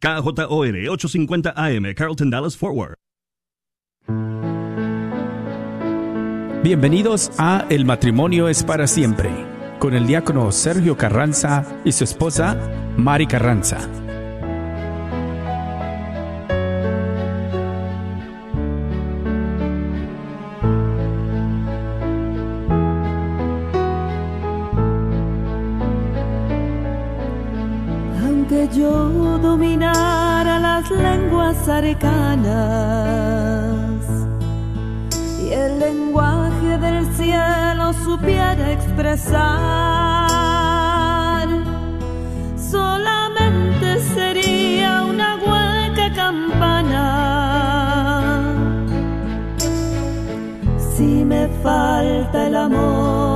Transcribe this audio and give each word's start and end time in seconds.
KJOR 0.00 0.88
850 0.90 1.54
AM, 1.56 1.92
Carlton 1.94 2.30
Dallas 2.30 2.56
Forward. 2.56 2.94
Bienvenidos 6.62 7.32
a 7.38 7.66
El 7.68 7.84
matrimonio 7.84 8.48
es 8.48 8.62
para 8.62 8.86
siempre, 8.86 9.30
con 9.80 9.94
el 9.94 10.06
diácono 10.06 10.52
Sergio 10.52 10.96
Carranza 10.96 11.64
y 11.84 11.90
su 11.90 12.04
esposa 12.04 12.56
Mari 12.96 13.26
Carranza. 13.26 14.07
Solamente 42.56 44.00
sería 44.14 45.04
una 45.04 45.36
hueca 45.36 46.12
campana. 46.14 47.04
Si 50.78 51.24
me 51.24 51.48
falta 51.62 52.46
el 52.48 52.56
amor, 52.56 53.27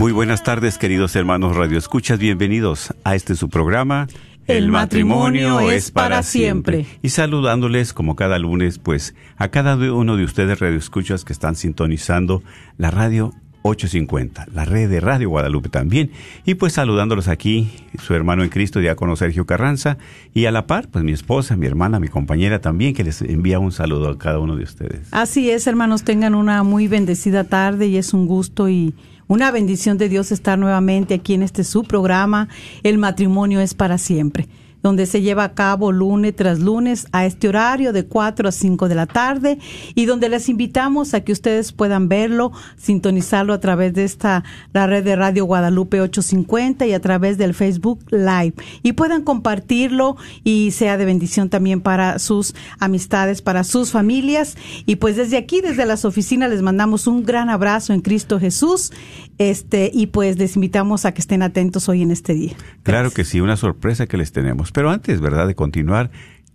Muy 0.00 0.12
buenas 0.12 0.42
tardes, 0.42 0.78
queridos 0.78 1.14
hermanos 1.14 1.56
Radio 1.56 1.76
Escuchas. 1.76 2.18
Bienvenidos 2.18 2.94
a 3.04 3.16
este 3.16 3.34
su 3.34 3.50
programa. 3.50 4.06
El 4.46 4.70
matrimonio 4.70 5.60
es 5.60 5.90
para 5.90 6.22
siempre. 6.22 6.86
Y 7.02 7.10
saludándoles 7.10 7.92
como 7.92 8.16
cada 8.16 8.38
lunes, 8.38 8.78
pues 8.78 9.14
a 9.36 9.48
cada 9.48 9.76
uno 9.92 10.16
de 10.16 10.24
ustedes 10.24 10.58
Radio 10.58 10.78
Escuchas 10.78 11.26
que 11.26 11.34
están 11.34 11.54
sintonizando 11.54 12.42
la 12.78 12.90
radio 12.90 13.34
850, 13.60 14.46
la 14.54 14.64
red 14.64 14.88
de 14.88 15.00
Radio 15.00 15.28
Guadalupe 15.28 15.68
también. 15.68 16.12
Y 16.46 16.54
pues 16.54 16.72
saludándolos 16.72 17.28
aquí, 17.28 17.70
su 18.02 18.14
hermano 18.14 18.42
en 18.42 18.48
Cristo, 18.48 18.80
diácono 18.80 19.16
Sergio 19.16 19.44
Carranza, 19.44 19.98
y 20.32 20.46
a 20.46 20.50
la 20.50 20.66
par, 20.66 20.88
pues 20.88 21.04
mi 21.04 21.12
esposa, 21.12 21.56
mi 21.56 21.66
hermana, 21.66 22.00
mi 22.00 22.08
compañera 22.08 22.62
también, 22.62 22.94
que 22.94 23.04
les 23.04 23.20
envía 23.20 23.58
un 23.58 23.70
saludo 23.70 24.08
a 24.08 24.16
cada 24.16 24.38
uno 24.38 24.56
de 24.56 24.64
ustedes. 24.64 25.08
Así 25.10 25.50
es, 25.50 25.66
hermanos, 25.66 26.04
tengan 26.04 26.34
una 26.34 26.62
muy 26.62 26.88
bendecida 26.88 27.44
tarde 27.44 27.86
y 27.88 27.98
es 27.98 28.14
un 28.14 28.26
gusto 28.26 28.70
y 28.70 28.94
una 29.30 29.52
bendición 29.52 29.96
de 29.96 30.08
Dios 30.08 30.32
estar 30.32 30.58
nuevamente 30.58 31.14
aquí 31.14 31.34
en 31.34 31.44
este 31.44 31.62
su 31.62 31.84
programa, 31.84 32.48
El 32.82 32.98
matrimonio 32.98 33.60
es 33.60 33.74
para 33.74 33.96
siempre, 33.96 34.48
donde 34.82 35.06
se 35.06 35.22
lleva 35.22 35.44
a 35.44 35.54
cabo 35.54 35.92
lunes 35.92 36.34
tras 36.36 36.58
lunes 36.58 37.06
a 37.12 37.26
este 37.26 37.48
horario 37.48 37.92
de 37.92 38.04
4 38.06 38.48
a 38.48 38.52
5 38.52 38.88
de 38.88 38.94
la 38.94 39.06
tarde 39.06 39.58
y 39.94 40.06
donde 40.06 40.28
les 40.28 40.48
invitamos 40.48 41.14
a 41.14 41.20
que 41.22 41.32
ustedes 41.32 41.72
puedan 41.72 42.08
verlo, 42.08 42.52
sintonizarlo 42.76 43.52
a 43.52 43.60
través 43.60 43.94
de 43.94 44.04
esta 44.04 44.44
la 44.72 44.86
red 44.86 45.04
de 45.04 45.16
Radio 45.16 45.44
Guadalupe 45.44 46.00
850 46.00 46.86
y 46.86 46.92
a 46.92 47.00
través 47.00 47.38
del 47.38 47.54
Facebook 47.54 48.04
Live 48.10 48.54
y 48.82 48.92
puedan 48.92 49.22
compartirlo 49.22 50.16
y 50.44 50.70
sea 50.72 50.96
de 50.96 51.04
bendición 51.04 51.48
también 51.48 51.80
para 51.80 52.18
sus 52.18 52.54
amistades, 52.78 53.42
para 53.42 53.64
sus 53.64 53.90
familias 53.90 54.56
y 54.86 54.96
pues 54.96 55.16
desde 55.16 55.36
aquí 55.36 55.60
desde 55.60 55.86
las 55.86 56.04
oficinas 56.04 56.50
les 56.50 56.62
mandamos 56.62 57.06
un 57.06 57.24
gran 57.24 57.50
abrazo 57.50 57.92
en 57.92 58.00
Cristo 58.00 58.38
Jesús. 58.38 58.92
Este 59.38 59.90
y 59.92 60.08
pues 60.08 60.38
les 60.38 60.54
invitamos 60.56 61.06
a 61.06 61.12
que 61.12 61.20
estén 61.22 61.42
atentos 61.42 61.88
hoy 61.88 62.02
en 62.02 62.10
este 62.10 62.34
día. 62.34 62.52
Claro 62.82 63.10
que 63.10 63.24
sí, 63.24 63.40
una 63.40 63.56
sorpresa 63.56 64.06
que 64.06 64.18
les 64.18 64.32
tenemos. 64.32 64.69
Pero 64.72 64.90
antes, 64.90 65.20
¿verdad?, 65.20 65.46
de 65.46 65.54
continuar, 65.54 66.10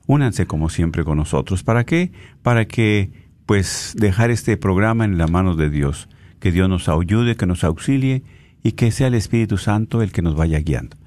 únanse 0.07 0.45
como 0.45 0.69
siempre 0.69 1.03
con 1.03 1.17
nosotros. 1.17 1.63
¿Para 1.63 1.85
qué? 1.85 2.11
Para 2.41 2.65
que, 2.65 3.11
pues, 3.45 3.93
dejar 3.97 4.31
este 4.31 4.57
programa 4.57 5.05
en 5.05 5.17
las 5.17 5.31
manos 5.31 5.57
de 5.57 5.69
Dios. 5.69 6.09
Que 6.39 6.51
Dios 6.51 6.69
nos 6.69 6.89
ayude, 6.89 7.35
que 7.35 7.45
nos 7.45 7.63
auxilie 7.63 8.23
y 8.63 8.73
que 8.73 8.91
sea 8.91 9.07
el 9.07 9.15
Espíritu 9.15 9.57
Santo 9.57 10.01
el 10.01 10.11
que 10.11 10.21
nos 10.21 10.35
vaya 10.35 10.59
guiando. 10.59 10.97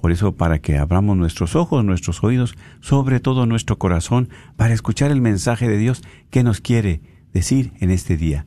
Por 0.00 0.12
eso, 0.12 0.36
para 0.36 0.58
que 0.58 0.76
abramos 0.76 1.16
nuestros 1.16 1.56
ojos, 1.56 1.84
nuestros 1.84 2.22
oídos, 2.22 2.56
sobre 2.80 3.20
todo 3.20 3.46
nuestro 3.46 3.78
corazón, 3.78 4.28
para 4.56 4.74
escuchar 4.74 5.10
el 5.10 5.22
mensaje 5.22 5.68
de 5.68 5.78
Dios 5.78 6.02
que 6.30 6.42
nos 6.42 6.60
quiere 6.60 7.00
decir 7.32 7.72
en 7.80 7.90
este 7.90 8.16
día, 8.16 8.44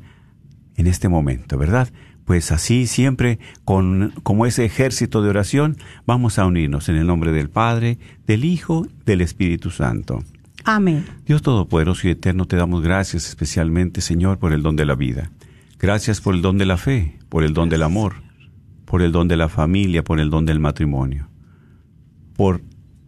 en 0.76 0.86
este 0.86 1.10
momento, 1.10 1.58
¿verdad? 1.58 1.90
Pues 2.28 2.52
así 2.52 2.88
siempre, 2.88 3.40
con, 3.64 4.12
como 4.22 4.46
ese 4.46 4.66
ejército 4.66 5.22
de 5.22 5.30
oración, 5.30 5.78
vamos 6.06 6.38
a 6.38 6.46
unirnos 6.46 6.90
en 6.90 6.98
el 6.98 7.08
nombre 7.08 7.32
del 7.32 7.50
Padre, 7.50 8.00
del 8.28 8.44
Hijo, 8.44 8.86
del 9.06 9.22
Espíritu 9.22 9.72
Santo. 9.72 10.22
Amén. 10.66 11.06
Dios 11.26 11.42
Todopoderoso 11.42 12.06
y 12.06 12.12
Eterno, 12.12 12.46
te 12.46 12.58
damos 12.58 12.84
gracias 12.84 13.30
especialmente, 13.30 14.02
Señor, 14.02 14.40
por 14.40 14.52
el 14.52 14.62
don 14.62 14.76
de 14.76 14.86
la 14.86 14.96
vida. 14.96 15.32
Gracias 15.80 16.20
por 16.20 16.36
el 16.36 16.42
don 16.42 16.58
de 16.58 16.66
la 16.66 16.76
fe, 16.76 17.18
por 17.30 17.46
el 17.46 17.54
don 17.54 17.70
del 17.70 17.82
amor, 17.82 18.16
por 18.84 19.02
el 19.02 19.14
don 19.14 19.30
de 19.30 19.38
la 19.38 19.48
familia, 19.48 20.04
por 20.04 20.20
el 20.20 20.30
don 20.30 20.46
del 20.46 20.60
matrimonio, 20.60 21.30
por 22.36 22.62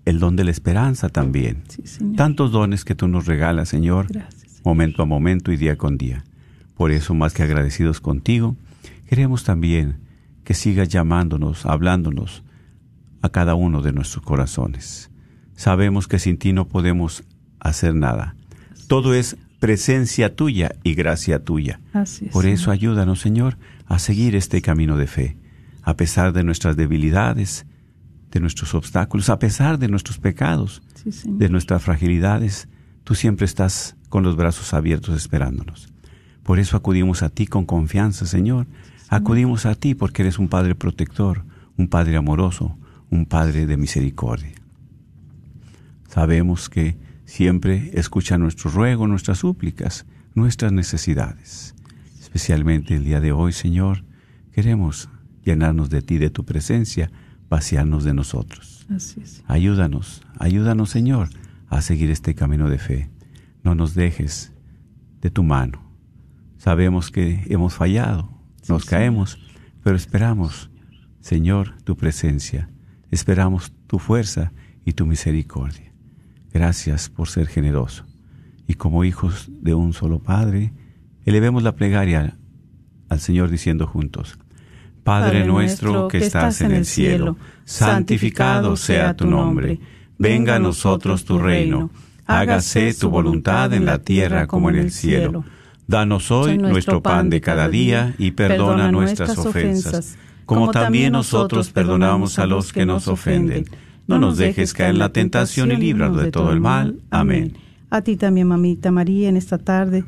el 0.05 0.19
don 0.19 0.37
de 0.37 0.45
la 0.45 0.51
esperanza 0.51 1.09
también. 1.09 1.63
Sí, 1.67 1.81
Señor. 1.85 2.15
Tantos 2.15 2.53
dones 2.53 2.85
que 2.85 2.95
tú 2.95 3.09
nos 3.09 3.25
regalas, 3.25 3.67
Señor, 3.67 4.07
Gracias. 4.07 4.61
momento 4.63 5.03
a 5.03 5.05
momento 5.05 5.51
y 5.51 5.57
día 5.57 5.77
con 5.77 5.97
día. 5.97 6.23
Por 6.75 6.91
eso, 6.91 7.13
más 7.13 7.33
que 7.33 7.43
agradecidos 7.43 7.99
contigo, 7.99 8.55
queremos 9.09 9.43
también 9.43 9.97
que 10.43 10.53
sigas 10.53 10.87
llamándonos, 10.87 11.65
hablándonos 11.65 12.43
a 13.23 13.29
cada 13.29 13.55
uno 13.55 13.81
de 13.81 13.91
nuestros 13.91 14.23
corazones. 14.23 15.09
Sabemos 15.55 16.07
que 16.07 16.19
sin 16.19 16.37
ti 16.37 16.53
no 16.53 16.67
podemos 16.67 17.23
hacer 17.59 17.95
nada. 17.95 18.35
Todo 18.87 19.15
es 19.15 19.35
presencia 19.59 20.35
tuya 20.35 20.75
y 20.83 20.93
gracia 20.93 21.43
tuya. 21.43 21.79
Así 21.91 22.27
es, 22.27 22.31
Por 22.31 22.45
eso 22.45 22.65
Señor. 22.65 22.73
ayúdanos, 22.75 23.19
Señor, 23.19 23.57
a 23.87 23.97
seguir 23.97 24.35
este 24.35 24.61
camino 24.61 24.95
de 24.95 25.07
fe, 25.07 25.37
a 25.81 25.95
pesar 25.95 26.31
de 26.31 26.43
nuestras 26.43 26.77
debilidades, 26.77 27.65
de 28.29 28.39
nuestros 28.39 28.75
obstáculos, 28.75 29.29
a 29.29 29.39
pesar 29.39 29.79
de 29.79 29.87
nuestros 29.87 30.19
pecados, 30.19 30.83
Sí, 30.93 31.09
de 31.25 31.49
nuestras 31.49 31.81
fragilidades, 31.81 32.67
tú 33.03 33.15
siempre 33.15 33.45
estás 33.45 33.95
con 34.09 34.21
los 34.21 34.35
brazos 34.35 34.73
abiertos 34.75 35.15
esperándonos. 35.15 35.89
Por 36.43 36.59
eso 36.59 36.77
acudimos 36.77 37.23
a 37.23 37.29
ti 37.29 37.47
con 37.47 37.65
confianza, 37.65 38.27
Señor. 38.27 38.67
Acudimos 39.09 39.65
a 39.65 39.73
ti 39.73 39.95
porque 39.95 40.21
eres 40.21 40.37
un 40.37 40.47
Padre 40.47 40.75
protector, 40.75 41.43
un 41.77 41.87
Padre 41.87 42.15
amoroso, 42.15 42.77
un 43.09 43.25
Padre 43.25 43.65
de 43.65 43.75
misericordia. 43.75 44.53
Sabemos 46.07 46.69
que 46.69 46.97
siempre 47.25 47.91
escucha 47.93 48.37
nuestro 48.37 48.69
ruego, 48.69 49.07
nuestras 49.07 49.39
súplicas, 49.39 50.05
nuestras 50.35 50.71
necesidades. 50.71 51.73
Especialmente 52.19 52.95
el 52.95 53.03
día 53.03 53.19
de 53.19 53.31
hoy, 53.31 53.51
Señor, 53.51 54.03
queremos 54.51 55.09
llenarnos 55.43 55.89
de 55.89 56.03
ti, 56.03 56.19
de 56.19 56.29
tu 56.29 56.45
presencia, 56.45 57.11
vaciarnos 57.49 58.03
de 58.03 58.13
nosotros. 58.13 58.85
Así 58.95 59.21
es. 59.21 59.43
Ayúdanos, 59.47 60.21
ayúdanos 60.37 60.91
Señor 60.91 61.29
a 61.67 61.81
seguir 61.81 62.11
este 62.11 62.35
camino 62.35 62.69
de 62.69 62.77
fe. 62.77 63.09
No 63.63 63.73
nos 63.73 63.95
dejes 63.95 64.53
de 65.21 65.29
tu 65.29 65.43
mano. 65.43 65.81
Sabemos 66.57 67.11
que 67.11 67.45
hemos 67.49 67.73
fallado, 67.73 68.38
nos 68.69 68.85
caemos, 68.85 69.39
pero 69.83 69.95
esperamos, 69.95 70.69
Señor, 71.19 71.75
tu 71.83 71.97
presencia. 71.97 72.69
Esperamos 73.11 73.73
tu 73.87 73.99
fuerza 73.99 74.53
y 74.85 74.93
tu 74.93 75.05
misericordia. 75.05 75.91
Gracias 76.53 77.09
por 77.09 77.27
ser 77.27 77.47
generoso. 77.47 78.05
Y 78.67 78.75
como 78.75 79.03
hijos 79.03 79.49
de 79.61 79.73
un 79.73 79.93
solo 79.93 80.19
Padre, 80.19 80.71
elevemos 81.25 81.63
la 81.63 81.75
plegaria 81.75 82.37
al 83.09 83.19
Señor 83.19 83.49
diciendo 83.49 83.87
juntos, 83.87 84.37
Padre 85.03 85.45
nuestro 85.45 86.07
que 86.07 86.19
estás 86.19 86.61
en 86.61 86.71
el 86.71 86.85
cielo, 86.85 87.37
santificado 87.65 88.77
sea 88.77 89.15
tu 89.15 89.25
nombre, 89.25 89.79
venga 90.19 90.57
a 90.57 90.59
nosotros 90.59 91.25
tu 91.25 91.39
reino, 91.39 91.89
hágase 92.27 92.93
tu 92.93 93.09
voluntad 93.09 93.73
en 93.73 93.85
la 93.85 93.99
tierra 93.99 94.45
como 94.45 94.69
en 94.69 94.75
el 94.75 94.91
cielo. 94.91 95.43
Danos 95.89 96.29
hoy 96.29 96.59
nuestro 96.59 97.01
pan 97.01 97.31
de 97.31 97.41
cada 97.41 97.67
día 97.67 98.13
y 98.19 98.29
perdona 98.29 98.91
nuestras 98.91 99.35
ofensas, 99.39 100.19
como 100.45 100.69
también 100.69 101.13
nosotros 101.13 101.71
perdonamos 101.71 102.37
a 102.37 102.45
los 102.45 102.71
que 102.71 102.85
nos 102.85 103.07
ofenden. 103.07 103.65
No 104.05 104.19
nos 104.19 104.37
dejes 104.37 104.75
caer 104.75 104.91
en 104.91 104.99
la 104.99 105.09
tentación 105.09 105.71
y 105.71 105.77
líbranos 105.77 106.21
de 106.21 106.29
todo 106.29 106.51
el 106.51 106.59
mal. 106.59 106.99
Amén. 107.09 107.53
A 107.89 108.01
ti 108.01 108.17
también, 108.17 108.47
mamita 108.47 108.91
María, 108.91 109.29
en 109.29 109.35
esta 109.35 109.57
tarde 109.57 110.03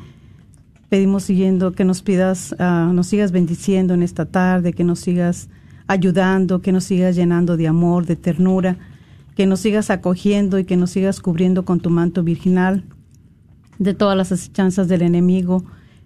pedimos 0.89 1.24
siguiendo 1.24 1.72
que 1.72 1.84
nos 1.84 2.04
pidas, 2.04 2.56
ah, 2.60 2.92
nos 2.94 3.07
sigas 3.07 3.31
bendiciendo 3.31 3.95
en 3.95 4.04
esta 4.04 4.27
tarde, 4.27 4.74
que 4.74 4.84
nos 4.84 5.00
sigas 5.00 5.50
ayudando, 5.88 6.62
que 6.62 6.72
nos 6.72 6.84
sigas 6.84 7.16
llenando 7.16 7.57
de 7.57 7.68
amor, 7.68 8.06
de 8.06 8.18
ternura, 8.18 8.77
que 9.36 9.48
nos 9.48 9.62
sigas 9.62 9.89
acogiendo 9.89 10.60
y 10.60 10.63
que 10.63 10.77
nos 10.77 10.92
sigas 10.92 11.22
cubriendo 11.22 11.66
con 11.66 11.80
tu 11.80 11.89
manto 11.89 12.22
virginal 12.22 12.84
de 13.80 13.94
todas 13.94 14.18
las 14.18 14.32
asechanzas 14.32 14.88
del 14.88 15.02
enemigo, 15.02 15.64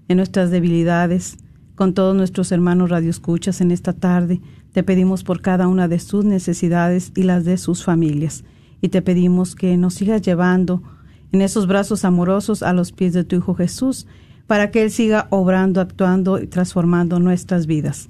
en 0.08 0.18
nuestras 0.18 0.52
debilidades, 0.52 1.38
con 1.76 1.94
todos 1.94 2.16
nuestros 2.16 2.52
hermanos 2.52 2.90
radioescuchas 2.90 3.62
en 3.62 3.72
esta 3.72 3.94
tarde. 3.94 4.42
Te 4.72 4.84
pedimos 4.84 5.24
por 5.24 5.42
cada 5.42 5.68
una 5.68 5.88
de 5.88 6.00
sus 6.00 6.26
necesidades 6.26 7.12
y 7.16 7.24
las 7.24 7.46
de 7.46 7.58
sus 7.58 7.84
familias. 7.84 8.44
Y 8.82 8.90
te 8.90 9.02
pedimos 9.02 9.56
que 9.56 9.78
nos 9.78 9.96
sigas 9.96 10.22
llevando 10.22 10.84
en 11.32 11.42
esos 11.42 11.68
brazos 11.68 12.06
amorosos 12.06 12.64
a 12.64 12.74
los 12.74 12.92
pies 12.92 13.14
de 13.14 13.24
tu 13.24 13.36
Hijo 13.36 13.56
Jesús, 13.56 14.08
para 14.48 14.72
que 14.72 14.84
Él 14.84 14.92
siga 14.92 15.28
obrando, 15.32 15.82
actuando 15.82 16.40
y 16.42 16.48
transformando 16.48 17.20
nuestras 17.20 17.66
vidas. 17.66 18.08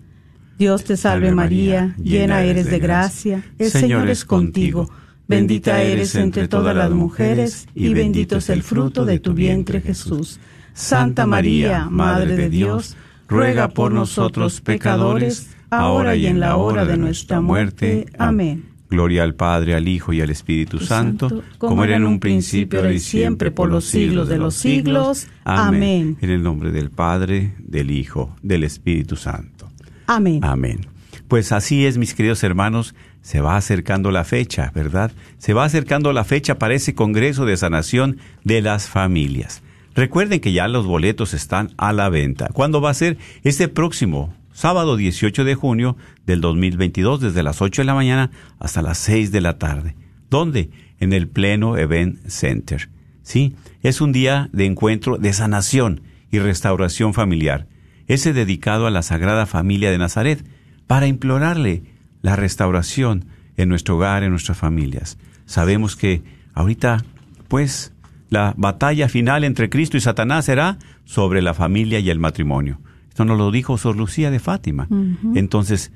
Dios 0.57 0.83
te 0.83 0.95
salve 0.95 1.31
María, 1.31 1.95
llena 1.97 2.43
eres 2.43 2.69
de 2.69 2.79
gracia, 2.79 3.43
el 3.57 3.71
Señor 3.71 4.09
es 4.09 4.23
contigo. 4.25 4.89
Bendita 5.27 5.81
eres 5.81 6.15
entre 6.15 6.47
todas 6.47 6.75
las 6.75 6.91
mujeres 6.91 7.67
y 7.73 7.93
bendito 7.93 8.37
es 8.37 8.49
el 8.49 8.61
fruto 8.61 9.05
de 9.05 9.19
tu 9.19 9.33
vientre 9.33 9.81
Jesús. 9.81 10.39
Santa 10.73 11.25
María, 11.25 11.87
Madre 11.89 12.35
de 12.35 12.49
Dios, 12.49 12.95
ruega 13.27 13.69
por 13.69 13.91
nosotros 13.91 14.61
pecadores, 14.61 15.49
ahora 15.71 16.15
y 16.15 16.27
en 16.27 16.39
la 16.39 16.57
hora 16.57 16.85
de 16.85 16.97
nuestra 16.97 17.41
muerte. 17.41 18.05
Amén. 18.19 18.65
Gloria 18.89 19.23
al 19.23 19.33
Padre, 19.33 19.73
al 19.73 19.87
Hijo 19.87 20.13
y 20.13 20.21
al 20.21 20.29
Espíritu 20.29 20.79
Santo, 20.79 21.43
como 21.57 21.83
era 21.83 21.95
en 21.95 22.05
un 22.05 22.19
principio, 22.19 22.79
ahora 22.79 22.93
y 22.93 22.99
siempre, 22.99 23.49
por 23.49 23.69
los 23.69 23.85
siglos 23.85 24.29
de 24.29 24.37
los 24.37 24.53
siglos. 24.53 25.27
Amén. 25.43 26.17
En 26.21 26.29
el 26.29 26.43
nombre 26.43 26.71
del 26.71 26.91
Padre, 26.91 27.55
del 27.59 27.89
Hijo, 27.89 28.35
del 28.43 28.63
Espíritu 28.63 29.15
Santo. 29.15 29.71
Amén. 30.05 30.41
Amén. 30.43 30.81
Pues 31.27 31.51
así 31.51 31.85
es, 31.85 31.97
mis 31.97 32.13
queridos 32.13 32.43
hermanos, 32.43 32.93
se 33.25 33.41
va 33.41 33.57
acercando 33.57 34.11
la 34.11 34.23
fecha, 34.23 34.71
¿verdad? 34.75 35.11
Se 35.39 35.53
va 35.53 35.65
acercando 35.65 36.13
la 36.13 36.25
fecha 36.25 36.59
para 36.59 36.75
ese 36.75 36.93
Congreso 36.93 37.47
de 37.47 37.57
Sanación 37.57 38.17
de 38.43 38.61
las 38.61 38.87
Familias. 38.87 39.63
Recuerden 39.95 40.39
que 40.39 40.53
ya 40.53 40.67
los 40.67 40.85
boletos 40.85 41.33
están 41.33 41.71
a 41.75 41.91
la 41.91 42.09
venta. 42.09 42.49
¿Cuándo 42.53 42.81
va 42.81 42.91
a 42.91 42.93
ser? 42.93 43.17
Este 43.43 43.67
próximo 43.67 44.31
sábado 44.53 44.95
18 44.95 45.43
de 45.43 45.55
junio 45.55 45.97
del 46.27 46.39
2022, 46.39 47.19
desde 47.19 47.41
las 47.41 47.63
8 47.63 47.81
de 47.81 47.85
la 47.87 47.95
mañana 47.95 48.29
hasta 48.59 48.83
las 48.83 48.99
6 48.99 49.31
de 49.31 49.41
la 49.41 49.57
tarde. 49.57 49.95
¿Dónde? 50.29 50.69
En 50.99 51.11
el 51.11 51.27
Pleno 51.27 51.79
Event 51.79 52.27
Center. 52.27 52.89
Sí, 53.23 53.55
es 53.81 54.01
un 54.01 54.11
día 54.11 54.49
de 54.53 54.65
encuentro 54.65 55.17
de 55.17 55.33
sanación 55.33 56.01
y 56.29 56.37
restauración 56.37 57.15
familiar. 57.15 57.65
Ese 58.05 58.33
dedicado 58.33 58.85
a 58.85 58.91
la 58.91 59.01
Sagrada 59.01 59.47
Familia 59.47 59.89
de 59.89 59.97
Nazaret, 59.97 60.45
para 60.85 61.07
implorarle 61.07 61.94
la 62.25 62.35
restauración 62.35 63.25
en 63.55 63.69
nuestro 63.69 63.97
hogar, 63.97 64.23
en 64.23 64.31
nuestras 64.31 64.57
familias. 64.57 65.19
Sabemos 65.45 65.95
que 65.95 66.23
ahorita, 66.55 67.05
pues, 67.47 67.93
la 68.29 68.55
batalla 68.57 69.07
final 69.09 69.43
entre 69.43 69.69
Cristo 69.69 69.95
y 69.95 70.01
Satanás 70.01 70.45
será 70.45 70.79
sobre 71.03 71.43
la 71.43 71.53
familia 71.53 71.99
y 71.99 72.09
el 72.09 72.17
matrimonio. 72.17 72.81
Esto 73.09 73.25
nos 73.25 73.37
lo 73.37 73.51
dijo 73.51 73.77
Sor 73.77 73.95
Lucía 73.95 74.31
de 74.31 74.39
Fátima. 74.39 74.87
Entonces, 75.35 75.91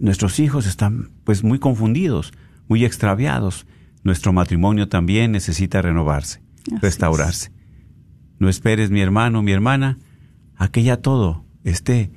nuestros 0.00 0.40
hijos 0.40 0.66
están, 0.66 1.10
pues, 1.22 1.44
muy 1.44 1.60
confundidos, 1.60 2.32
muy 2.66 2.84
extraviados. 2.84 3.64
Nuestro 4.02 4.32
matrimonio 4.32 4.88
también 4.88 5.30
necesita 5.30 5.80
renovarse, 5.80 6.42
restaurarse. 6.82 7.52
No 8.40 8.48
esperes, 8.48 8.90
mi 8.90 9.00
hermano, 9.00 9.42
mi 9.42 9.52
hermana, 9.52 9.98
a 10.56 10.72
que 10.72 10.82
ya 10.82 10.96
todo 10.96 11.44
esté 11.62 12.10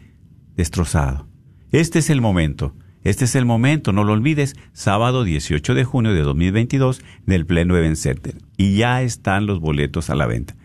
destrozado. 0.56 1.28
Este 1.72 2.00
es 2.00 2.10
el 2.10 2.22
momento 2.22 2.76
este 3.04 3.26
es 3.26 3.36
el 3.36 3.46
momento, 3.46 3.92
no 3.94 4.04
lo 4.04 4.14
olvides, 4.14 4.56
sábado 4.74 5.24
18 5.24 5.74
de 5.74 5.84
junio 5.84 6.14
de 6.14 6.22
2022 6.22 7.02
en 7.26 7.34
el 7.34 7.48
Pleno 7.48 7.76
Event 7.76 7.98
Center. 7.98 8.36
Y 8.58 8.76
ya 8.76 9.02
están 9.02 9.48
los 9.48 9.60
boletos 9.60 10.10
a 10.10 10.16
la 10.16 10.28
venta. 10.28 10.56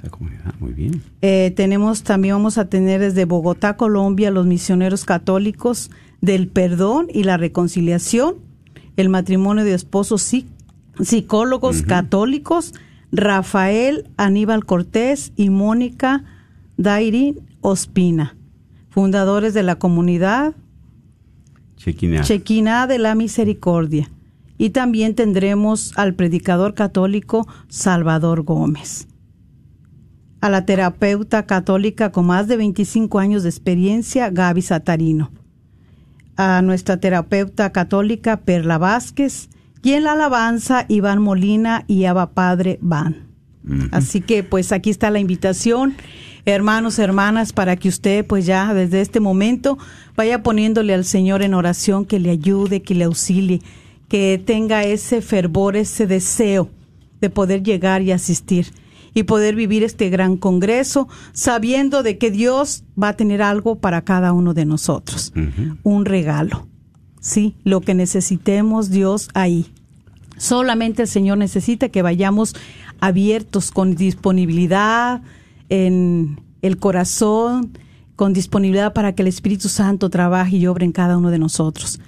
Muy 0.59 0.73
bien. 0.73 1.01
Eh, 1.21 1.53
tenemos 1.55 2.03
también, 2.03 2.35
vamos 2.35 2.57
a 2.57 2.69
tener 2.69 3.01
desde 3.01 3.25
Bogotá, 3.25 3.77
Colombia, 3.77 4.29
los 4.29 4.45
misioneros 4.45 5.05
católicos 5.05 5.89
del 6.21 6.47
perdón 6.47 7.07
y 7.11 7.23
la 7.23 7.37
reconciliación, 7.37 8.35
el 8.97 9.09
matrimonio 9.09 9.63
de 9.63 9.73
esposos 9.73 10.29
psicólogos 11.01 11.81
católicos, 11.83 12.73
Rafael 13.11 14.09
Aníbal 14.17 14.65
Cortés 14.65 15.33
y 15.35 15.49
Mónica 15.49 16.23
Dairi 16.77 17.37
Ospina, 17.61 18.35
fundadores 18.89 19.53
de 19.53 19.63
la 19.63 19.77
comunidad 19.77 20.55
Chequina. 21.75 22.87
de 22.87 22.99
la 22.99 23.15
Misericordia. 23.15 24.09
Y 24.57 24.71
también 24.71 25.15
tendremos 25.15 25.93
al 25.97 26.15
predicador 26.15 26.73
católico 26.73 27.47
Salvador 27.69 28.43
Gómez. 28.43 29.07
A 30.41 30.49
la 30.49 30.65
terapeuta 30.65 31.45
católica 31.45 32.11
con 32.11 32.25
más 32.25 32.47
de 32.47 32.57
25 32.57 33.19
años 33.19 33.43
de 33.43 33.49
experiencia, 33.49 34.29
Gaby 34.29 34.61
Satarino. 34.61 35.31
A 36.35 36.61
nuestra 36.61 36.97
terapeuta 36.97 37.71
católica 37.71 38.41
Perla 38.41 38.77
Vázquez 38.77 39.49
y 39.81 39.93
en 39.93 40.03
la 40.03 40.13
alabanza, 40.13 40.85
Iván 40.87 41.21
Molina 41.21 41.85
y 41.87 42.05
Abba 42.05 42.31
Padre 42.31 42.79
van. 42.81 43.29
Así 43.91 44.21
que 44.21 44.43
pues 44.43 44.71
aquí 44.71 44.89
está 44.89 45.11
la 45.11 45.19
invitación, 45.19 45.93
hermanos, 46.45 46.97
hermanas, 46.97 47.53
para 47.53 47.75
que 47.75 47.89
usted 47.89 48.25
pues 48.25 48.45
ya 48.45 48.73
desde 48.73 49.01
este 49.01 49.19
momento 49.19 49.77
vaya 50.15 50.41
poniéndole 50.41 50.93
al 50.93 51.05
Señor 51.05 51.43
en 51.43 51.53
oración 51.53 52.05
que 52.05 52.19
le 52.19 52.31
ayude, 52.31 52.81
que 52.81 52.95
le 52.95 53.03
auxilie, 53.03 53.61
que 54.07 54.41
tenga 54.43 54.83
ese 54.83 55.21
fervor, 55.21 55.75
ese 55.75 56.07
deseo 56.07 56.69
de 57.21 57.29
poder 57.29 57.61
llegar 57.61 58.01
y 58.01 58.11
asistir 58.11 58.73
y 59.13 59.23
poder 59.23 59.55
vivir 59.55 59.83
este 59.83 60.09
gran 60.09 60.37
congreso 60.37 61.07
sabiendo 61.33 62.01
de 62.01 62.17
que 62.17 62.31
Dios 62.31 62.85
va 63.01 63.09
a 63.09 63.17
tener 63.17 63.41
algo 63.41 63.79
para 63.79 64.03
cada 64.03 64.33
uno 64.33 64.53
de 64.53 64.65
nosotros, 64.65 65.33
un 65.83 66.05
regalo. 66.05 66.67
Sí, 67.19 67.55
lo 67.63 67.81
que 67.81 67.93
necesitemos 67.93 68.89
Dios 68.89 69.29
ahí. 69.33 69.67
Solamente 70.37 71.01
el 71.01 71.07
Señor 71.07 71.37
necesita 71.37 71.89
que 71.89 72.01
vayamos 72.01 72.55
abiertos 73.01 73.71
con 73.71 73.95
disponibilidad 73.95 75.21
en 75.67 76.39
el 76.61 76.77
corazón, 76.77 77.77
con 78.15 78.33
disponibilidad 78.33 78.93
para 78.93 79.13
que 79.13 79.21
el 79.21 79.27
Espíritu 79.27 79.69
Santo 79.69 80.09
trabaje 80.09 80.57
y 80.57 80.67
obre 80.67 80.85
en 80.85 80.91
cada 80.91 81.17
uno 81.17 81.29
de 81.29 81.39
nosotros. 81.39 81.99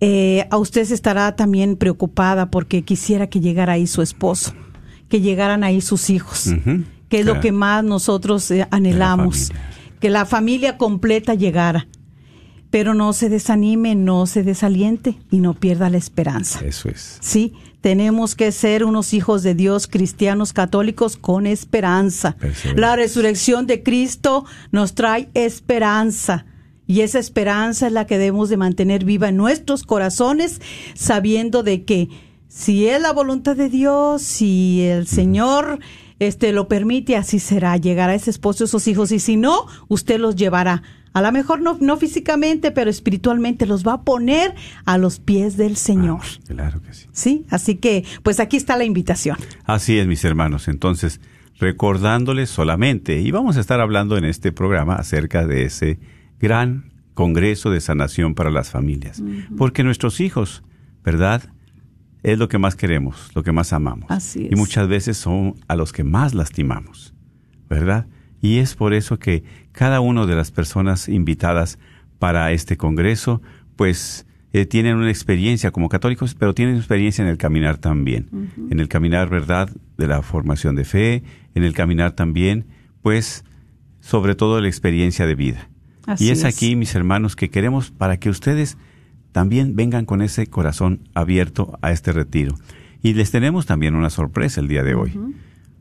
Eh, 0.00 0.46
a 0.50 0.56
usted 0.56 0.84
se 0.84 0.94
estará 0.94 1.34
también 1.34 1.76
preocupada 1.76 2.50
porque 2.50 2.82
quisiera 2.82 3.28
que 3.28 3.40
llegara 3.40 3.74
ahí 3.74 3.86
su 3.86 4.02
esposo, 4.02 4.54
que 5.08 5.20
llegaran 5.20 5.64
ahí 5.64 5.80
sus 5.80 6.10
hijos, 6.10 6.50
que 7.08 7.20
es 7.20 7.26
lo 7.26 7.40
que 7.40 7.50
más 7.50 7.82
nosotros 7.82 8.48
eh, 8.50 8.66
anhelamos, 8.70 9.52
que 10.00 10.10
la 10.10 10.26
familia 10.26 10.78
completa 10.78 11.34
llegara 11.34 11.88
pero 12.70 12.94
no 12.94 13.12
se 13.12 13.28
desanime, 13.28 13.94
no 13.94 14.26
se 14.26 14.42
desaliente 14.42 15.18
y 15.30 15.38
no 15.38 15.54
pierda 15.54 15.90
la 15.90 15.96
esperanza. 15.96 16.60
Eso 16.64 16.88
es. 16.88 17.18
Sí, 17.20 17.54
tenemos 17.80 18.34
que 18.34 18.52
ser 18.52 18.84
unos 18.84 19.14
hijos 19.14 19.42
de 19.42 19.54
Dios 19.54 19.86
cristianos 19.86 20.52
católicos 20.52 21.16
con 21.16 21.46
esperanza. 21.46 22.36
La 22.74 22.96
resurrección 22.96 23.66
de 23.66 23.82
Cristo 23.82 24.44
nos 24.72 24.94
trae 24.94 25.28
esperanza. 25.34 26.44
Y 26.86 27.02
esa 27.02 27.18
esperanza 27.18 27.86
es 27.86 27.92
la 27.92 28.06
que 28.06 28.18
debemos 28.18 28.48
de 28.48 28.56
mantener 28.56 29.04
viva 29.04 29.28
en 29.28 29.36
nuestros 29.36 29.84
corazones, 29.84 30.60
sabiendo 30.94 31.62
de 31.62 31.84
que 31.84 32.08
si 32.48 32.88
es 32.88 33.00
la 33.00 33.12
voluntad 33.12 33.56
de 33.56 33.68
Dios, 33.68 34.22
si 34.22 34.82
el 34.82 35.06
Señor 35.06 35.80
este 36.18 36.52
lo 36.52 36.66
permite, 36.66 37.14
así 37.16 37.38
será. 37.38 37.76
Llegará 37.76 38.14
ese 38.14 38.30
esposo, 38.30 38.64
esos 38.64 38.88
hijos, 38.88 39.12
y 39.12 39.20
si 39.20 39.36
no, 39.36 39.66
usted 39.88 40.18
los 40.18 40.34
llevará. 40.34 40.82
A 41.12 41.22
lo 41.22 41.32
mejor 41.32 41.60
no, 41.60 41.76
no 41.80 41.96
físicamente, 41.96 42.70
pero 42.70 42.90
espiritualmente 42.90 43.66
los 43.66 43.86
va 43.86 43.94
a 43.94 44.02
poner 44.02 44.54
a 44.84 44.98
los 44.98 45.18
pies 45.20 45.56
del 45.56 45.76
Señor. 45.76 46.20
Ah, 46.22 46.42
claro 46.48 46.82
que 46.82 46.92
sí. 46.92 47.06
Sí, 47.12 47.46
así 47.50 47.76
que, 47.76 48.04
pues 48.22 48.40
aquí 48.40 48.56
está 48.56 48.76
la 48.76 48.84
invitación. 48.84 49.36
Así 49.64 49.98
es, 49.98 50.06
mis 50.06 50.24
hermanos. 50.24 50.68
Entonces, 50.68 51.20
recordándoles 51.58 52.50
solamente, 52.50 53.20
y 53.20 53.30
vamos 53.30 53.56
a 53.56 53.60
estar 53.60 53.80
hablando 53.80 54.16
en 54.16 54.24
este 54.24 54.52
programa 54.52 54.94
acerca 54.94 55.46
de 55.46 55.64
ese 55.64 55.98
gran 56.38 56.92
Congreso 57.14 57.70
de 57.70 57.80
Sanación 57.80 58.36
para 58.36 58.50
las 58.50 58.70
Familias. 58.70 59.22
Porque 59.56 59.82
nuestros 59.82 60.20
hijos, 60.20 60.62
¿verdad? 61.02 61.42
Es 62.22 62.38
lo 62.38 62.48
que 62.48 62.58
más 62.58 62.76
queremos, 62.76 63.30
lo 63.34 63.42
que 63.42 63.50
más 63.50 63.72
amamos. 63.72 64.08
Así 64.08 64.44
es. 64.44 64.52
Y 64.52 64.54
muchas 64.54 64.86
veces 64.86 65.16
son 65.16 65.56
a 65.66 65.74
los 65.74 65.92
que 65.92 66.04
más 66.04 66.32
lastimamos, 66.34 67.14
¿verdad? 67.68 68.06
Y 68.40 68.58
es 68.58 68.74
por 68.74 68.94
eso 68.94 69.18
que 69.18 69.44
cada 69.72 70.00
una 70.00 70.26
de 70.26 70.34
las 70.34 70.50
personas 70.50 71.08
invitadas 71.08 71.78
para 72.18 72.52
este 72.52 72.76
Congreso, 72.76 73.42
pues 73.76 74.26
eh, 74.52 74.64
tienen 74.64 74.96
una 74.96 75.10
experiencia 75.10 75.70
como 75.70 75.88
católicos, 75.88 76.34
pero 76.34 76.54
tienen 76.54 76.76
experiencia 76.76 77.22
en 77.22 77.28
el 77.28 77.36
caminar 77.36 77.78
también, 77.78 78.28
en 78.70 78.80
el 78.80 78.88
caminar, 78.88 79.28
¿verdad?, 79.28 79.70
de 79.96 80.06
la 80.06 80.22
formación 80.22 80.74
de 80.74 80.84
fe, 80.84 81.22
en 81.54 81.64
el 81.64 81.74
caminar 81.74 82.12
también, 82.12 82.66
pues, 83.02 83.44
sobre 84.00 84.34
todo 84.34 84.60
la 84.60 84.68
experiencia 84.68 85.26
de 85.26 85.34
vida. 85.34 85.68
Así 86.06 86.26
y 86.26 86.30
es, 86.30 86.38
es. 86.38 86.44
aquí, 86.44 86.76
mis 86.76 86.94
hermanos, 86.94 87.36
que 87.36 87.50
queremos 87.50 87.90
para 87.90 88.18
que 88.18 88.30
ustedes 88.30 88.78
también 89.32 89.76
vengan 89.76 90.06
con 90.06 90.22
ese 90.22 90.46
corazón 90.46 91.00
abierto 91.14 91.78
a 91.82 91.92
este 91.92 92.12
retiro. 92.12 92.54
Y 93.02 93.14
les 93.14 93.30
tenemos 93.30 93.66
también 93.66 93.94
una 93.94 94.10
sorpresa 94.10 94.60
el 94.60 94.68
día 94.68 94.82
de 94.82 94.94
hoy. 94.94 95.12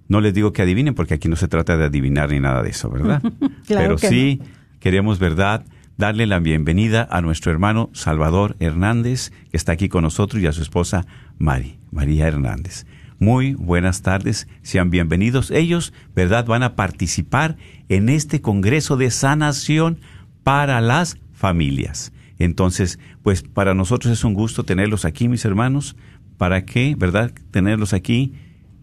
No 0.07 0.21
les 0.21 0.33
digo 0.33 0.53
que 0.53 0.61
adivinen, 0.61 0.93
porque 0.93 1.15
aquí 1.15 1.27
no 1.27 1.35
se 1.35 1.47
trata 1.47 1.77
de 1.77 1.85
adivinar 1.85 2.31
ni 2.31 2.39
nada 2.39 2.63
de 2.63 2.69
eso, 2.69 2.89
¿verdad? 2.89 3.21
Claro 3.67 3.83
Pero 3.83 3.95
que 3.97 4.07
sí 4.07 4.41
queremos, 4.79 5.19
¿verdad?, 5.19 5.65
darle 5.97 6.27
la 6.27 6.39
bienvenida 6.39 7.07
a 7.09 7.21
nuestro 7.21 7.51
hermano 7.51 7.89
Salvador 7.93 8.55
Hernández, 8.59 9.31
que 9.49 9.57
está 9.57 9.71
aquí 9.71 9.89
con 9.89 10.03
nosotros, 10.03 10.41
y 10.41 10.47
a 10.47 10.53
su 10.53 10.61
esposa 10.61 11.05
Mari, 11.39 11.79
María 11.91 12.27
Hernández. 12.27 12.85
Muy 13.19 13.55
buenas 13.55 14.03
tardes, 14.03 14.47
sean 14.61 14.91
bienvenidos. 14.91 15.49
Ellos, 15.49 15.91
¿verdad?, 16.15 16.45
van 16.45 16.61
a 16.63 16.75
participar 16.75 17.57
en 17.89 18.09
este 18.09 18.41
Congreso 18.41 18.95
de 18.95 19.09
Sanación 19.09 19.99
para 20.43 20.79
las 20.81 21.17
Familias. 21.33 22.13
Entonces, 22.39 22.99
pues 23.23 23.41
para 23.41 23.73
nosotros 23.73 24.13
es 24.13 24.23
un 24.23 24.35
gusto 24.35 24.63
tenerlos 24.63 25.03
aquí, 25.03 25.27
mis 25.27 25.45
hermanos, 25.45 25.95
para 26.37 26.63
que, 26.63 26.95
¿verdad?, 26.95 27.31
tenerlos 27.51 27.93
aquí, 27.93 28.33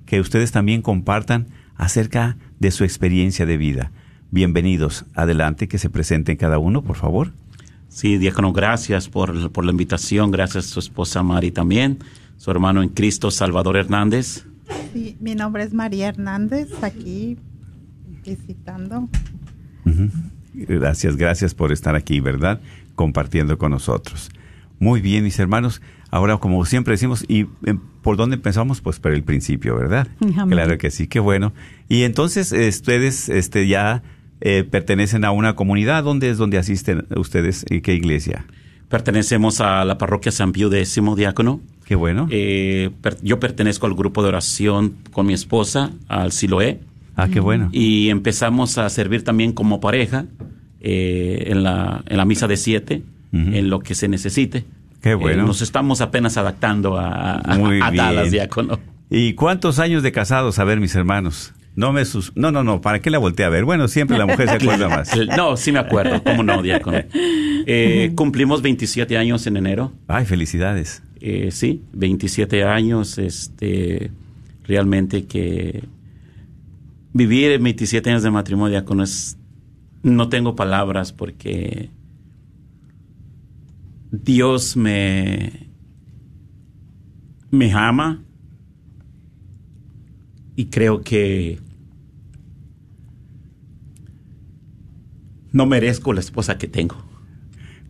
que 0.07 0.21
ustedes 0.21 0.53
también 0.53 0.83
compartan 0.83 1.47
acerca 1.77 2.37
de 2.59 2.71
su 2.71 2.85
experiencia 2.85 3.47
de 3.47 3.57
vida. 3.57 3.91
Bienvenidos. 4.31 5.05
Adelante, 5.15 5.69
que 5.69 5.79
se 5.79 5.91
presenten 5.91 6.37
cada 6.37 6.59
uno, 6.59 6.83
por 6.83 6.97
favor. 6.97 7.33
Sí, 7.89 8.19
diácono, 8.19 8.53
gracias 8.53 9.09
por, 9.09 9.53
por 9.53 9.65
la 9.65 9.71
invitación. 9.71 10.31
Gracias 10.31 10.67
a 10.67 10.69
su 10.69 10.81
esposa 10.81 11.23
Mari 11.23 11.51
también, 11.51 11.99
su 12.37 12.51
hermano 12.51 12.83
en 12.83 12.89
Cristo, 12.89 13.31
Salvador 13.31 13.77
Hernández. 13.77 14.45
Sí, 14.93 15.17
mi 15.21 15.35
nombre 15.35 15.63
es 15.63 15.73
María 15.73 16.09
Hernández, 16.09 16.69
aquí 16.83 17.37
visitando. 18.25 19.09
Gracias, 20.55 21.17
gracias 21.17 21.55
por 21.55 21.73
estar 21.73 21.95
aquí, 21.95 22.21
¿verdad? 22.21 22.61
Compartiendo 22.95 23.59
con 23.59 23.73
nosotros. 23.73 24.31
Muy 24.79 25.01
bien, 25.01 25.25
mis 25.25 25.39
hermanos. 25.39 25.81
Ahora, 26.11 26.37
como 26.39 26.65
siempre 26.65 26.93
decimos, 26.93 27.25
¿y 27.29 27.43
eh, 27.67 27.75
por 28.03 28.17
dónde 28.17 28.37
empezamos? 28.37 28.81
Pues 28.81 29.01
por 29.01 29.13
el 29.13 29.23
principio, 29.25 29.77
¿verdad? 29.77 30.07
Amén. 30.21 30.49
Claro 30.51 30.79
que 30.79 30.91
sí, 30.91 31.07
qué 31.07 31.21
bueno. 31.21 31.53
Y 31.89 32.03
entonces, 32.03 32.53
eh, 32.53 32.69
ustedes 32.69 33.29
este, 33.29 33.67
ya 33.67 34.03
eh, 34.41 34.65
pertenecen 34.69 35.25
a 35.25 35.31
una 35.33 35.55
comunidad. 35.57 36.05
¿Dónde 36.05 36.31
es 36.31 36.39
donde 36.39 36.59
asisten 36.59 37.07
ustedes? 37.17 37.65
¿Y 37.71 37.81
qué 37.81 37.95
iglesia? 37.95 38.47
Pertenecemos 38.89 39.61
a 39.61 39.85
la 39.85 39.99
parroquia 39.99 40.31
San 40.31 40.53
Pío 40.53 40.73
X, 40.73 41.01
diácono. 41.17 41.61
Qué 41.85 41.95
bueno. 41.97 42.29
Eh, 42.31 42.91
per- 43.01 43.17
yo 43.23 43.41
pertenezco 43.41 43.87
al 43.87 43.95
grupo 43.95 44.23
de 44.23 44.29
oración 44.29 44.95
con 45.13 45.27
mi 45.27 45.33
esposa, 45.33 45.91
al 46.09 46.31
Siloé, 46.33 46.81
ah, 47.17 47.29
qué 47.29 47.41
bueno. 47.41 47.69
y 47.73 48.09
empezamos 48.11 48.79
a 48.79 48.89
servir 48.89 49.25
también 49.25 49.53
como 49.53 49.81
pareja 49.81 50.27
eh, 50.81 51.45
en, 51.49 51.63
la, 51.63 52.05
en 52.07 52.17
la 52.19 52.25
misa 52.25 52.47
de 52.47 52.57
siete, 52.57 53.03
En 53.35 53.69
lo 53.69 53.81
que 53.81 53.95
se 53.97 54.07
necesite. 54.09 54.65
Qué 55.03 55.11
Eh, 55.11 55.15
bueno. 55.17 55.45
nos 55.47 55.61
estamos 55.61 56.01
apenas 56.01 56.37
adaptando 56.37 56.97
a, 56.97 57.35
a- 57.39 57.59
Muy 57.59 57.81
a 57.83 57.91
bien. 57.91 58.05
Dallas, 58.05 58.31
diácono. 58.31 58.79
¿Y 59.11 59.35
cuántos 59.35 59.79
años 59.81 60.03
de 60.03 60.13
casados? 60.13 60.59
A 60.59 60.65
ver, 60.65 60.79
mis 60.81 60.95
hermanos. 60.95 61.53
No 61.77 61.93
me 61.93 62.05
sus... 62.05 62.33
No, 62.37 62.53
no, 62.53 62.63
no. 62.63 62.81
¿Para 62.81 63.01
qué 63.01 63.11
la 63.11 63.19
volteé 63.19 63.45
a 63.45 63.49
ver? 63.49 63.65
Bueno, 63.65 63.89
siempre 63.89 64.17
la 64.17 64.27
mujer 64.27 64.49
se 64.49 64.55
acuerda 64.63 64.89
más. 64.89 65.11
No, 65.37 65.57
sí 65.57 65.73
me 65.73 65.81
acuerdo, 65.81 66.23
cómo 66.23 66.43
no, 66.45 66.63
diácono. 66.63 66.99
Eh, 67.67 68.13
cumplimos 68.15 68.63
27 68.63 69.19
años 69.19 69.45
en 69.49 69.57
enero. 69.57 69.93
Ay, 70.07 70.25
felicidades. 70.25 71.03
Eh, 71.21 71.49
sí, 71.51 71.83
27 71.93 72.63
años, 72.65 73.19
este, 73.19 74.13
realmente 74.65 75.25
que 75.25 75.83
vivir 77.13 77.59
27 77.61 78.11
años 78.11 78.23
de 78.23 78.31
matrimonio 78.31 78.71
diácono 78.71 79.03
es, 79.03 79.37
no 80.03 80.29
tengo 80.29 80.55
palabras 80.55 81.13
porque 81.13 81.91
Dios 84.23 84.77
me, 84.77 85.69
me 87.51 87.73
ama 87.73 88.23
y 90.57 90.67
creo 90.67 91.01
que 91.03 91.59
no 95.53 95.67
merezco 95.67 96.13
la 96.13 96.21
esposa 96.21 96.59
que 96.59 96.69
tengo. 96.69 96.97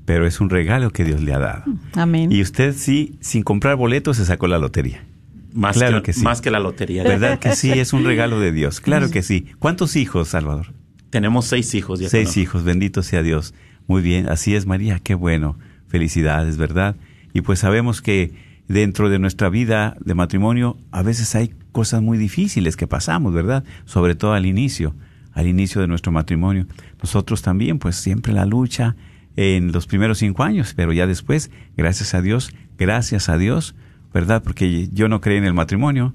Pero 0.04 0.26
es 0.26 0.40
un 0.40 0.50
regalo 0.50 0.90
que 0.90 1.04
Dios 1.04 1.22
le 1.22 1.32
ha 1.32 1.38
dado. 1.38 1.64
Amén. 1.94 2.30
Y 2.30 2.42
usted 2.42 2.74
sí, 2.76 3.16
sin 3.20 3.42
comprar 3.42 3.76
boletos, 3.76 4.18
se 4.18 4.26
sacó 4.26 4.46
la 4.48 4.58
lotería. 4.58 5.06
Más, 5.54 5.76
Claro 5.76 6.02
que, 6.02 6.06
que 6.06 6.12
sí. 6.14 6.22
más 6.22 6.40
que 6.40 6.50
la 6.50 6.60
lotería. 6.60 7.04
¿Verdad 7.04 7.38
que 7.38 7.54
sí? 7.54 7.70
Es 7.70 7.92
un 7.92 8.04
regalo 8.04 8.38
de 8.40 8.52
Dios. 8.52 8.80
Claro 8.80 9.10
que 9.10 9.22
sí. 9.22 9.46
¿Cuántos 9.60 9.96
hijos, 9.96 10.28
Salvador? 10.28 10.74
Tenemos 11.10 11.46
seis 11.46 11.74
hijos. 11.74 12.00
Seis 12.00 12.36
hijos. 12.36 12.64
Bendito 12.64 13.02
sea 13.02 13.22
Dios. 13.22 13.54
Muy 13.86 14.02
bien. 14.02 14.28
Así 14.28 14.54
es, 14.56 14.66
María. 14.66 14.98
Qué 14.98 15.14
bueno. 15.14 15.56
Felicidades, 15.94 16.56
¿verdad? 16.56 16.96
Y 17.32 17.42
pues 17.42 17.60
sabemos 17.60 18.02
que 18.02 18.32
dentro 18.66 19.10
de 19.10 19.20
nuestra 19.20 19.48
vida 19.48 19.96
de 20.04 20.14
matrimonio 20.14 20.76
a 20.90 21.04
veces 21.04 21.36
hay 21.36 21.54
cosas 21.70 22.02
muy 22.02 22.18
difíciles 22.18 22.76
que 22.76 22.88
pasamos, 22.88 23.32
¿verdad? 23.32 23.62
Sobre 23.84 24.16
todo 24.16 24.32
al 24.32 24.44
inicio, 24.44 24.96
al 25.34 25.46
inicio 25.46 25.80
de 25.80 25.86
nuestro 25.86 26.10
matrimonio. 26.10 26.66
Nosotros 27.00 27.42
también, 27.42 27.78
pues 27.78 27.94
siempre 27.94 28.32
la 28.32 28.44
lucha 28.44 28.96
en 29.36 29.70
los 29.70 29.86
primeros 29.86 30.18
cinco 30.18 30.42
años, 30.42 30.74
pero 30.74 30.92
ya 30.92 31.06
después, 31.06 31.52
gracias 31.76 32.12
a 32.14 32.22
Dios, 32.22 32.50
gracias 32.76 33.28
a 33.28 33.38
Dios, 33.38 33.76
¿verdad? 34.12 34.42
Porque 34.42 34.88
yo 34.92 35.08
no 35.08 35.20
creí 35.20 35.36
en 35.36 35.44
el 35.44 35.54
matrimonio, 35.54 36.12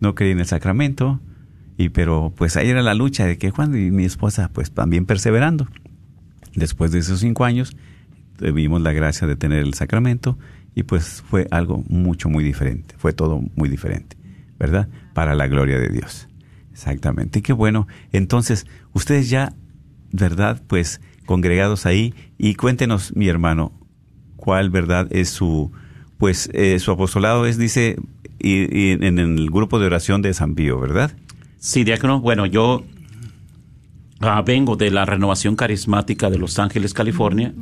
no 0.00 0.16
creí 0.16 0.32
en 0.32 0.40
el 0.40 0.46
sacramento, 0.46 1.20
y 1.76 1.90
pero 1.90 2.32
pues 2.36 2.56
ahí 2.56 2.68
era 2.68 2.82
la 2.82 2.94
lucha 2.94 3.26
de 3.26 3.38
que 3.38 3.50
Juan 3.50 3.76
y 3.76 3.92
mi 3.92 4.04
esposa 4.04 4.50
pues 4.52 4.72
también 4.72 5.06
perseverando. 5.06 5.68
Después 6.56 6.90
de 6.90 6.98
esos 6.98 7.20
cinco 7.20 7.44
años 7.44 7.76
tuvimos 8.38 8.80
la 8.80 8.92
gracia 8.92 9.26
de 9.26 9.36
tener 9.36 9.58
el 9.58 9.74
sacramento 9.74 10.38
y 10.74 10.84
pues 10.84 11.22
fue 11.28 11.46
algo 11.50 11.84
mucho, 11.88 12.28
muy 12.28 12.44
diferente, 12.44 12.94
fue 12.96 13.12
todo 13.12 13.42
muy 13.56 13.68
diferente, 13.68 14.16
¿verdad? 14.58 14.88
Para 15.12 15.34
la 15.34 15.48
gloria 15.48 15.78
de 15.78 15.88
Dios. 15.88 16.28
Exactamente. 16.72 17.40
Y 17.40 17.42
qué 17.42 17.52
bueno. 17.52 17.88
Entonces, 18.12 18.66
ustedes 18.92 19.28
ya, 19.28 19.52
¿verdad? 20.12 20.62
Pues 20.68 21.00
congregados 21.26 21.84
ahí 21.84 22.14
y 22.38 22.54
cuéntenos, 22.54 23.14
mi 23.16 23.28
hermano, 23.28 23.72
cuál, 24.36 24.70
¿verdad? 24.70 25.08
Es 25.10 25.30
su, 25.30 25.72
pues 26.16 26.48
eh, 26.52 26.78
su 26.78 26.92
apostolado 26.92 27.44
es, 27.46 27.58
dice, 27.58 27.96
y, 28.38 28.72
y 28.72 28.92
en 28.92 29.18
el 29.18 29.50
grupo 29.50 29.80
de 29.80 29.86
oración 29.86 30.22
de 30.22 30.32
San 30.32 30.54
Pío, 30.54 30.78
¿verdad? 30.78 31.12
Sí, 31.58 31.82
diácono. 31.82 32.20
Bueno, 32.20 32.46
yo 32.46 32.84
ah, 34.20 34.42
vengo 34.42 34.76
de 34.76 34.90
la 34.90 35.04
renovación 35.04 35.56
carismática 35.56 36.30
de 36.30 36.38
Los 36.38 36.58
Ángeles, 36.58 36.94
California, 36.94 37.52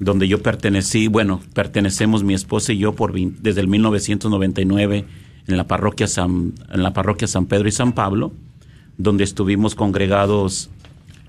donde 0.00 0.28
yo 0.28 0.42
pertenecí, 0.42 1.08
bueno, 1.08 1.40
pertenecemos 1.54 2.22
mi 2.24 2.34
esposa 2.34 2.72
y 2.72 2.78
yo 2.78 2.94
por 2.94 3.12
desde 3.12 3.60
el 3.60 3.68
1999 3.68 5.04
en 5.46 5.56
la 5.56 5.66
parroquia 5.66 6.06
San, 6.06 6.52
en 6.72 6.82
la 6.82 6.92
parroquia 6.92 7.26
San 7.26 7.46
Pedro 7.46 7.68
y 7.68 7.72
San 7.72 7.92
Pablo, 7.92 8.32
donde 8.96 9.24
estuvimos 9.24 9.74
congregados 9.74 10.70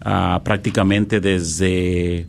ah, 0.01 0.41
prácticamente 0.43 1.19
desde 1.19 2.27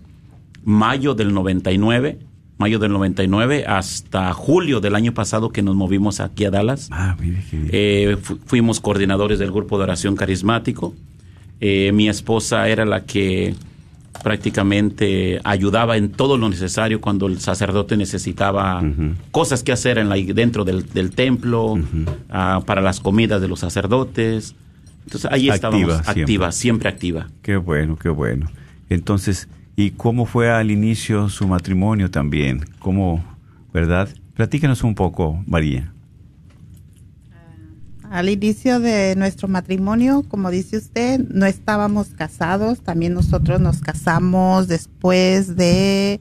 mayo 0.64 1.14
del 1.14 1.32
99, 1.34 2.18
mayo 2.58 2.78
del 2.78 2.92
99 2.92 3.64
hasta 3.66 4.32
julio 4.34 4.80
del 4.80 4.94
año 4.94 5.12
pasado 5.14 5.50
que 5.50 5.62
nos 5.62 5.74
movimos 5.76 6.20
aquí 6.20 6.44
a 6.44 6.50
Dallas. 6.50 6.88
Ah, 6.92 7.16
mire 7.20 7.42
qué 7.50 7.56
bien. 7.56 7.70
Eh, 7.72 8.16
fu- 8.20 8.38
fuimos 8.44 8.80
coordinadores 8.80 9.38
del 9.38 9.50
grupo 9.50 9.78
de 9.78 9.84
oración 9.84 10.14
carismático. 10.16 10.94
Eh, 11.60 11.92
mi 11.92 12.08
esposa 12.08 12.68
era 12.68 12.84
la 12.84 13.04
que 13.04 13.54
prácticamente 14.22 15.40
ayudaba 15.44 15.96
en 15.96 16.10
todo 16.10 16.36
lo 16.36 16.48
necesario 16.48 17.00
cuando 17.00 17.26
el 17.26 17.40
sacerdote 17.40 17.96
necesitaba 17.96 18.82
cosas 19.30 19.62
que 19.62 19.72
hacer 19.72 19.98
en 19.98 20.08
la, 20.08 20.16
dentro 20.16 20.64
del, 20.64 20.86
del 20.92 21.10
templo, 21.10 21.78
ah, 22.28 22.62
para 22.66 22.80
las 22.80 23.00
comidas 23.00 23.40
de 23.40 23.48
los 23.48 23.60
sacerdotes. 23.60 24.54
Entonces 25.04 25.30
ahí 25.32 25.48
estábamos, 25.48 25.82
Activa 25.82 26.02
siempre. 26.04 26.22
activa, 26.22 26.52
siempre 26.52 26.88
activa. 26.88 27.26
Qué 27.42 27.56
bueno, 27.56 27.96
qué 27.96 28.10
bueno. 28.10 28.46
Entonces, 28.88 29.48
¿y 29.76 29.92
cómo 29.92 30.26
fue 30.26 30.50
al 30.50 30.70
inicio 30.70 31.28
su 31.28 31.48
matrimonio 31.48 32.10
también? 32.10 32.64
¿Cómo, 32.78 33.24
verdad? 33.72 34.08
Platícanos 34.34 34.84
un 34.84 34.94
poco, 34.94 35.42
María. 35.46 35.92
Al 38.10 38.28
inicio 38.28 38.80
de 38.80 39.14
nuestro 39.14 39.46
matrimonio, 39.46 40.24
como 40.28 40.50
dice 40.50 40.78
usted, 40.78 41.20
no 41.28 41.46
estábamos 41.46 42.08
casados. 42.08 42.80
También 42.80 43.14
nosotros 43.14 43.60
nos 43.60 43.82
casamos 43.82 44.66
después 44.66 45.54
de 45.54 46.20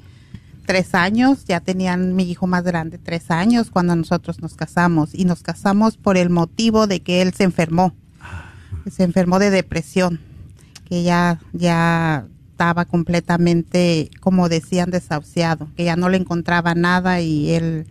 tres 0.68 0.94
años. 0.94 1.46
Ya 1.46 1.62
tenían 1.62 2.16
mi 2.16 2.30
hijo 2.30 2.46
más 2.46 2.64
grande 2.64 3.00
tres 3.00 3.32
años 3.32 3.72
cuando 3.72 3.96
nosotros 3.96 4.40
nos 4.40 4.54
casamos. 4.54 5.16
Y 5.16 5.26
nos 5.26 5.42
casamos 5.42 5.98
por 5.98 6.16
el 6.16 6.30
motivo 6.30 6.86
de 6.86 7.00
que 7.00 7.24
él 7.24 7.34
se 7.34 7.44
enfermó. 7.44 7.96
Se 8.92 9.02
enfermó 9.02 9.40
de 9.40 9.50
depresión. 9.50 10.20
Que 10.88 11.02
ya, 11.02 11.40
ya 11.54 12.28
estaba 12.52 12.86
completamente, 12.86 14.12
como 14.20 14.48
decían, 14.48 14.92
desahuciado. 14.92 15.70
Que 15.76 15.86
ya 15.86 15.96
no 15.96 16.08
le 16.10 16.18
encontraba 16.18 16.76
nada 16.76 17.20
y 17.20 17.50
él 17.50 17.88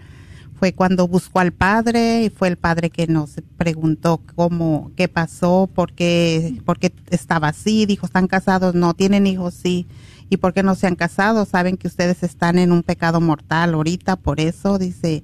fue 0.58 0.72
cuando 0.72 1.06
buscó 1.06 1.38
al 1.40 1.52
padre 1.52 2.24
y 2.24 2.30
fue 2.30 2.48
el 2.48 2.56
padre 2.56 2.90
que 2.90 3.06
nos 3.06 3.36
preguntó 3.56 4.20
cómo, 4.34 4.90
qué 4.96 5.08
pasó, 5.08 5.70
por 5.72 5.92
qué, 5.92 6.60
por 6.64 6.78
qué 6.78 6.92
estaba 7.10 7.48
así. 7.48 7.86
Dijo, 7.86 8.06
¿están 8.06 8.26
casados? 8.26 8.74
No, 8.74 8.94
¿tienen 8.94 9.26
hijos? 9.26 9.54
Sí. 9.54 9.86
¿Y 10.28 10.38
por 10.38 10.52
qué 10.52 10.62
no 10.62 10.74
se 10.74 10.86
han 10.86 10.96
casado? 10.96 11.44
Saben 11.44 11.76
que 11.76 11.86
ustedes 11.86 12.22
están 12.22 12.58
en 12.58 12.72
un 12.72 12.82
pecado 12.82 13.20
mortal 13.20 13.74
ahorita, 13.74 14.16
por 14.16 14.40
eso, 14.40 14.78
dice. 14.78 15.22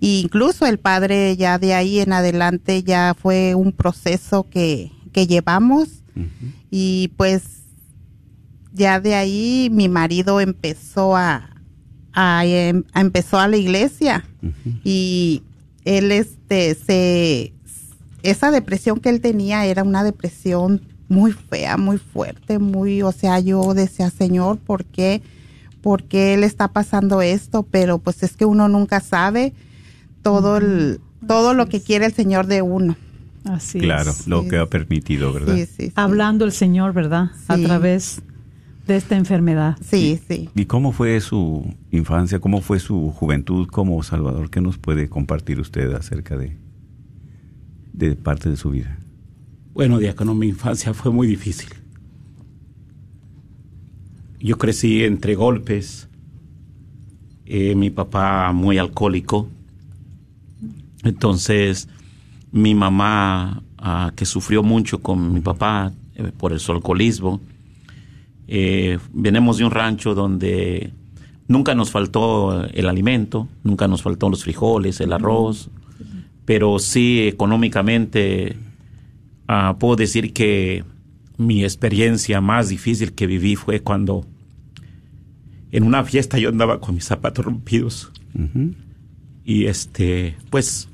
Y 0.00 0.20
incluso 0.20 0.66
el 0.66 0.78
padre 0.78 1.36
ya 1.36 1.58
de 1.58 1.74
ahí 1.74 2.00
en 2.00 2.12
adelante 2.12 2.82
ya 2.82 3.14
fue 3.16 3.54
un 3.54 3.72
proceso 3.72 4.48
que, 4.48 4.92
que 5.12 5.26
llevamos 5.26 6.02
y 6.70 7.12
pues 7.16 7.42
ya 8.72 9.00
de 9.00 9.14
ahí 9.14 9.68
mi 9.70 9.88
marido 9.88 10.40
empezó 10.40 11.16
a, 11.16 11.49
a, 12.12 12.44
em- 12.46 12.84
a- 12.92 13.00
empezó 13.00 13.38
a 13.38 13.48
la 13.48 13.56
iglesia 13.56 14.24
y 14.84 15.42
él 15.84 16.12
este 16.12 16.74
se 16.74 17.52
esa 18.22 18.50
depresión 18.50 19.00
que 19.00 19.08
él 19.08 19.20
tenía 19.20 19.64
era 19.66 19.82
una 19.82 20.04
depresión 20.04 20.82
muy 21.08 21.32
fea, 21.32 21.76
muy 21.76 21.98
fuerte, 21.98 22.58
muy, 22.58 23.02
o 23.02 23.10
sea, 23.12 23.40
yo 23.40 23.74
decía, 23.74 24.10
Señor, 24.10 24.58
¿por 24.58 24.84
qué? 24.84 25.22
¿Por 25.82 26.04
qué 26.04 26.36
le 26.36 26.46
está 26.46 26.68
pasando 26.68 27.22
esto? 27.22 27.62
Pero 27.68 27.98
pues 27.98 28.22
es 28.22 28.36
que 28.36 28.44
uno 28.44 28.68
nunca 28.68 29.00
sabe 29.00 29.52
todo 30.22 30.58
el, 30.58 31.00
todo 31.26 31.54
lo 31.54 31.66
que 31.68 31.80
quiere 31.80 32.06
el 32.06 32.12
Señor 32.12 32.46
de 32.46 32.62
uno. 32.62 32.96
Así 33.44 33.78
claro, 33.80 34.10
es. 34.10 34.26
lo 34.28 34.46
que 34.46 34.58
ha 34.58 34.66
permitido, 34.66 35.32
¿verdad? 35.32 35.54
Sí, 35.56 35.64
sí, 35.66 35.86
sí. 35.86 35.92
Hablando 35.96 36.44
el 36.44 36.52
Señor, 36.52 36.92
¿verdad? 36.92 37.30
A 37.48 37.56
través 37.56 38.20
de 38.90 38.96
esta 38.96 39.16
enfermedad. 39.16 39.76
Sí, 39.80 40.20
sí. 40.28 40.50
¿Y 40.54 40.66
cómo 40.66 40.92
fue 40.92 41.20
su 41.20 41.74
infancia? 41.90 42.40
¿Cómo 42.40 42.60
fue 42.60 42.80
su 42.80 43.10
juventud 43.12 43.68
como 43.68 44.02
Salvador? 44.02 44.50
¿Qué 44.50 44.60
nos 44.60 44.78
puede 44.78 45.08
compartir 45.08 45.60
usted 45.60 45.92
acerca 45.94 46.36
de, 46.36 46.56
de 47.92 48.16
parte 48.16 48.50
de 48.50 48.56
su 48.56 48.70
vida? 48.70 48.98
Bueno, 49.72 49.98
diácono, 49.98 50.34
mi 50.34 50.48
infancia 50.48 50.92
fue 50.92 51.12
muy 51.12 51.26
difícil. 51.26 51.70
Yo 54.40 54.58
crecí 54.58 55.04
entre 55.04 55.36
golpes. 55.36 56.08
Eh, 57.46 57.74
mi 57.76 57.90
papá 57.90 58.52
muy 58.52 58.78
alcohólico. 58.78 59.48
Entonces, 61.04 61.88
mi 62.50 62.74
mamá, 62.74 63.62
ah, 63.78 64.12
que 64.16 64.24
sufrió 64.24 64.62
mucho 64.62 65.00
con 65.00 65.32
mi 65.32 65.40
papá 65.40 65.92
eh, 66.16 66.32
por 66.36 66.58
su 66.58 66.72
alcoholismo, 66.72 67.40
eh, 68.52 68.98
venimos 69.12 69.58
de 69.58 69.64
un 69.64 69.70
rancho 69.70 70.16
donde 70.16 70.92
nunca 71.46 71.76
nos 71.76 71.92
faltó 71.92 72.64
el 72.66 72.88
alimento, 72.88 73.46
nunca 73.62 73.86
nos 73.86 74.02
faltó 74.02 74.28
los 74.28 74.42
frijoles, 74.42 75.00
el 75.00 75.12
arroz, 75.12 75.70
pero 76.44 76.80
sí 76.80 77.28
económicamente 77.28 78.56
ah, 79.46 79.76
puedo 79.78 79.94
decir 79.94 80.32
que 80.32 80.82
mi 81.36 81.62
experiencia 81.62 82.40
más 82.40 82.68
difícil 82.68 83.12
que 83.12 83.28
viví 83.28 83.54
fue 83.54 83.82
cuando 83.82 84.26
en 85.70 85.84
una 85.84 86.02
fiesta 86.02 86.36
yo 86.36 86.48
andaba 86.48 86.80
con 86.80 86.96
mis 86.96 87.04
zapatos 87.04 87.44
rompidos. 87.44 88.10
Y 89.44 89.66
este 89.66 90.36
pues 90.50 90.88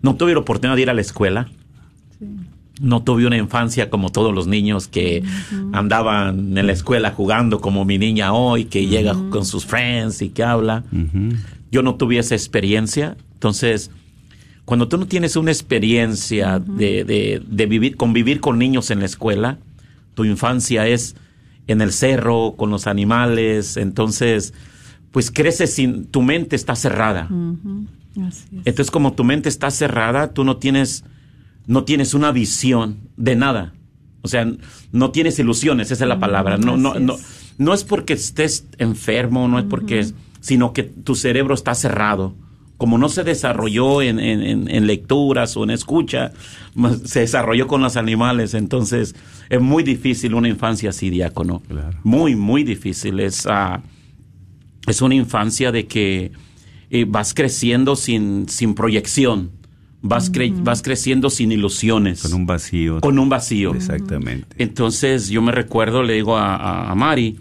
no 0.00 0.16
tuve 0.16 0.32
la 0.32 0.40
oportunidad 0.40 0.76
de 0.76 0.82
ir 0.82 0.88
a 0.88 0.94
la 0.94 1.02
escuela 1.02 1.50
no 2.80 3.02
tuve 3.02 3.26
una 3.26 3.36
infancia 3.36 3.90
como 3.90 4.10
todos 4.10 4.34
los 4.34 4.46
niños 4.46 4.88
que 4.88 5.22
andaban 5.72 6.56
en 6.56 6.66
la 6.66 6.72
escuela 6.72 7.12
jugando 7.12 7.60
como 7.60 7.84
mi 7.84 7.98
niña 7.98 8.32
hoy 8.32 8.64
que 8.64 8.86
llega 8.86 9.14
con 9.30 9.44
sus 9.44 9.64
friends 9.66 10.22
y 10.22 10.30
que 10.30 10.42
habla. 10.42 10.84
Yo 11.70 11.82
no 11.82 11.94
tuve 11.94 12.18
esa 12.18 12.34
experiencia. 12.34 13.16
Entonces, 13.34 13.90
cuando 14.64 14.88
tú 14.88 14.98
no 14.98 15.06
tienes 15.06 15.36
una 15.36 15.50
experiencia 15.50 16.58
de, 16.58 17.04
de, 17.04 17.42
de 17.46 17.66
vivir, 17.66 17.96
convivir 17.96 18.40
con 18.40 18.58
niños 18.58 18.90
en 18.90 19.00
la 19.00 19.06
escuela, 19.06 19.58
tu 20.14 20.24
infancia 20.24 20.86
es 20.86 21.16
en 21.66 21.80
el 21.80 21.92
cerro, 21.92 22.54
con 22.56 22.70
los 22.70 22.86
animales, 22.86 23.76
entonces, 23.76 24.54
pues 25.12 25.30
creces 25.30 25.74
sin, 25.74 26.06
tu 26.06 26.22
mente 26.22 26.56
está 26.56 26.74
cerrada. 26.74 27.28
Así 28.26 28.44
es. 28.52 28.62
Entonces, 28.64 28.90
como 28.90 29.12
tu 29.12 29.24
mente 29.24 29.48
está 29.48 29.70
cerrada, 29.70 30.32
tú 30.32 30.44
no 30.44 30.56
tienes, 30.56 31.04
no 31.66 31.84
tienes 31.84 32.14
una 32.14 32.32
visión 32.32 32.98
de 33.16 33.36
nada. 33.36 33.74
O 34.22 34.28
sea, 34.28 34.46
no 34.92 35.10
tienes 35.12 35.38
ilusiones, 35.38 35.90
esa 35.90 36.04
es 36.04 36.08
la 36.08 36.18
palabra. 36.18 36.58
No, 36.58 36.76
no, 36.76 36.94
no, 36.98 37.14
es. 37.14 37.54
no 37.58 37.72
es 37.74 37.84
porque 37.84 38.12
estés 38.14 38.66
enfermo, 38.78 39.48
no 39.48 39.58
es 39.58 39.64
porque, 39.64 40.00
es- 40.00 40.14
sino 40.40 40.72
que 40.72 40.82
tu 40.82 41.14
cerebro 41.14 41.54
está 41.54 41.74
cerrado. 41.74 42.34
Como 42.76 42.96
no 42.96 43.08
se 43.10 43.24
desarrolló 43.24 44.00
en, 44.02 44.18
en- 44.20 44.42
en- 44.42 44.70
en 44.70 44.86
lecturas 44.86 45.54
o 45.56 45.64
en 45.64 45.70
escucha, 45.70 46.32
se 47.04 47.20
desarrolló 47.20 47.66
con 47.66 47.82
los 47.82 47.96
animales. 47.96 48.54
Entonces, 48.54 49.14
es 49.50 49.60
muy 49.60 49.82
difícil 49.82 50.34
una 50.34 50.48
infancia 50.48 50.90
así, 50.90 51.10
diácono. 51.10 51.62
Claro. 51.68 51.98
Muy, 52.04 52.36
muy 52.36 52.64
difícil. 52.64 53.20
Es, 53.20 53.46
ah, 53.46 53.82
es 54.86 55.02
una 55.02 55.14
infancia 55.14 55.72
de 55.72 55.86
que 55.86 56.32
eh, 56.90 57.04
vas 57.06 57.34
creciendo 57.34 57.96
sin, 57.96 58.48
sin 58.48 58.74
proyección, 58.74 59.50
vas, 60.02 60.32
cre- 60.32 60.54
vas 60.64 60.82
creciendo 60.82 61.28
sin 61.30 61.52
ilusiones, 61.52 62.22
Con 62.22 62.34
un 62.34 62.46
vacío. 62.46 63.00
con 63.00 63.18
un 63.18 63.28
vacío. 63.28 63.74
Exactamente. 63.74 64.46
Entonces 64.58 65.28
yo 65.28 65.42
me 65.42 65.52
recuerdo, 65.52 66.02
le 66.02 66.14
digo 66.14 66.36
a, 66.36 66.56
a- 66.56 66.90
a 66.90 66.94
Mari, 66.94 67.36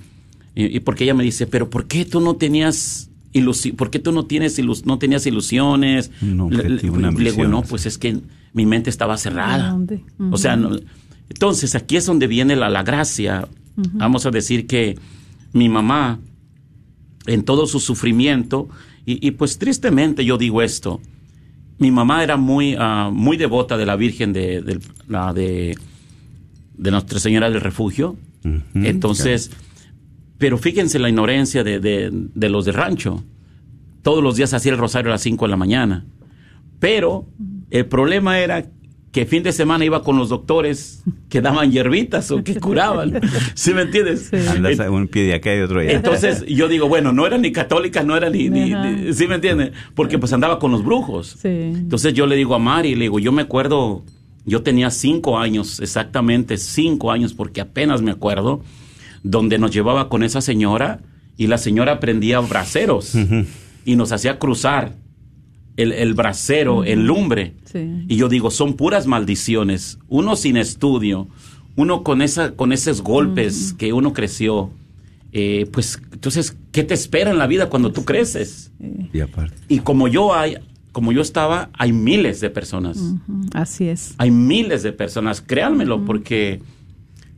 y, 0.55 0.75
y 0.75 0.79
porque 0.81 1.03
ella 1.05 1.13
me 1.13 1.23
dice, 1.23 1.47
pero 1.47 1.69
¿por 1.69 1.87
qué 1.87 2.05
tú 2.05 2.19
no 2.21 2.35
tenías 2.35 3.09
ilusi 3.31 3.71
¿Por 3.73 3.91
qué 3.91 3.99
tú 3.99 4.11
no 4.11 4.25
tienes 4.25 4.57
ilus- 4.59 4.85
no 4.85 4.97
tenías 4.97 5.25
ilusiones? 5.27 6.09
Un 6.21 6.49
Le- 6.51 6.67
digo, 7.31 7.47
no, 7.47 7.61
pues 7.61 7.85
es 7.85 7.97
que 7.97 8.17
mi 8.53 8.65
mente 8.65 8.89
estaba 8.89 9.15
cerrada. 9.17 9.69
¿Dónde? 9.69 10.03
O 10.31 10.37
sea, 10.37 10.55
no- 10.55 10.71
entonces 11.29 11.75
aquí 11.75 11.95
es 11.95 12.05
donde 12.07 12.25
viene 12.27 12.55
la, 12.55 12.69
la 12.69 12.81
gracia. 12.83 13.47
Vamos 13.93 14.25
a 14.25 14.31
decir 14.31 14.65
que 14.67 14.97
mi 15.53 15.69
mamá, 15.69 16.19
en 17.27 17.43
todo 17.43 17.67
su 17.67 17.79
sufrimiento, 17.79 18.67
y, 19.05 19.25
y 19.25 19.31
pues 19.31 19.57
tristemente 19.59 20.25
yo 20.25 20.37
digo 20.37 20.61
esto, 20.63 20.99
mi 21.79 21.91
mamá 21.91 22.23
era 22.23 22.37
muy, 22.37 22.75
ah, 22.77 23.09
muy 23.11 23.37
devota 23.37 23.77
de 23.77 23.85
la 23.85 23.95
Virgen 23.95 24.33
de, 24.33 24.61
del- 24.61 24.81
la 25.07 25.33
de, 25.33 25.75
de 26.77 26.91
Nuestra 26.91 27.19
Señora 27.19 27.49
del 27.49 27.61
Refugio. 27.61 28.15
Entonces, 28.85 29.51
pero 30.37 30.57
fíjense 30.57 30.99
la 30.99 31.09
ignorancia 31.09 31.63
de, 31.63 31.79
de- 31.79 32.09
de 32.11 32.49
los 32.49 32.65
de 32.65 32.71
rancho. 32.71 33.23
Todos 34.01 34.23
los 34.23 34.35
días 34.37 34.53
hacía 34.53 34.71
el 34.71 34.77
rosario 34.77 35.09
a 35.11 35.15
las 35.15 35.21
5 35.21 35.45
de 35.45 35.49
la 35.49 35.57
mañana. 35.57 36.05
Pero 36.79 37.25
el 37.69 37.85
problema 37.85 38.39
era 38.39 38.65
que 39.11 39.25
fin 39.25 39.41
de 39.41 39.51
semana 39.51 39.83
iba 39.85 40.03
con 40.03 40.17
los 40.17 40.29
doctores 40.29 41.01
que 41.29 41.41
daban 41.41 41.71
hierbitas 41.71 42.29
o 42.29 42.43
que 42.43 42.55
curaban. 42.59 43.19
¿Sí 43.55 43.73
me 43.73 43.81
entiendes? 43.81 44.29
Sí. 44.29 44.37
Andas 44.47 44.79
a 44.79 44.91
un 44.91 45.07
pie 45.07 45.23
de 45.23 45.33
acá 45.33 45.55
y 45.55 45.61
otro 45.61 45.79
allá. 45.79 45.91
entonces 45.93 46.45
yo 46.45 46.67
digo, 46.67 46.87
bueno, 46.87 47.11
no 47.11 47.25
era 47.25 47.37
ni 47.39 47.51
católica, 47.51 48.03
no 48.03 48.15
era 48.15 48.29
ni, 48.29 48.49
ni- 48.49 48.71
ni- 48.73 49.13
¿sí 49.13 49.27
me 49.27 49.35
entiende? 49.35 49.71
Porque 49.95 50.19
pues 50.19 50.31
andaba 50.33 50.59
con 50.59 50.71
los 50.71 50.83
brujos. 50.85 51.37
Sí. 51.41 51.47
Entonces 51.47 52.13
yo 52.13 52.27
le 52.27 52.35
digo 52.35 52.53
a 52.53 52.59
Mari, 52.59 52.93
le 52.93 53.05
digo, 53.05 53.17
yo 53.17 53.31
me 53.31 53.41
acuerdo, 53.41 54.03
yo 54.45 54.61
tenía 54.61 54.91
cinco 54.91 55.39
años, 55.39 55.79
exactamente 55.79 56.57
cinco 56.57 57.11
años, 57.11 57.33
porque 57.33 57.61
apenas 57.61 58.03
me 58.03 58.11
acuerdo, 58.11 58.61
donde 59.23 59.57
nos 59.57 59.71
llevaba 59.71 60.07
con 60.07 60.21
esa 60.23 60.39
señora 60.41 60.99
y 61.35 61.47
la 61.47 61.57
señora 61.57 61.99
prendía 61.99 62.39
braceros 62.41 63.15
y 63.85 63.95
nos 63.95 64.11
hacía 64.11 64.37
cruzar 64.37 64.93
el, 65.79 65.93
el 65.93 66.13
bracero 66.13 66.83
en 66.83 67.07
lumbre. 67.07 67.53
Sí. 67.63 68.03
Y 68.07 68.17
yo 68.17 68.27
digo, 68.27 68.51
son 68.51 68.73
puras 68.73 69.07
maldiciones. 69.07 69.97
Uno 70.09 70.35
sin 70.35 70.57
estudio, 70.57 71.27
uno 71.77 72.03
con 72.03 72.21
esa, 72.21 72.51
con 72.51 72.73
esos 72.73 73.01
golpes 73.01 73.73
que 73.77 73.93
uno 73.93 74.11
creció, 74.11 74.71
eh, 75.31 75.67
pues 75.71 76.01
entonces, 76.11 76.57
¿qué 76.73 76.83
te 76.83 76.93
espera 76.93 77.31
en 77.31 77.37
la 77.37 77.47
vida 77.47 77.69
cuando 77.69 77.93
tú 77.93 78.03
creces? 78.03 78.73
Y 79.13 79.21
aparte. 79.21 79.55
Y 79.69 79.79
como 79.79 80.09
yo 80.09 80.33
hay, 80.33 80.57
como 80.91 81.13
yo 81.13 81.21
estaba, 81.21 81.69
hay 81.73 81.93
miles 81.93 82.41
de 82.41 82.49
personas. 82.49 82.99
Así 83.53 83.87
es. 83.87 84.15
Hay 84.17 84.31
miles 84.31 84.83
de 84.83 84.91
personas, 84.91 85.39
créanmelo, 85.39 86.03
porque 86.03 86.59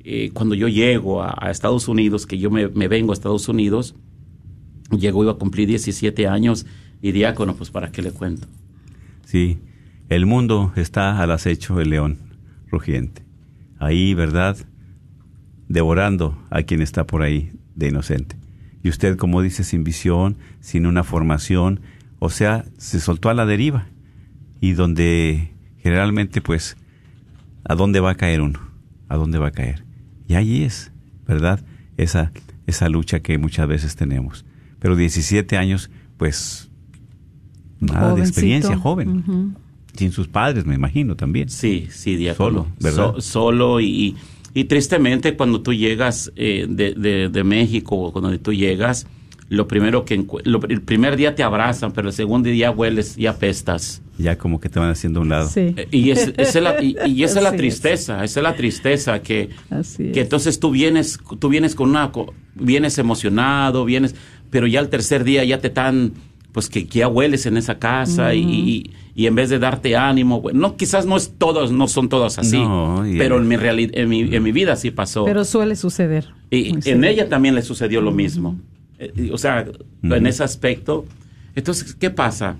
eh, 0.03 0.31
cuando 0.33 0.55
yo 0.55 0.67
llego 0.67 1.21
a, 1.21 1.35
a 1.39 1.51
Estados 1.51 1.87
Unidos, 1.87 2.25
que 2.25 2.39
yo 2.39 2.49
me, 2.49 2.69
me 2.69 2.87
vengo 2.87 3.11
a 3.11 3.13
Estados 3.13 3.47
Unidos, 3.47 3.93
llego, 4.97 5.21
iba 5.21 5.33
a 5.33 5.35
cumplir 5.35 5.67
17 5.67 6.27
años 6.27 6.65
y 7.01 7.11
diácono, 7.11 7.55
pues 7.55 7.69
para 7.71 7.91
qué 7.91 8.01
le 8.01 8.11
cuento. 8.11 8.47
Sí, 9.25 9.59
el 10.09 10.25
mundo 10.25 10.73
está 10.75 11.21
al 11.21 11.31
acecho 11.31 11.75
del 11.75 11.89
león 11.89 12.17
rugiente. 12.69 13.23
Ahí, 13.79 14.13
¿verdad? 14.13 14.57
Devorando 15.67 16.37
a 16.49 16.63
quien 16.63 16.81
está 16.81 17.05
por 17.07 17.21
ahí 17.21 17.51
de 17.75 17.89
inocente. 17.89 18.35
Y 18.83 18.89
usted, 18.89 19.17
como 19.17 19.41
dice, 19.41 19.63
sin 19.63 19.83
visión, 19.83 20.37
sin 20.59 20.85
una 20.85 21.03
formación, 21.03 21.81
o 22.19 22.29
sea, 22.29 22.65
se 22.77 22.99
soltó 22.99 23.29
a 23.29 23.33
la 23.33 23.45
deriva. 23.45 23.87
Y 24.59 24.73
donde 24.73 25.53
generalmente, 25.77 26.41
pues, 26.41 26.77
¿a 27.63 27.75
dónde 27.75 27.99
va 27.99 28.11
a 28.11 28.15
caer 28.15 28.41
uno? 28.41 28.59
¿A 29.07 29.17
dónde 29.17 29.37
va 29.37 29.47
a 29.47 29.51
caer? 29.51 29.83
Y 30.27 30.35
ahí 30.35 30.63
es, 30.63 30.91
¿verdad? 31.27 31.63
Esa, 31.97 32.31
esa 32.67 32.89
lucha 32.89 33.19
que 33.21 33.37
muchas 33.37 33.67
veces 33.67 33.95
tenemos. 33.95 34.45
Pero 34.79 34.95
17 34.95 35.57
años, 35.57 35.89
pues, 36.17 36.70
nada 37.81 37.99
de 37.99 38.11
Jovencito. 38.11 38.29
experiencia, 38.29 38.77
joven. 38.77 39.55
Sin 39.95 40.11
sus 40.13 40.27
padres, 40.29 40.65
me 40.65 40.75
imagino 40.75 41.15
también. 41.17 41.49
Sí, 41.49 41.87
sí, 41.91 42.15
diácono. 42.15 42.49
Solo, 42.63 42.67
¿verdad? 42.79 43.13
So- 43.15 43.21
solo 43.21 43.81
y, 43.81 44.15
y 44.53 44.63
tristemente 44.65 45.35
cuando 45.35 45.61
tú 45.61 45.73
llegas 45.73 46.31
eh, 46.37 46.65
de, 46.69 46.93
de- 46.93 47.27
de 47.29 47.43
México, 47.43 47.95
o 47.97 48.11
cuando 48.13 48.37
tú 48.39 48.53
llegas, 48.53 49.05
lo 49.49 49.67
primero 49.67 50.05
que 50.05 50.25
lo- 50.45 50.61
el 50.69 50.81
primer 50.81 51.17
día 51.17 51.35
te 51.35 51.43
abrazan, 51.43 51.91
pero 51.91 52.07
el 52.07 52.13
segundo 52.13 52.47
día 52.49 52.71
hueles 52.71 53.17
y 53.17 53.25
apestas. 53.27 54.01
Ya 54.17 54.37
como 54.37 54.61
que 54.61 54.69
te 54.69 54.79
van 54.79 54.89
haciendo 54.91 55.19
a 55.19 55.23
un 55.23 55.29
lado. 55.29 55.49
Sí. 55.49 55.73
Eh, 55.75 55.87
Y, 55.91 56.11
es- 56.11 56.33
esa 56.37 56.59
es 56.59 56.63
la, 56.63 56.81
y, 56.81 56.95
y 57.07 57.23
esa 57.23 57.39
es 57.39 57.43
la 57.43 57.51
tristeza, 57.57 58.23
esa 58.23 58.39
es 58.39 58.43
la 58.43 58.55
tristeza 58.55 59.21
que, 59.21 59.49
Así 59.69 60.05
que 60.11 60.21
es. 60.21 60.25
entonces 60.25 60.57
tú 60.61 60.71
vienes, 60.71 61.19
tú 61.39 61.49
vienes 61.49 61.75
con 61.75 61.89
una, 61.89 62.13
co- 62.13 62.33
vienes 62.55 62.97
emocionado, 62.97 63.83
vienes, 63.83 64.15
pero 64.49 64.67
ya 64.67 64.79
el 64.79 64.87
tercer 64.87 65.25
día 65.25 65.43
ya 65.43 65.59
te 65.59 65.67
están, 65.67 66.13
pues 66.51 66.67
que 66.69 66.85
ya 66.85 67.07
hueles 67.07 67.45
en 67.45 67.57
esa 67.57 67.79
casa 67.79 68.33
y, 68.33 68.41
y- 68.41 68.91
y 69.13 69.27
en 69.27 69.35
vez 69.35 69.49
de 69.49 69.59
darte 69.59 69.95
ánimo, 69.97 70.39
bueno, 70.41 70.59
no, 70.59 70.75
quizás 70.77 71.05
no 71.05 71.17
es 71.17 71.33
todos, 71.37 71.71
no 71.71 71.87
son 71.89 72.07
todos 72.07 72.39
así, 72.39 72.57
No, 72.59 73.03
pero 73.17 73.37
en 73.37 73.47
mi 73.47 73.57
realidad, 73.57 73.91
en 73.95 74.07
mi, 74.09 74.21
en 74.21 74.41
mi 74.41 74.51
vida 74.53 74.75
sí 74.77 74.89
pasó. 74.91 75.25
Pero 75.25 75.43
suele 75.43 75.75
suceder. 75.75 76.29
Y 76.49 76.73
en 76.89 77.03
ella 77.03 77.27
también 77.27 77.53
le 77.55 77.61
sucedió 77.61 77.99
lo 78.01 78.11
mismo. 78.11 78.57
Eh, 78.99 79.29
O 79.33 79.37
sea, 79.37 79.65
en 80.03 80.27
ese 80.27 80.43
aspecto. 80.43 81.05
Entonces, 81.55 81.93
¿qué 81.95 82.09
pasa? 82.09 82.55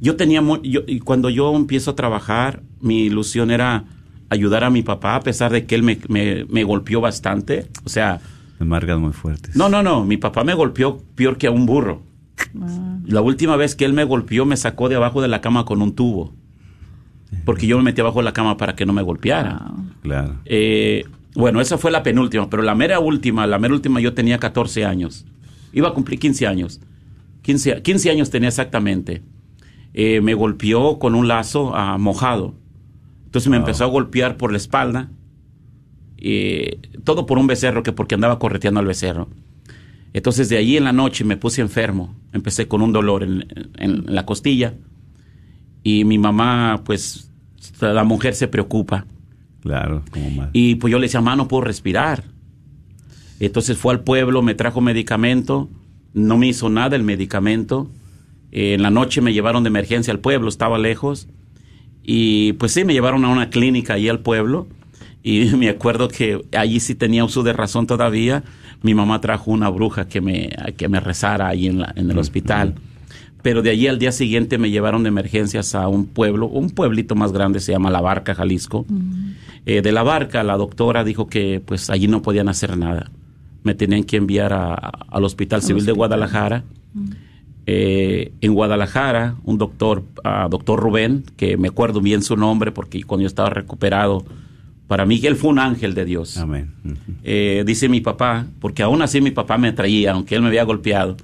Yo 0.00 0.16
tenía, 0.16 0.42
yo, 0.62 0.80
y 0.86 1.00
cuando 1.00 1.28
yo 1.28 1.54
empiezo 1.54 1.90
a 1.90 1.96
trabajar, 1.96 2.62
mi 2.80 3.02
ilusión 3.02 3.50
era 3.50 3.84
ayudar 4.30 4.64
a 4.64 4.70
mi 4.70 4.82
papá, 4.82 5.16
a 5.16 5.20
pesar 5.20 5.52
de 5.52 5.66
que 5.66 5.74
él 5.74 5.82
me, 5.82 5.98
me, 6.08 6.44
me 6.48 6.64
golpeó 6.64 7.00
bastante. 7.00 7.66
O 7.84 7.88
sea, 7.88 8.20
Margas 8.60 8.98
muy 8.98 9.12
fuertes. 9.12 9.56
no, 9.56 9.68
no, 9.68 9.82
no, 9.82 10.04
mi 10.04 10.16
papá 10.18 10.44
me 10.44 10.54
golpeó 10.54 11.02
peor 11.14 11.36
que 11.36 11.46
a 11.48 11.50
un 11.50 11.66
burro. 11.66 12.02
La 13.06 13.20
última 13.20 13.56
vez 13.56 13.74
que 13.74 13.84
él 13.84 13.92
me 13.92 14.04
golpeó, 14.04 14.44
me 14.46 14.56
sacó 14.56 14.88
de 14.88 14.96
abajo 14.96 15.22
de 15.22 15.28
la 15.28 15.40
cama 15.40 15.64
con 15.64 15.82
un 15.82 15.94
tubo. 15.94 16.32
Porque 17.44 17.66
yo 17.66 17.76
me 17.78 17.84
metí 17.84 18.00
abajo 18.00 18.18
de 18.18 18.24
la 18.24 18.32
cama 18.32 18.56
para 18.56 18.74
que 18.74 18.84
no 18.86 18.92
me 18.92 19.02
golpeara. 19.02 19.70
Claro. 20.02 20.34
Eh, 20.46 21.04
bueno, 21.34 21.60
esa 21.60 21.78
fue 21.78 21.90
la 21.92 22.02
penúltima, 22.02 22.50
pero 22.50 22.62
la 22.62 22.74
mera 22.74 22.98
última, 22.98 23.46
la 23.46 23.58
mera 23.58 23.74
última 23.74 24.00
yo 24.00 24.14
tenía 24.14 24.38
14 24.38 24.84
años. 24.84 25.26
Iba 25.72 25.88
a 25.88 25.94
cumplir 25.94 26.18
15 26.18 26.46
años. 26.48 26.80
15, 27.42 27.82
15 27.82 28.10
años 28.10 28.30
tenía 28.30 28.48
exactamente. 28.48 29.22
Eh, 29.94 30.20
me 30.20 30.34
golpeó 30.34 30.98
con 30.98 31.14
un 31.14 31.28
lazo 31.28 31.72
ah, 31.74 31.98
mojado. 31.98 32.54
Entonces 33.26 33.48
me 33.48 33.58
Wow. 33.58 33.66
empezó 33.66 33.84
a 33.84 33.88
golpear 33.88 34.36
por 34.36 34.50
la 34.50 34.56
espalda. 34.58 35.10
eh, 36.18 36.80
todo 37.04 37.24
por 37.26 37.38
un 37.38 37.46
becerro, 37.46 37.82
que 37.82 37.92
porque 37.92 38.14
andaba 38.14 38.38
correteando 38.38 38.80
al 38.80 38.86
becerro. 38.86 39.28
Entonces 40.12 40.48
de 40.48 40.56
ahí 40.56 40.76
en 40.76 40.84
la 40.84 40.92
noche 40.92 41.24
me 41.24 41.36
puse 41.36 41.60
enfermo. 41.60 42.16
Empecé 42.32 42.68
con 42.68 42.82
un 42.82 42.92
dolor 42.92 43.22
en, 43.22 43.46
en 43.78 44.04
la 44.06 44.26
costilla. 44.26 44.74
Y 45.82 46.04
mi 46.04 46.18
mamá, 46.18 46.82
pues, 46.84 47.30
la 47.80 48.04
mujer 48.04 48.34
se 48.34 48.48
preocupa. 48.48 49.06
Claro, 49.62 50.02
como. 50.10 50.48
Y 50.52 50.76
pues 50.76 50.90
yo 50.90 50.98
le 50.98 51.06
decía, 51.06 51.20
mamá, 51.20 51.36
no 51.36 51.48
puedo 51.48 51.62
respirar. 51.62 52.24
Entonces 53.38 53.78
fue 53.78 53.94
al 53.94 54.00
pueblo, 54.00 54.42
me 54.42 54.54
trajo 54.54 54.80
medicamento, 54.80 55.68
no 56.12 56.36
me 56.36 56.48
hizo 56.48 56.68
nada 56.68 56.96
el 56.96 57.02
medicamento. 57.02 57.90
Eh, 58.52 58.74
en 58.74 58.82
la 58.82 58.90
noche 58.90 59.20
me 59.20 59.32
llevaron 59.32 59.62
de 59.62 59.68
emergencia 59.68 60.12
al 60.12 60.20
pueblo, 60.20 60.48
estaba 60.48 60.78
lejos. 60.78 61.28
Y 62.02 62.54
pues 62.54 62.72
sí, 62.72 62.84
me 62.84 62.92
llevaron 62.92 63.24
a 63.24 63.28
una 63.28 63.50
clínica 63.50 63.94
ahí 63.94 64.08
al 64.08 64.20
pueblo. 64.20 64.66
Y 65.22 65.44
me 65.56 65.68
acuerdo 65.68 66.08
que 66.08 66.42
allí 66.52 66.80
sí 66.80 66.94
tenía 66.94 67.24
uso 67.24 67.42
de 67.42 67.52
razón 67.52 67.86
todavía. 67.86 68.44
Mi 68.82 68.94
mamá 68.94 69.20
trajo 69.20 69.50
una 69.50 69.68
bruja 69.68 70.08
que 70.08 70.20
me, 70.20 70.50
que 70.76 70.88
me 70.88 71.00
rezara 71.00 71.48
ahí 71.48 71.66
en, 71.66 71.80
la- 71.80 71.92
en 71.96 72.10
el 72.10 72.18
hospital. 72.18 72.74
Pero 73.42 73.62
de 73.62 73.70
allí 73.70 73.86
al 73.86 73.98
día 73.98 74.12
siguiente 74.12 74.58
me 74.58 74.70
llevaron 74.70 75.02
de 75.02 75.08
emergencias 75.08 75.74
a 75.74 75.88
un 75.88 76.06
pueblo, 76.06 76.46
un 76.46 76.70
pueblito 76.70 77.14
más 77.14 77.32
grande, 77.32 77.60
se 77.60 77.72
llama 77.72 77.90
La 77.90 78.00
Barca, 78.02 78.34
Jalisco. 78.34 78.84
Eh, 79.66 79.80
de 79.82 79.92
La 79.92 80.02
Barca, 80.02 80.42
la 80.42 80.56
doctora 80.56 81.04
dijo 81.04 81.26
que 81.28 81.62
pues 81.64 81.88
allí 81.90 82.06
no 82.08 82.20
podían 82.22 82.48
hacer 82.48 82.76
nada. 82.76 83.10
Me 83.62 83.74
tenían 83.74 84.04
que 84.04 84.16
enviar 84.16 84.52
a- 84.52 84.74
al 84.74 85.24
Hospital 85.24 85.62
Civil 85.62 85.84
de 85.86 85.92
Guadalajara. 85.92 86.64
Eh, 87.66 88.32
en 88.40 88.54
Guadalajara, 88.54 89.36
un 89.44 89.58
doctor, 89.58 90.02
ah, 90.24 90.48
doctor 90.50 90.80
Rubén, 90.80 91.24
que 91.36 91.56
me 91.56 91.68
acuerdo 91.68 92.00
bien 92.00 92.22
su 92.22 92.36
nombre 92.36 92.72
porque 92.72 93.02
cuando 93.04 93.22
yo 93.22 93.26
estaba 93.28 93.50
recuperado, 93.50 94.24
para 94.90 95.06
mí 95.06 95.20
él 95.22 95.36
fue 95.36 95.50
un 95.50 95.60
ángel 95.60 95.94
de 95.94 96.04
Dios. 96.04 96.36
Amén. 96.36 96.72
Eh, 97.22 97.62
dice 97.64 97.88
mi 97.88 98.00
papá, 98.00 98.48
porque 98.58 98.82
aún 98.82 99.02
así 99.02 99.20
mi 99.20 99.30
papá 99.30 99.56
me 99.56 99.70
traía, 99.70 100.10
aunque 100.14 100.34
él 100.34 100.42
me 100.42 100.48
había 100.48 100.64
golpeado. 100.64 101.16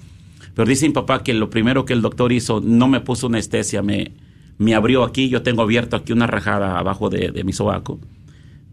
Pero 0.54 0.68
dice 0.68 0.86
mi 0.86 0.94
papá 0.94 1.24
que 1.24 1.34
lo 1.34 1.50
primero 1.50 1.84
que 1.84 1.92
el 1.92 2.00
doctor 2.00 2.30
hizo, 2.30 2.60
no 2.60 2.86
me 2.86 3.00
puso 3.00 3.26
anestesia, 3.26 3.82
me, 3.82 4.12
me 4.56 4.76
abrió 4.76 5.02
aquí, 5.02 5.28
yo 5.28 5.42
tengo 5.42 5.62
abierto 5.62 5.96
aquí 5.96 6.12
una 6.12 6.28
rajada 6.28 6.78
abajo 6.78 7.10
de, 7.10 7.32
de 7.32 7.42
mi 7.42 7.52
sobaco, 7.52 7.98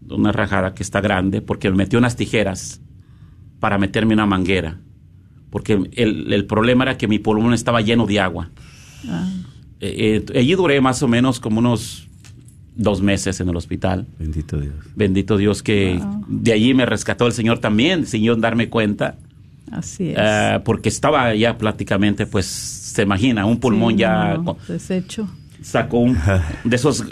una 0.08 0.30
rajada 0.30 0.74
que 0.74 0.84
está 0.84 1.00
grande, 1.00 1.42
porque 1.42 1.70
me 1.70 1.76
metió 1.78 1.98
unas 1.98 2.14
tijeras 2.14 2.80
para 3.58 3.78
meterme 3.78 4.14
una 4.14 4.26
manguera. 4.26 4.78
Porque 5.50 5.72
el, 5.72 6.32
el 6.32 6.46
problema 6.46 6.84
era 6.84 6.96
que 6.96 7.08
mi 7.08 7.18
pulmón 7.18 7.52
estaba 7.52 7.80
lleno 7.80 8.06
de 8.06 8.20
agua. 8.20 8.52
Eh, 9.80 10.22
eh, 10.30 10.38
allí 10.38 10.54
duré 10.54 10.80
más 10.80 11.02
o 11.02 11.08
menos 11.08 11.40
como 11.40 11.58
unos 11.58 12.06
dos 12.76 13.00
meses 13.02 13.40
en 13.40 13.48
el 13.48 13.56
hospital. 13.56 14.06
Bendito 14.18 14.58
Dios. 14.58 14.74
Bendito 14.96 15.36
Dios 15.36 15.62
que 15.62 16.00
de 16.28 16.52
allí 16.52 16.74
me 16.74 16.86
rescató 16.86 17.26
el 17.26 17.32
Señor 17.32 17.58
también, 17.58 18.06
sin 18.06 18.22
yo 18.22 18.34
darme 18.36 18.68
cuenta, 18.68 19.16
Así 19.70 20.10
es. 20.10 20.16
eh, 20.18 20.60
porque 20.64 20.88
estaba 20.88 21.34
ya 21.34 21.56
prácticamente, 21.58 22.26
pues, 22.26 22.46
se 22.46 23.02
imagina, 23.02 23.46
un 23.46 23.58
pulmón 23.60 23.92
Sí, 23.94 23.98
ya 24.00 24.36
no, 24.38 24.56
deshecho. 24.68 25.28
sacó 25.62 25.98
un, 25.98 26.16
de 26.64 26.76
esos 26.76 27.04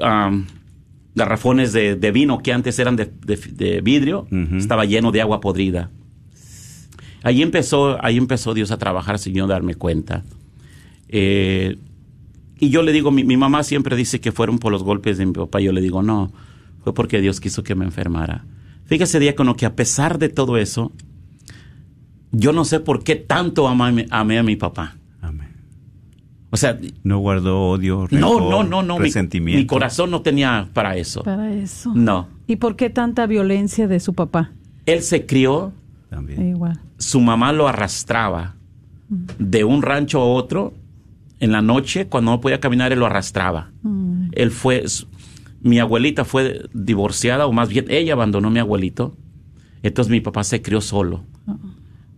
garrafones 1.15 1.73
de, 1.73 1.95
de 1.97 2.11
vino 2.11 2.39
que 2.43 2.53
antes 2.53 2.79
eran 2.79 2.97
de, 2.97 3.11
de- 3.25 3.37
de 3.37 3.81
vidrio, 3.83 4.27
estaba 4.57 4.85
lleno 4.85 5.13
de 5.13 5.21
agua 5.21 5.41
podrida. 5.41 5.91
Ahí 7.23 7.41
empezó, 7.43 8.05
ahí 8.05 8.17
empezó 8.17 8.53
Dios 8.55 8.71
a 8.73 8.79
trabajar 8.79 9.19
sin 9.19 9.35
yo 9.35 9.47
darme 9.47 9.75
cuenta. 9.77 10.25
Eh, 11.09 11.77
y 12.63 12.71
yo 12.71 12.83
le 12.83 12.93
digo, 12.93 13.11
mi, 13.11 13.25
mi 13.25 13.37
mamá 13.37 13.65
siempre 13.65 13.97
dice 13.97 14.21
que 14.21 14.31
fueron 14.31 14.61
por 14.61 14.71
los 14.71 14.85
golpes 14.85 15.19
de 15.19 15.27
mi 15.27 15.33
papá. 15.33 15.59
Yo 15.59 15.73
le 15.73 15.81
digo, 15.81 16.01
no, 16.01 16.31
fue 16.85 16.95
porque 16.95 17.21
Dios 17.21 17.41
quiso 17.41 17.65
que 17.65 17.75
me 17.75 17.85
enfermara. 17.85 18.45
Fíjese, 18.85 19.19
diácono, 19.19 19.57
que 19.57 19.67
a 19.67 19.75
pesar 19.75 20.17
de 20.21 20.29
todo 20.29 20.57
eso, 20.57 20.93
yo 22.31 22.53
no 22.53 22.65
sé 22.65 22.79
por 22.79 23.03
qué 23.03 23.17
tanto 23.17 23.67
amé, 23.67 24.07
amé 24.11 24.39
a 24.39 24.45
mi 24.45 24.55
papá. 24.55 24.97
Amén. 25.21 25.49
O 26.51 26.57
sea, 26.57 26.79
No 27.03 27.19
guardó 27.19 27.71
odio, 27.71 28.07
no, 28.13 28.39
rencor, 28.39 28.43
no, 28.43 28.63
no, 28.63 28.83
no. 28.85 28.99
Mi, 28.99 29.07
resentimiento. 29.07 29.59
mi 29.61 29.67
corazón 29.67 30.13
no 30.13 30.23
tenía 30.23 30.69
para 30.73 30.97
eso. 30.97 31.25
Para 31.25 31.53
eso. 31.53 31.93
No. 31.97 32.29
¿Y 32.47 32.57
por 32.57 32.77
qué 32.77 32.91
tanta 32.91 33.27
violencia 33.27 33.89
de 33.89 33.99
su 33.99 34.15
papá? 34.15 34.53
Él 34.87 35.03
se 35.03 35.27
crió, 35.27 35.73
También. 36.11 36.51
Igual. 36.51 36.79
su 36.97 37.21
mamá 37.21 37.53
lo 37.53 37.67
arrastraba 37.67 38.55
de 39.09 39.65
un 39.65 39.83
rancho 39.83 40.21
a 40.21 40.27
otro. 40.27 40.75
En 41.43 41.51
la 41.51 41.61
noche, 41.61 42.07
cuando 42.07 42.31
no 42.31 42.41
podía 42.41 42.61
caminar, 42.61 42.93
él 42.93 43.01
lo 43.01 43.07
arrastraba. 43.07 43.73
Mm. 43.83 44.29
Él 44.31 44.53
fue, 44.53 44.85
mi 45.61 45.81
abuelita 45.81 46.25
fue 46.25 46.69
divorciada, 46.73 47.49
o 47.49 47.53
más 47.53 47.69
bien 47.69 47.87
ella 47.89 48.13
abandonó 48.13 48.47
a 48.47 48.51
mi 48.53 48.61
abuelito. 48.61 49.17
Entonces 49.83 50.09
mi 50.09 50.21
papá 50.21 50.45
se 50.45 50.63
crió 50.63 50.81
solo. 50.81 51.25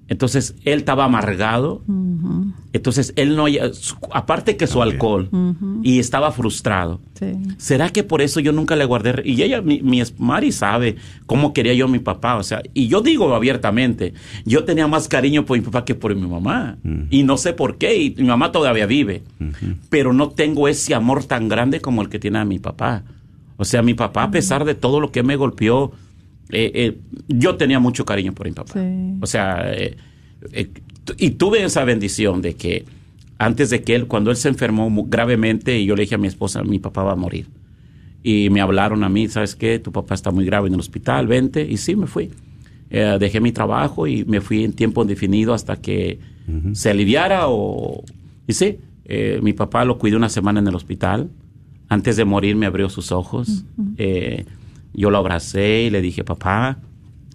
Entonces 0.08 0.54
él 0.64 0.80
estaba 0.80 1.04
amargado. 1.06 1.82
Entonces 2.72 3.12
él 3.16 3.36
no, 3.36 3.46
aparte 4.12 4.56
que 4.56 4.66
su 4.66 4.82
alcohol, 4.82 5.30
y 5.82 5.98
estaba 5.98 6.30
frustrado. 6.32 7.00
Sí. 7.18 7.26
¿Será 7.56 7.88
que 7.90 8.02
por 8.02 8.20
eso 8.20 8.40
yo 8.40 8.52
nunca 8.52 8.76
le 8.76 8.84
guardé? 8.84 9.12
re- 9.12 9.22
Y 9.28 9.40
ella, 9.42 9.62
mi, 9.62 9.80
mi 9.80 10.00
es- 10.00 10.18
Mari 10.18 10.52
sabe 10.52 10.96
cómo 11.26 11.52
quería 11.54 11.72
yo 11.74 11.86
a 11.86 11.88
mi 11.88 12.00
papá. 12.00 12.36
O 12.36 12.42
sea, 12.42 12.62
y 12.74 12.88
yo 12.88 13.00
digo 13.00 13.34
abiertamente, 13.34 14.12
yo 14.44 14.64
tenía 14.64 14.86
más 14.88 15.08
cariño 15.08 15.44
por 15.46 15.56
mi 15.56 15.64
papá 15.64 15.84
que 15.84 15.94
por 15.94 16.14
mi 16.14 16.26
mamá. 16.26 16.76
Y 17.10 17.22
no 17.22 17.36
sé 17.36 17.52
por 17.52 17.78
qué. 17.78 17.96
Y 17.96 18.14
mi 18.18 18.24
mamá 18.24 18.52
todavía 18.52 18.86
vive. 18.86 19.22
Pero 19.88 20.12
no 20.12 20.28
tengo 20.30 20.68
ese 20.68 20.94
amor 20.94 21.24
tan 21.24 21.48
grande 21.48 21.80
como 21.80 22.02
el 22.02 22.08
que 22.08 22.18
tiene 22.18 22.38
a 22.40 22.44
mi 22.44 22.58
papá. 22.58 23.04
O 23.56 23.64
sea, 23.64 23.82
mi 23.82 23.94
papá, 23.94 24.24
a 24.24 24.30
pesar 24.32 24.64
de 24.64 24.74
todo 24.74 25.00
lo 25.00 25.12
que 25.12 25.22
me 25.22 25.36
golpeó, 25.36 25.92
eh, 26.50 26.70
eh, 26.74 26.98
yo 27.28 27.56
tenía 27.56 27.80
mucho 27.80 28.04
cariño 28.04 28.32
por 28.32 28.46
mi 28.46 28.52
papá. 28.52 28.72
Sí. 28.74 29.18
O 29.20 29.26
sea, 29.26 29.72
eh, 29.72 29.96
eh, 30.52 30.70
y 31.18 31.30
tuve 31.30 31.64
esa 31.64 31.84
bendición 31.84 32.42
de 32.42 32.54
que 32.54 32.84
antes 33.38 33.70
de 33.70 33.82
que 33.82 33.94
él, 33.94 34.06
cuando 34.06 34.30
él 34.30 34.36
se 34.36 34.48
enfermó 34.48 34.90
gravemente, 35.08 35.78
y 35.78 35.86
yo 35.86 35.96
le 35.96 36.02
dije 36.02 36.14
a 36.14 36.18
mi 36.18 36.28
esposa, 36.28 36.62
mi 36.62 36.78
papá 36.78 37.02
va 37.02 37.12
a 37.12 37.16
morir. 37.16 37.46
Y 38.22 38.48
me 38.50 38.60
hablaron 38.60 39.04
a 39.04 39.08
mí, 39.08 39.28
¿sabes 39.28 39.54
qué? 39.54 39.78
Tu 39.78 39.92
papá 39.92 40.14
está 40.14 40.30
muy 40.30 40.46
grave 40.46 40.68
en 40.68 40.74
el 40.74 40.80
hospital, 40.80 41.26
vente. 41.26 41.66
Y 41.68 41.76
sí, 41.76 41.94
me 41.94 42.06
fui. 42.06 42.30
Eh, 42.88 43.16
dejé 43.20 43.40
mi 43.40 43.52
trabajo 43.52 44.06
y 44.06 44.24
me 44.24 44.40
fui 44.40 44.64
en 44.64 44.72
tiempo 44.72 45.02
indefinido 45.02 45.52
hasta 45.52 45.76
que 45.76 46.18
se 46.72 46.90
aliviara 46.90 47.48
o... 47.48 48.02
Y 48.46 48.52
sí, 48.52 48.78
eh, 49.04 49.40
mi 49.42 49.52
papá 49.52 49.84
lo 49.84 49.98
cuidó 49.98 50.16
una 50.16 50.28
semana 50.28 50.60
en 50.60 50.68
el 50.68 50.74
hospital. 50.74 51.28
Antes 51.88 52.16
de 52.16 52.24
morir 52.24 52.56
me 52.56 52.66
abrió 52.66 52.88
sus 52.88 53.12
ojos. 53.12 53.64
Eh, 53.98 54.46
yo 54.94 55.10
lo 55.10 55.18
abracé 55.18 55.82
y 55.82 55.90
le 55.90 56.00
dije, 56.00 56.24
papá, 56.24 56.78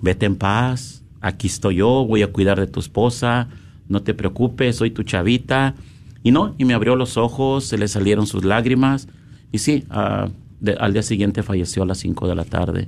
vete 0.02 0.26
en 0.26 0.36
paz, 0.36 1.04
aquí 1.22 1.48
estoy 1.48 1.76
yo, 1.76 2.06
voy 2.06 2.22
a 2.22 2.28
cuidar 2.32 2.60
de 2.60 2.68
tu 2.68 2.80
esposa, 2.80 3.48
no 3.88 4.02
te 4.02 4.14
preocupes, 4.14 4.78
soy 4.78 4.92
tu 4.92 5.04
chavita. 5.04 5.76
Y 6.24 6.32
no, 6.32 6.54
y 6.58 6.66
me 6.66 6.74
abrió 6.74 6.96
los 6.96 7.18
ojos, 7.18 7.66
se 7.66 7.78
le 7.78 7.88
salieron 7.88 8.28
sus 8.28 8.44
lágrimas. 8.44 9.08
Y 9.52 9.60
sí, 9.60 9.86
ah, 9.90 10.28
de- 10.60 10.74
al 10.74 10.94
día 10.94 11.02
siguiente 11.04 11.44
falleció 11.44 11.84
a 11.84 11.86
las 11.86 11.98
5 12.00 12.28
de 12.28 12.36
la 12.36 12.44
tarde. 12.46 12.88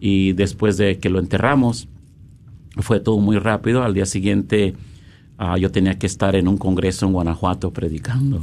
Y 0.00 0.32
después 0.32 0.76
de 0.76 0.98
que 0.98 1.08
lo 1.08 1.18
enterramos, 1.18 1.88
fue 2.78 3.00
todo 3.00 3.18
muy 3.18 3.38
rápido. 3.38 3.82
Al 3.82 3.94
día 3.94 4.06
siguiente 4.06 4.74
ah, 5.38 5.56
yo 5.56 5.70
tenía 5.70 5.98
que 5.98 6.06
estar 6.06 6.36
en 6.36 6.48
un 6.48 6.58
congreso 6.58 7.06
en 7.06 7.12
Guanajuato 7.12 7.72
predicando. 7.72 8.42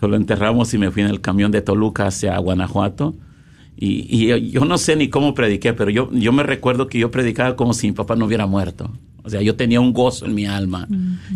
So, 0.00 0.08
lo 0.08 0.16
enterramos 0.16 0.72
y 0.74 0.78
me 0.78 0.90
fui 0.90 1.02
en 1.02 1.08
el 1.08 1.20
camión 1.20 1.52
de 1.52 1.62
Toluca 1.62 2.06
hacia 2.06 2.36
Guanajuato. 2.38 3.14
Y, 3.78 4.06
y 4.08 4.26
yo- 4.28 4.36
yo 4.36 4.64
no 4.64 4.78
sé 4.78 4.96
ni 4.96 5.08
cómo 5.08 5.34
prediqué, 5.34 5.72
pero 5.74 5.90
yo, 5.90 6.10
yo 6.12 6.32
me 6.32 6.42
recuerdo 6.42 6.88
que 6.88 6.98
yo 6.98 7.10
predicaba 7.10 7.56
como 7.56 7.74
si 7.74 7.88
mi 7.88 7.92
papá 7.92 8.16
no 8.16 8.24
hubiera 8.26 8.46
muerto. 8.46 8.90
O 9.22 9.28
sea, 9.30 9.42
yo 9.42 9.56
tenía 9.56 9.80
un 9.80 9.92
gozo 9.92 10.24
en 10.26 10.34
mi 10.34 10.46
alma, 10.46 10.86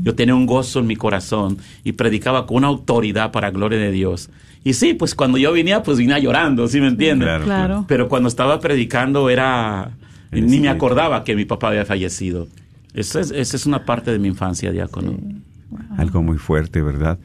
yo 0.05 0.15
tenía 0.15 0.35
un 0.35 0.47
gozo 0.47 0.79
en 0.79 0.87
mi 0.87 0.95
corazón 0.97 1.59
y 1.83 1.93
predicaba 1.93 2.47
con 2.47 2.59
una 2.59 2.69
autoridad 2.69 3.33
para 3.33 3.51
gloria 3.51 3.79
de 3.81 3.91
Dios. 3.91 4.31
Y 4.63 4.75
sí, 4.75 4.95
pues 4.95 5.15
cuando 5.15 5.39
yo 5.39 5.53
venía, 5.53 5.83
pues 5.83 5.99
venía 5.99 6.19
llorando, 6.21 6.69
¿sí 6.69 6.81
me 6.81 6.87
entiendes? 6.87 7.27
Claro, 7.27 7.45
Claro. 7.45 7.85
Pero 7.89 8.09
cuando 8.09 8.29
estaba 8.29 8.61
predicando 8.61 9.29
era... 9.29 9.91
Ni 10.33 10.61
me 10.61 10.69
acordaba 10.69 11.25
que 11.25 11.35
mi 11.35 11.45
papá 11.45 11.69
había 11.69 11.85
fallecido. 11.85 12.47
Esa 12.95 13.19
es, 13.21 13.33
esa 13.33 13.57
es 13.57 13.67
una 13.67 13.85
parte 13.85 14.13
de 14.13 14.21
mi 14.21 14.29
infancia, 14.29 14.71
diácono. 14.71 15.19
Algo 15.97 16.23
muy 16.23 16.39
fuerte, 16.39 16.83
¿verdad? 16.83 17.19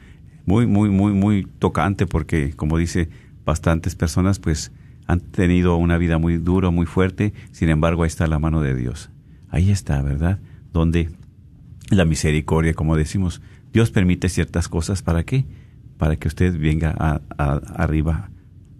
Muy, 0.46 0.66
muy, 0.66 0.88
muy, 0.90 1.12
muy 1.12 1.46
tocante 1.60 2.06
porque, 2.08 2.52
como 2.56 2.76
dice, 2.78 3.08
bastantes 3.44 3.94
personas 3.94 4.40
pues 4.40 4.72
han 5.06 5.20
tenido 5.20 5.76
una 5.76 5.98
vida 5.98 6.18
muy 6.18 6.38
dura, 6.38 6.70
muy 6.70 6.86
fuerte, 6.86 7.32
sin 7.52 7.68
embargo 7.68 8.02
ahí 8.02 8.08
está 8.08 8.26
la 8.26 8.38
mano 8.38 8.60
de 8.60 8.74
Dios. 8.74 9.10
Ahí 9.50 9.70
está, 9.70 10.02
¿verdad? 10.02 10.38
Donde 10.72 11.10
la 11.90 12.04
misericordia, 12.04 12.74
como 12.74 12.96
decimos, 12.96 13.40
Dios 13.72 13.90
permite 13.90 14.28
ciertas 14.28 14.68
cosas, 14.68 15.02
¿para 15.02 15.22
qué? 15.24 15.44
Para 15.98 16.16
que 16.16 16.28
usted 16.28 16.58
venga 16.58 16.94
a- 16.98 17.20
arriba 17.76 18.30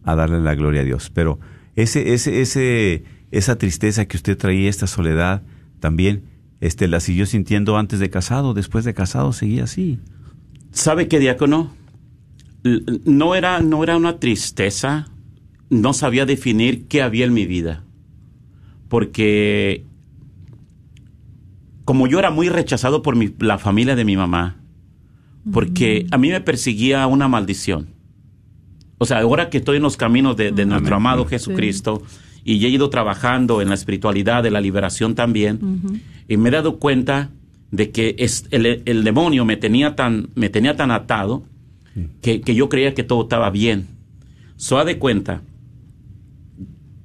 a 0.05 0.15
darle 0.15 0.41
la 0.41 0.55
gloria 0.55 0.81
a 0.81 0.85
Dios. 0.85 1.11
Pero 1.15 1.39
ese, 1.77 2.13
ese, 2.15 2.41
ese, 2.41 3.05
esa 3.31 3.57
tristeza 3.59 4.07
que 4.07 4.17
usted 4.17 4.37
traía, 4.37 4.69
esta 4.69 4.87
soledad, 4.87 5.43
también, 5.81 6.23
este, 6.61 6.89
la 6.89 7.01
siguió 7.01 7.27
sintiendo 7.27 7.77
antes 7.77 7.99
de 8.01 8.11
casado, 8.11 8.55
después 8.55 8.85
de 8.85 8.95
casado 8.95 9.33
seguía 9.33 9.65
así. 9.65 10.01
¿Sabe 10.73 11.07
qué, 11.09 11.19
diácono? 11.19 11.75
No 13.05 13.35
era, 13.35 13.61
no 13.61 13.83
era 13.85 13.97
una 13.97 14.19
tristeza, 14.19 15.07
no 15.71 15.93
sabía 15.93 16.27
definir 16.27 16.87
qué 16.87 17.03
había 17.03 17.25
en 17.27 17.35
mi 17.35 17.47
vida. 17.47 17.83
Porque 18.89 19.85
como 21.85 22.07
yo 22.07 22.19
era 22.19 22.31
muy 22.31 22.49
rechazado 22.49 23.03
por 23.03 23.17
mi- 23.17 23.33
la 23.39 23.59
familia 23.59 23.95
de 23.97 24.05
mi 24.05 24.17
mamá, 24.17 24.57
porque 25.53 26.07
a 26.11 26.19
mí 26.19 26.31
me 26.31 26.41
perseguía 26.41 27.07
una 27.07 27.29
maldición. 27.29 27.89
O 28.99 29.05
sea, 29.05 29.19
ahora 29.21 29.51
que 29.51 29.59
estoy 29.59 29.77
en 29.77 29.83
los 29.83 29.97
caminos 29.97 30.37
de, 30.37 30.51
de 30.51 30.67
nuestro 30.67 30.97
amado. 30.97 31.25
Jesucristo 31.27 32.03
y 32.45 32.65
he 32.65 32.69
ido 32.69 32.91
trabajando 32.91 33.61
en 33.61 33.69
la 33.69 33.75
espiritualidad 33.75 34.43
de 34.43 34.51
la 34.53 34.61
liberación 34.61 35.15
también, 35.17 35.59
y 36.29 36.37
me 36.37 36.49
he 36.49 36.53
dado 36.53 36.79
cuenta 36.79 37.31
de 37.73 37.91
que 37.91 38.15
es, 38.19 38.47
el, 38.53 38.83
el 38.85 39.03
demonio 39.05 39.45
me 39.45 39.57
tenía 39.57 39.97
tan, 39.97 40.29
me 40.37 40.49
tenía 40.49 40.77
tan 40.77 40.91
atado 40.93 41.45
que, 42.23 42.41
que 42.41 42.55
yo 42.55 42.69
creía 42.69 42.95
que 42.95 43.03
todo 43.03 43.23
estaba 43.23 43.51
bien. 43.51 43.87
So, 44.57 44.83
de 44.85 44.99
cuenta 44.99 45.43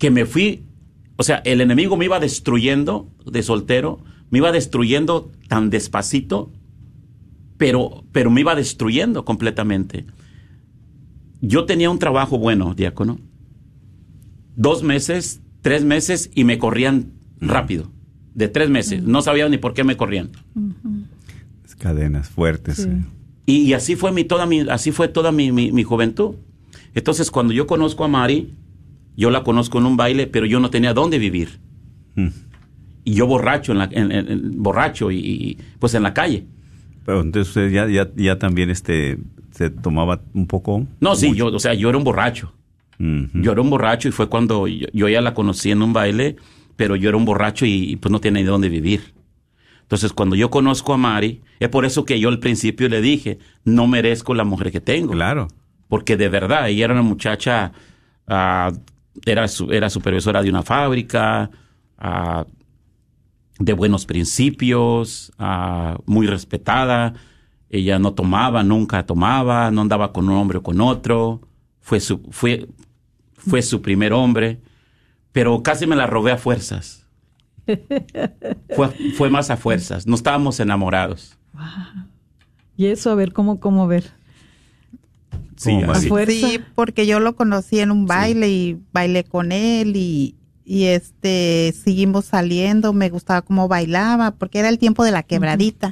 que 0.01 0.09
me 0.09 0.25
fui, 0.25 0.63
o 1.15 1.21
sea, 1.21 1.43
el 1.45 1.61
enemigo 1.61 1.95
me 1.95 2.05
iba 2.05 2.19
destruyendo 2.19 3.07
de 3.23 3.43
soltero, 3.43 3.99
me 4.31 4.39
iba 4.39 4.51
destruyendo 4.51 5.31
tan 5.47 5.69
despacito, 5.69 6.51
pero, 7.59 8.03
pero 8.11 8.31
me 8.31 8.41
iba 8.41 8.55
destruyendo 8.55 9.23
completamente. 9.25 10.07
Yo 11.39 11.65
tenía 11.65 11.91
un 11.91 11.99
trabajo 11.99 12.39
bueno, 12.39 12.73
diácono. 12.73 13.19
Dos 14.55 14.81
meses, 14.81 15.39
tres 15.61 15.83
meses 15.85 16.31
y 16.33 16.45
me 16.45 16.57
corrían 16.57 17.11
rápido. 17.39 17.91
De 18.33 18.47
tres 18.47 18.71
meses. 18.71 19.03
No 19.03 19.21
sabía 19.21 19.47
ni 19.49 19.59
por 19.59 19.75
qué 19.75 19.83
me 19.83 19.97
corrían. 19.97 20.31
Cadenas 21.77 22.27
fuertes. 22.29 22.77
Sí. 22.77 22.89
eh. 22.89 23.03
Y, 23.45 23.57
y 23.65 23.73
así 23.73 23.95
fue 23.95 24.11
mi 24.11 24.23
toda 24.23 24.47
mi, 24.47 24.61
así 24.61 24.91
fue 24.91 25.07
toda 25.09 25.31
mi, 25.31 25.51
mi- 25.51 25.71
mi 25.71 25.83
juventud. 25.83 26.37
Entonces, 26.95 27.29
cuando 27.29 27.53
yo 27.53 27.67
conozco 27.67 28.03
a 28.03 28.07
Mari, 28.07 28.53
yo 29.15 29.29
la 29.31 29.43
conozco 29.43 29.77
en 29.79 29.85
un 29.85 29.97
baile, 29.97 30.27
pero 30.27 30.45
yo 30.45 30.59
no 30.59 30.69
tenía 30.69 30.93
dónde 30.93 31.19
vivir. 31.19 31.59
Mm. 32.15 32.27
Y 33.03 33.13
yo 33.13 33.25
borracho, 33.27 33.71
en 33.71 33.77
la, 33.79 33.89
en- 33.91 34.61
borracho 34.61 35.11
y, 35.11 35.17
y, 35.17 35.57
pues 35.79 35.93
en 35.95 36.03
la 36.03 36.13
calle. 36.13 36.45
Pero 37.05 37.21
entonces 37.21 37.49
usted 37.49 37.71
ya, 37.71 37.87
ya, 37.87 38.09
ya 38.15 38.37
también 38.37 38.69
este, 38.69 39.17
se 39.51 39.69
tomaba 39.69 40.21
un 40.33 40.45
poco. 40.47 40.85
No, 40.99 41.15
sí, 41.15 41.29
mucho. 41.29 41.49
yo, 41.49 41.55
o 41.55 41.59
sea, 41.59 41.73
yo 41.73 41.89
era 41.89 41.97
un 41.97 42.03
borracho. 42.03 42.53
Yo 43.33 43.51
era 43.53 43.61
un 43.61 43.71
borracho 43.71 44.07
y 44.09 44.11
fue 44.11 44.29
cuando 44.29 44.67
yo, 44.67 44.85
yo 44.93 45.09
ya 45.09 45.21
la 45.21 45.33
conocí 45.33 45.71
en 45.71 45.81
un 45.81 45.91
baile, 45.91 46.35
pero 46.75 46.95
yo 46.95 47.09
era 47.09 47.17
un 47.17 47.25
borracho 47.25 47.65
y, 47.65 47.91
y, 47.91 47.95
pues 47.95 48.11
no 48.11 48.19
tenía 48.19 48.45
dónde 48.45 48.69
vivir. 48.69 49.15
Entonces, 49.81 50.13
cuando 50.13 50.35
yo 50.35 50.51
conozco 50.51 50.93
a 50.93 50.97
Mari, 50.97 51.41
es 51.59 51.67
por 51.69 51.83
eso 51.85 52.05
que 52.05 52.19
yo 52.19 52.29
al 52.29 52.37
principio 52.37 52.87
le 52.89 53.01
dije, 53.01 53.39
no 53.65 53.87
merezco 53.87 54.35
la 54.35 54.43
mujer 54.43 54.71
que 54.71 54.81
tengo. 54.81 55.13
Claro. 55.13 55.47
Porque 55.89 56.15
de 56.15 56.29
verdad, 56.29 56.69
ella 56.69 56.85
era 56.85 56.93
una 56.93 57.01
muchacha, 57.01 57.71
ah, 58.27 58.71
era, 59.25 59.45
era 59.69 59.89
supervisora 59.89 60.41
de 60.41 60.49
una 60.49 60.63
fábrica, 60.63 61.49
ah, 61.97 62.45
de 63.59 63.73
buenos 63.73 64.05
principios, 64.05 65.31
ah, 65.37 65.97
muy 66.05 66.27
respetada. 66.27 67.13
Ella 67.69 67.99
no 67.99 68.13
tomaba, 68.13 68.63
nunca 68.63 69.05
tomaba, 69.05 69.71
no 69.71 69.81
andaba 69.81 70.11
con 70.11 70.29
un 70.29 70.35
hombre 70.35 70.57
o 70.57 70.63
con 70.63 70.81
otro. 70.81 71.41
Fue 71.79 71.99
su, 71.99 72.21
fue, 72.31 72.67
fue 73.33 73.61
su 73.61 73.81
primer 73.81 74.13
hombre, 74.13 74.61
pero 75.31 75.63
casi 75.63 75.87
me 75.87 75.95
la 75.95 76.07
robé 76.07 76.31
a 76.31 76.37
fuerzas. 76.37 77.07
Fue, 78.75 78.89
fue 79.15 79.29
más 79.29 79.49
a 79.49 79.55
fuerzas. 79.55 80.07
No 80.07 80.15
estábamos 80.15 80.59
enamorados. 80.59 81.37
Y 82.75 82.87
eso, 82.87 83.11
a 83.11 83.15
ver, 83.15 83.31
¿cómo, 83.33 83.59
cómo 83.59 83.87
ver? 83.87 84.11
Sí, 85.61 85.77
¿Cómo, 85.79 85.91
así. 85.91 86.07
Fuerza. 86.09 86.31
Sí, 86.31 86.59
porque 86.73 87.05
yo 87.05 87.19
lo 87.19 87.35
conocí 87.35 87.81
en 87.81 87.91
un 87.91 88.07
baile 88.07 88.49
y 88.49 88.79
bailé 88.91 89.23
con 89.23 89.51
él 89.51 89.95
y, 89.95 90.33
y 90.73 90.85
este 90.85 91.75
seguimos 91.83 92.23
saliendo, 92.23 92.93
me 92.93 93.09
gustaba 93.09 93.41
cómo 93.41 93.67
bailaba, 93.67 94.31
porque 94.31 94.59
era 94.59 94.69
el 94.69 94.79
tiempo 94.79 95.03
de 95.03 95.11
la 95.11 95.21
quebradita. 95.21 95.91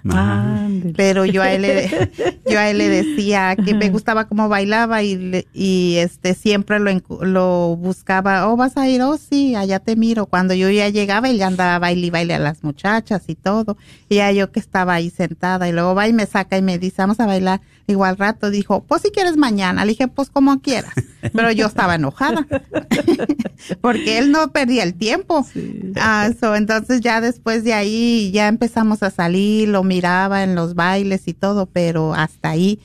Pero 0.96 1.26
yo 1.26 1.42
a 1.42 1.52
él 1.52 1.63
le, 1.63 2.10
yo 2.50 2.58
a 2.60 2.70
él 2.70 2.78
le 2.78 2.88
decía 2.88 3.58
que 3.58 3.74
me 3.74 3.89
gustaba 3.89 4.30
cómo 4.30 4.48
bailaba 4.48 5.04
y, 5.04 5.18
le- 5.18 5.48
y 5.54 5.96
este 5.98 6.34
siempre 6.34 6.80
lo, 6.80 6.92
lo 7.26 7.76
buscaba, 7.76 8.48
oh, 8.48 8.56
vas 8.56 8.78
a 8.78 8.88
ir, 8.88 9.02
oh, 9.02 9.18
sí, 9.18 9.54
allá 9.54 9.80
te 9.80 9.98
miro. 9.98 10.28
Cuando 10.28 10.54
yo 10.54 10.70
ya 10.70 10.88
llegaba, 10.88 11.30
él 11.30 11.38
ya 11.39 11.48
andaba 11.48 11.78
baile 11.80 12.08
y 12.08 12.10
baile 12.10 12.36
a 12.36 12.39
las 12.39 12.63
muchachas 12.63 13.24
y 13.28 13.36
todo. 13.36 13.76
Y 14.08 14.15
ya 14.15 14.32
yo 14.32 14.54
que 14.54 14.62
estaba 14.62 14.94
ahí 14.94 15.10
sentada 15.10 15.68
y 15.68 15.74
luego 15.74 15.94
va 15.94 16.08
y 16.08 16.13
me 16.13 16.26
saca 16.26 16.58
y 16.58 16.62
me 16.62 16.80
dice, 16.80 16.96
vamos 17.02 17.20
a 17.20 17.26
bailar. 17.26 17.60
Igual 17.88 18.15
rato 18.18 18.50
dijo, 18.52 18.84
pues 18.84 19.02
si 19.02 19.10
quieres 19.12 19.36
mañana. 19.36 19.84
Le 19.84 19.92
dije, 19.92 20.08
pues 20.08 20.30
como 20.30 20.62
quieras. 20.62 20.94
Pero 21.34 21.52
yo 21.52 21.65
estaba 21.68 21.96
enojada. 21.96 22.46
Porque 23.82 24.18
él 24.20 24.32
no, 24.32 24.52
perdía 24.70 24.84
el 24.84 24.94
tiempo. 24.94 25.46
Ah, 25.96 26.30
so, 26.40 26.56
entonces 26.56 27.02
ya 27.02 27.22
después 27.22 27.64
de 27.64 27.74
ahí 27.74 28.30
ya 28.32 28.48
empezamos 28.48 29.02
a 29.02 29.10
salir, 29.10 29.68
lo 29.68 29.84
miraba 29.84 30.44
en 30.44 30.54
los 30.54 30.76
bailes 30.76 31.28
y 31.28 31.34
todo, 31.34 31.66
pero 31.66 32.14
hasta 32.14 32.52
ahí. 32.52 32.80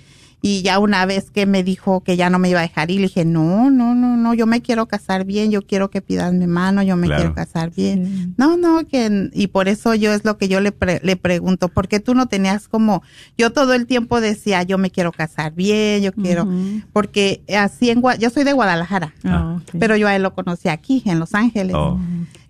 Y 0.46 0.60
ya 0.60 0.78
una 0.78 1.06
vez 1.06 1.30
que 1.30 1.46
me 1.46 1.62
dijo 1.64 2.02
que 2.02 2.18
ya 2.18 2.28
no 2.28 2.38
me 2.38 2.50
iba 2.50 2.58
a 2.58 2.62
dejar 2.64 2.90
ir, 2.90 3.00
le 3.00 3.06
dije, 3.06 3.24
no, 3.24 3.70
no, 3.70 3.94
no, 3.94 4.18
no, 4.18 4.34
yo 4.34 4.46
me 4.46 4.60
quiero 4.60 4.84
casar 4.84 5.24
bien, 5.24 5.50
yo 5.50 5.62
quiero 5.62 5.88
que 5.88 6.02
pidas 6.02 6.34
mi 6.34 6.46
mano, 6.46 6.82
yo 6.82 6.96
me 6.96 7.06
Claro. 7.06 7.22
quiero 7.22 7.34
casar 7.34 7.70
bien. 7.74 8.34
No, 8.36 8.58
no, 8.58 8.86
que, 8.86 9.30
y 9.32 9.46
por 9.46 9.68
eso 9.68 9.94
yo 9.94 10.12
es 10.12 10.22
lo 10.26 10.36
que 10.36 10.48
yo 10.48 10.60
le, 10.60 10.70
pre- 10.70 11.00
le 11.02 11.16
pregunto, 11.16 11.68
¿por 11.68 11.88
qué 11.88 11.98
tú 11.98 12.14
no 12.14 12.26
tenías 12.26 12.68
como, 12.68 13.02
yo 13.38 13.54
todo 13.54 13.72
el 13.72 13.86
tiempo 13.86 14.20
decía, 14.20 14.62
yo 14.64 14.76
me 14.76 14.90
quiero 14.90 15.12
casar 15.12 15.54
bien, 15.54 16.02
yo 16.02 16.12
quiero, 16.12 16.46
porque 16.92 17.42
así 17.58 17.88
en, 17.88 18.02
Gua- 18.02 18.18
yo 18.18 18.28
soy 18.28 18.44
de 18.44 18.52
Guadalajara, 18.52 19.14
Ah, 19.24 19.60
pero 19.80 19.96
yo 19.96 20.08
a 20.08 20.14
él 20.14 20.22
lo 20.22 20.34
conocí 20.34 20.68
aquí, 20.68 21.02
en 21.06 21.20
Los 21.20 21.34
Ángeles. 21.34 21.74
Oh. 21.74 21.98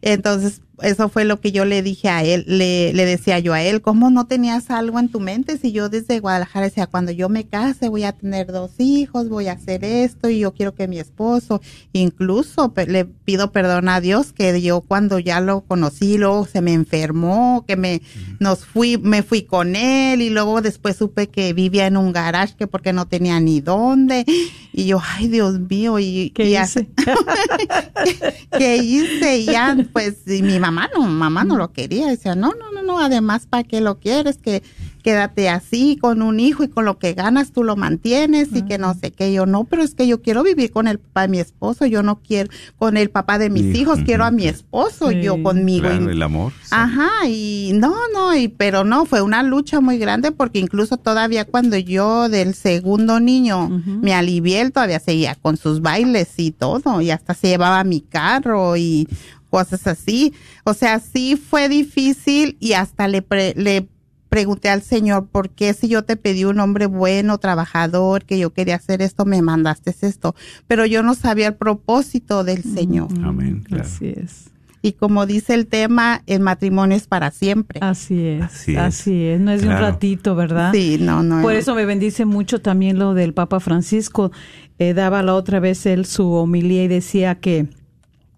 Entonces, 0.02 0.60
eso 0.82 1.08
fue 1.08 1.24
lo 1.24 1.40
que 1.40 1.52
yo 1.52 1.64
le 1.64 1.82
dije 1.82 2.08
a 2.08 2.24
él, 2.24 2.44
le, 2.46 2.92
le 2.92 3.04
decía 3.06 3.38
yo 3.38 3.52
a 3.52 3.62
él, 3.62 3.80
¿cómo 3.80 4.10
no 4.10 4.26
tenías 4.26 4.70
algo 4.70 4.98
en 4.98 5.08
tu 5.08 5.20
mente? 5.20 5.58
Si 5.58 5.72
yo 5.72 5.88
desde 5.88 6.20
Guadalajara 6.20 6.66
decía, 6.66 6.86
cuando 6.86 7.12
yo 7.12 7.28
me 7.28 7.44
case 7.44 7.88
voy 7.88 8.04
a 8.04 8.12
tener 8.12 8.48
dos 8.48 8.72
hijos, 8.78 9.28
voy 9.28 9.48
a 9.48 9.52
hacer 9.52 9.84
esto 9.84 10.28
y 10.28 10.40
yo 10.40 10.52
quiero 10.52 10.74
que 10.74 10.88
mi 10.88 10.98
esposo, 10.98 11.60
incluso 11.92 12.72
le 12.86 13.04
pido 13.04 13.52
perdón 13.52 13.88
a 13.88 14.00
Dios 14.00 14.32
que 14.32 14.60
yo 14.60 14.80
cuando 14.80 15.18
ya 15.18 15.40
lo 15.40 15.60
conocí, 15.62 16.18
luego 16.18 16.46
se 16.46 16.60
me 16.60 16.72
enfermó, 16.72 17.64
que 17.66 17.76
me, 17.76 18.02
nos 18.40 18.64
fui, 18.64 18.98
me 18.98 19.22
fui 19.22 19.42
con 19.42 19.76
él 19.76 20.22
y 20.22 20.30
luego 20.30 20.60
después 20.60 20.96
supe 20.96 21.28
que 21.28 21.52
vivía 21.52 21.86
en 21.86 21.96
un 21.96 22.12
garage 22.12 22.54
que 22.56 22.66
porque 22.66 22.92
no 22.92 23.06
tenía 23.06 23.38
ni 23.40 23.60
dónde 23.60 24.24
y 24.72 24.86
yo, 24.86 25.00
ay 25.00 25.28
Dios 25.28 25.60
mío, 25.60 25.98
y, 25.98 26.30
¿Qué 26.34 26.50
y 26.50 26.56
hice? 26.56 26.88
que 28.58 28.76
hice 28.78 29.38
y 29.38 29.46
ya 29.46 29.76
pues 29.92 30.16
y 30.26 30.42
mi 30.42 30.58
mamá 30.72 30.88
no 30.94 31.02
mamá 31.06 31.44
no 31.44 31.56
lo 31.56 31.72
quería. 31.72 32.06
Decía 32.08 32.34
no 32.34 32.52
no 32.58 32.70
no 32.72 32.82
no 32.82 32.98
además 33.00 33.46
para 33.46 33.64
qué 33.64 33.80
lo 33.80 33.98
quieres 33.98 34.38
que 34.38 34.62
quédate 35.02 35.50
así 35.50 35.98
con 36.00 36.22
un 36.22 36.40
hijo 36.40 36.64
y 36.64 36.68
con 36.68 36.86
lo 36.86 36.98
que 36.98 37.12
ganas 37.12 37.52
tú 37.52 37.62
lo 37.62 37.76
mantienes 37.76 38.48
y 38.54 38.62
que 38.62 38.78
no 38.78 38.94
sé 38.94 39.10
qué 39.10 39.32
yo 39.34 39.44
no 39.44 39.64
pero 39.64 39.82
es 39.82 39.94
que 39.94 40.06
yo 40.06 40.22
quiero 40.22 40.42
vivir 40.42 40.70
con 40.72 40.88
el 40.88 40.98
papá 40.98 41.22
de 41.22 41.28
mi 41.28 41.38
esposo. 41.40 41.84
Yo 41.86 42.02
no 42.02 42.20
quiero 42.20 42.48
con 42.78 42.96
el 42.96 43.10
papá 43.10 43.38
de 43.38 43.50
mis 43.50 43.64
Hijo, 43.64 43.78
hijos 43.92 43.98
quiero 44.04 44.24
a 44.24 44.30
mi 44.30 44.46
esposo. 44.46 45.10
Sí, 45.10 45.20
yo 45.22 45.42
conmigo 45.42 45.88
Claro, 45.88 46.08
y- 46.08 46.12
el 46.12 46.22
amor. 46.22 46.52
Ajá, 46.70 47.10
y 47.28 47.72
no, 47.74 47.94
no, 48.14 48.34
y 48.36 48.48
pero 48.48 48.84
no, 48.84 49.04
fue 49.04 49.20
una 49.20 49.42
lucha 49.42 49.80
muy 49.80 49.98
grande 49.98 50.32
porque 50.32 50.58
incluso 50.58 50.96
todavía 50.96 51.44
cuando 51.44 51.76
yo 51.76 52.28
del 52.30 52.54
segundo 52.54 53.20
niño 53.20 53.68
me 54.00 54.14
alivié, 54.14 54.60
él 54.62 54.72
todavía 54.72 55.00
seguía 55.00 55.34
con 55.34 55.56
sus 55.56 55.80
bailes 55.82 56.28
y 56.38 56.50
todo, 56.50 57.00
y 57.00 57.10
hasta 57.10 57.34
se 57.34 57.48
llevaba 57.48 57.84
mi 57.84 58.00
carro 58.00 58.76
y 58.76 59.06
cosas 59.54 59.86
así. 59.86 60.32
O 60.64 60.74
sea, 60.74 60.98
sí 60.98 61.36
fue 61.36 61.68
difícil 61.68 62.56
y 62.58 62.72
hasta 62.72 63.06
le, 63.06 63.22
pre- 63.22 63.54
le 63.56 63.86
pregunté 64.28 64.68
al 64.68 64.82
Señor, 64.82 65.28
¿por 65.28 65.50
qué 65.50 65.74
si 65.74 65.86
yo 65.86 66.02
te 66.02 66.16
pedí 66.16 66.44
un 66.44 66.58
hombre 66.58 66.86
bueno, 66.86 67.38
trabajador, 67.38 68.24
que 68.24 68.36
yo 68.36 68.50
quería 68.50 68.74
hacer 68.74 69.00
esto, 69.00 69.24
me 69.24 69.40
mandaste 69.42 69.94
esto? 70.00 70.34
Pero 70.66 70.86
yo 70.86 71.04
no 71.04 71.14
sabía 71.14 71.46
el 71.46 71.54
propósito 71.54 72.42
del 72.42 72.64
Señor. 72.64 73.10
Amén. 73.22 73.62
Claro. 73.62 73.84
Así 73.84 74.12
es. 74.16 74.50
Y 74.82 74.92
como 74.94 75.24
dice 75.24 75.54
el 75.54 75.66
tema, 75.68 76.22
el 76.26 76.40
matrimonio 76.40 76.96
es 76.96 77.06
para 77.06 77.30
siempre. 77.30 77.78
Así 77.80 78.26
es. 78.26 78.42
Así 78.42 78.76
Así 78.76 79.24
es. 79.24 79.40
No 79.40 79.52
es 79.52 79.62
de 79.62 79.68
un 79.68 79.74
ratito, 79.78 80.34
¿verdad? 80.34 80.72
Sí, 80.74 80.98
no, 81.00 81.22
no. 81.22 81.40
Por 81.40 81.54
eso 81.54 81.76
me 81.76 81.86
bendice 81.86 82.24
mucho 82.24 82.60
también 82.60 82.98
lo 82.98 83.14
del 83.14 83.32
Papa 83.32 83.60
Francisco. 83.60 84.32
Eh, 84.80 84.94
daba 84.94 85.22
la 85.22 85.34
otra 85.34 85.60
vez 85.60 85.86
él 85.86 86.04
su 86.06 86.32
homilía 86.32 86.82
y 86.82 86.88
decía 86.88 87.36
que 87.36 87.68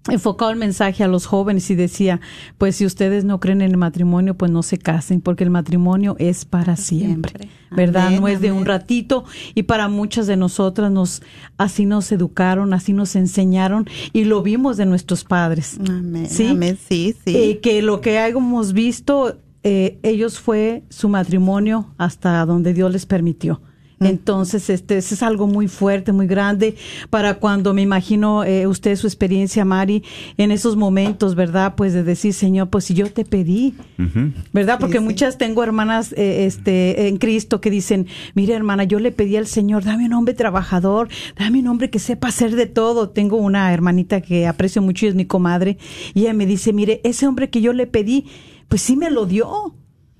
enfocaba 0.08 0.50
el 0.50 0.58
mensaje 0.58 1.04
a 1.04 1.08
los 1.08 1.26
jóvenes 1.26 1.70
y 1.70 1.74
decía, 1.74 2.20
pues 2.58 2.76
si 2.76 2.86
ustedes 2.86 3.24
no 3.24 3.40
creen 3.40 3.62
en 3.62 3.70
el 3.72 3.76
matrimonio, 3.76 4.36
pues 4.36 4.50
no 4.50 4.62
se 4.62 4.78
casen, 4.78 5.20
porque 5.20 5.44
el 5.44 5.50
matrimonio 5.50 6.16
es 6.18 6.44
para 6.44 6.76
siempre, 6.76 7.32
Siempre. 7.38 7.48
¿verdad? 7.70 8.08
Amén, 8.08 8.20
no 8.20 8.28
es 8.28 8.40
de 8.40 8.52
un 8.52 8.66
ratito 8.66 9.24
y 9.54 9.64
para 9.64 9.88
muchas 9.88 10.26
de 10.26 10.36
nosotras 10.36 10.90
nos 10.90 11.22
así 11.56 11.86
nos 11.86 12.10
educaron, 12.12 12.72
así 12.72 12.92
nos 12.92 13.16
enseñaron 13.16 13.86
y 14.12 14.24
lo 14.24 14.42
vimos 14.42 14.76
de 14.76 14.86
nuestros 14.86 15.24
padres. 15.24 15.78
Amén, 15.88 16.28
¿Sí? 16.28 16.48
amén, 16.48 16.78
sí, 16.88 17.14
sí. 17.24 17.36
Eh, 17.36 17.60
que 17.60 17.82
lo 17.82 18.00
que 18.00 18.18
hemos 18.18 18.72
visto, 18.72 19.38
eh, 19.62 19.98
ellos 20.02 20.38
fue 20.38 20.84
su 20.88 21.08
matrimonio 21.08 21.94
hasta 21.98 22.44
donde 22.46 22.74
Dios 22.74 22.92
les 22.92 23.06
permitió. 23.06 23.60
Entonces, 24.00 24.68
este, 24.68 24.98
es 24.98 25.22
algo 25.22 25.46
muy 25.46 25.68
fuerte, 25.68 26.12
muy 26.12 26.26
grande 26.26 26.76
para 27.08 27.34
cuando 27.34 27.72
me 27.72 27.80
imagino 27.80 28.44
eh, 28.44 28.66
usted 28.66 28.94
su 28.96 29.06
experiencia, 29.06 29.64
Mari, 29.64 30.02
en 30.36 30.50
esos 30.50 30.76
momentos, 30.76 31.34
¿verdad? 31.34 31.74
Pues 31.76 31.94
de 31.94 32.02
decir, 32.02 32.34
Señor, 32.34 32.68
pues 32.68 32.84
si 32.84 32.94
yo 32.94 33.10
te 33.10 33.24
pedí. 33.24 33.74
¿verdad? 34.52 34.78
Porque 34.78 34.98
sí. 34.98 35.04
muchas 35.04 35.38
tengo 35.38 35.62
hermanas 35.62 36.12
eh, 36.12 36.44
este, 36.44 37.08
en 37.08 37.16
Cristo 37.16 37.60
que 37.60 37.70
dicen, 37.70 38.06
mire 38.34 38.54
hermana, 38.54 38.84
yo 38.84 38.98
le 38.98 39.12
pedí 39.12 39.36
al 39.36 39.46
Señor, 39.46 39.84
dame 39.84 40.04
un 40.04 40.12
hombre 40.12 40.34
trabajador, 40.34 41.08
dame 41.38 41.60
un 41.60 41.68
hombre 41.68 41.88
que 41.88 41.98
sepa 41.98 42.28
hacer 42.28 42.54
de 42.54 42.66
todo. 42.66 43.10
Tengo 43.10 43.36
una 43.36 43.72
hermanita 43.72 44.20
que 44.20 44.46
aprecio 44.46 44.82
mucho 44.82 45.06
y 45.06 45.08
es 45.08 45.14
mi 45.14 45.24
comadre, 45.24 45.78
y 46.12 46.22
ella 46.22 46.34
me 46.34 46.44
dice, 46.46 46.72
mire, 46.72 47.00
ese 47.04 47.26
hombre 47.26 47.48
que 47.48 47.60
yo 47.62 47.72
le 47.72 47.86
pedí, 47.86 48.26
pues 48.68 48.82
sí 48.82 48.96
me 48.96 49.10
lo 49.10 49.24
dio. 49.24 49.74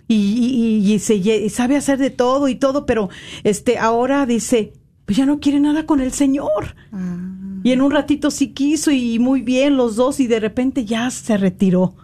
Y, 0.09 0.15
y, 0.15 0.93
y 0.93 0.99
se, 1.01 1.17
y 1.17 1.49
sabe 1.51 1.77
hacer 1.77 1.99
de 1.99 2.11
todo 2.11 2.49
y 2.49 2.55
todo, 2.55 2.87
pero 2.87 3.09
este 3.43 3.79
ahora 3.79 4.25
dice, 4.25 4.73
pues 5.05 5.17
ya 5.17 5.27
no 5.27 5.41
quiere 5.41 5.61
nada 5.61 5.87
con 5.87 6.01
el 6.01 6.13
Señor. 6.13 6.77
Y 7.63 7.73
en 7.73 7.81
un 7.81 7.91
ratito 7.91 8.31
sí 8.31 8.49
quiso 8.49 8.91
y 8.91 9.19
muy 9.19 9.43
bien 9.43 9.77
los 9.77 9.97
dos 9.97 10.21
y 10.21 10.27
de 10.27 10.41
repente 10.41 10.85
ya 10.85 11.11
se 11.11 11.37
retiró. 11.37 11.95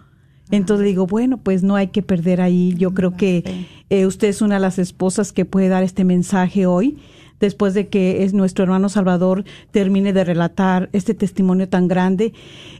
Entonces 0.51 0.83
le 0.83 0.89
digo, 0.89 1.07
bueno, 1.07 1.37
pues 1.37 1.63
no 1.63 1.75
hay 1.75 1.87
que 1.87 2.01
perder 2.01 2.41
ahí. 2.41 2.75
Yo 2.77 2.93
creo 2.93 3.15
que 3.15 3.65
eh, 3.89 4.05
usted 4.05 4.27
es 4.27 4.41
una 4.41 4.55
de 4.55 4.61
las 4.61 4.79
esposas 4.79 5.31
que 5.31 5.45
puede 5.45 5.69
dar 5.69 5.83
este 5.83 6.03
mensaje 6.03 6.65
hoy, 6.65 6.97
después 7.39 7.73
de 7.73 7.87
que 7.87 8.23
es 8.23 8.33
nuestro 8.33 8.63
hermano 8.63 8.87
Salvador 8.89 9.43
termine 9.71 10.13
de 10.13 10.23
relatar 10.23 10.89
este 10.93 11.13
testimonio 11.13 11.67
tan 11.69 11.87
grande, 11.87 12.33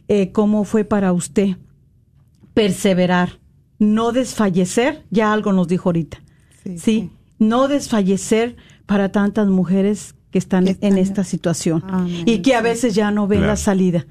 eh, 0.08 0.30
cómo 0.32 0.64
fue 0.64 0.84
para 0.84 1.12
usted 1.12 1.56
perseverar, 2.54 3.40
no 3.78 4.12
desfallecer, 4.12 5.04
ya 5.10 5.32
algo 5.32 5.52
nos 5.52 5.68
dijo 5.68 5.88
ahorita, 5.88 6.18
Sí, 6.62 6.70
sí, 6.70 6.78
sí. 6.78 7.10
no 7.38 7.68
desfallecer 7.68 8.56
para 8.86 9.10
tantas 9.12 9.48
mujeres 9.48 10.14
que 10.30 10.38
están, 10.38 10.64
Que 10.64 10.72
están 10.72 10.92
en 10.92 10.98
esta 10.98 11.24
situación 11.24 11.82
Amén, 11.88 12.22
y 12.26 12.38
que 12.38 12.54
a 12.54 12.60
veces 12.62 12.94
ya 12.94 13.10
no 13.10 13.26
ven 13.26 13.40
Claro. 13.40 13.52
la 13.52 13.56
salida, 13.56 14.06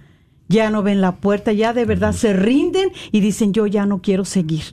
ya 0.49 0.69
no 0.69 0.84
ven 0.84 1.02
la 1.02 1.15
puerta, 1.17 1.52
ya 1.54 1.73
de 1.73 1.86
verdad 1.86 2.13
se 2.13 2.34
rinden 2.34 2.89
y 3.12 3.19
dicen 3.21 3.54
yo 3.54 3.65
ya 3.67 3.86
no 3.86 4.02
quiero 4.02 4.23
seguir. 4.26 4.63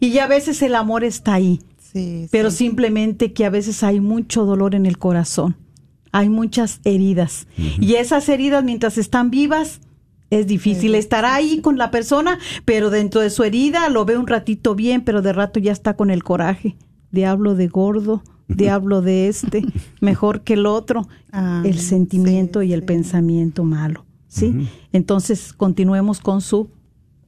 Y 0.00 0.10
ya 0.10 0.24
a 0.24 0.28
veces 0.28 0.62
el 0.62 0.74
amor 0.74 1.04
está 1.04 1.34
ahí, 1.34 1.60
Sí, 1.78 2.26
pero 2.30 2.50
sí. 2.50 2.58
simplemente 2.58 3.32
que 3.32 3.44
a 3.46 3.50
veces 3.50 3.82
hay 3.82 4.00
mucho 4.00 4.44
dolor 4.44 4.74
en 4.74 4.86
el 4.86 4.98
corazón, 4.98 5.56
hay 6.12 6.28
muchas 6.28 6.80
heridas 6.84 7.46
y 7.56 7.94
esas 7.94 8.28
heridas 8.28 8.62
mientras 8.64 8.96
están 8.98 9.30
vivas 9.30 9.80
es 10.30 10.46
difícil 10.46 10.94
estar 10.94 11.24
ahí 11.24 11.60
con 11.60 11.78
la 11.78 11.90
persona, 11.90 12.38
pero 12.64 12.90
dentro 12.90 13.20
de 13.20 13.30
su 13.30 13.44
herida 13.44 13.88
lo 13.88 14.04
ve 14.04 14.16
un 14.16 14.26
ratito 14.26 14.74
bien, 14.74 15.02
pero 15.02 15.22
de 15.22 15.32
rato 15.32 15.58
ya 15.58 15.72
está 15.72 15.94
con 15.96 16.10
el 16.10 16.22
coraje. 16.22 16.76
Diablo 17.10 17.54
de 17.54 17.68
gordo, 17.68 18.22
diablo 18.46 19.00
de 19.00 19.28
este, 19.28 19.64
mejor 20.00 20.42
que 20.42 20.54
el 20.54 20.66
otro, 20.66 21.08
Ah, 21.32 21.62
el 21.64 21.78
sentimiento 21.78 22.60
sí, 22.60 22.68
y 22.68 22.72
el 22.72 22.80
sí. 22.80 22.86
pensamiento 22.86 23.64
malo. 23.64 24.04
¿Sí? 24.28 24.68
Entonces, 24.92 25.54
continuemos 25.54 26.20
con 26.20 26.42
su 26.42 26.70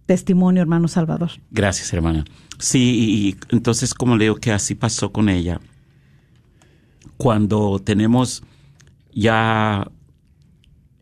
testimonio, 0.05 0.61
hermano 0.61 0.87
Salvador. 0.87 1.31
Gracias, 1.51 1.93
hermana. 1.95 2.25
Sí, 2.59 2.79
y, 2.79 3.29
y 3.29 3.37
entonces 3.51 3.95
como 3.95 4.17
leo 4.17 4.35
que 4.37 4.53
así 4.53 4.75
pasó 4.75 5.11
con 5.11 5.31
ella, 5.31 5.61
cuando 7.17 7.79
tenemos 7.79 8.43
ya 9.15 9.91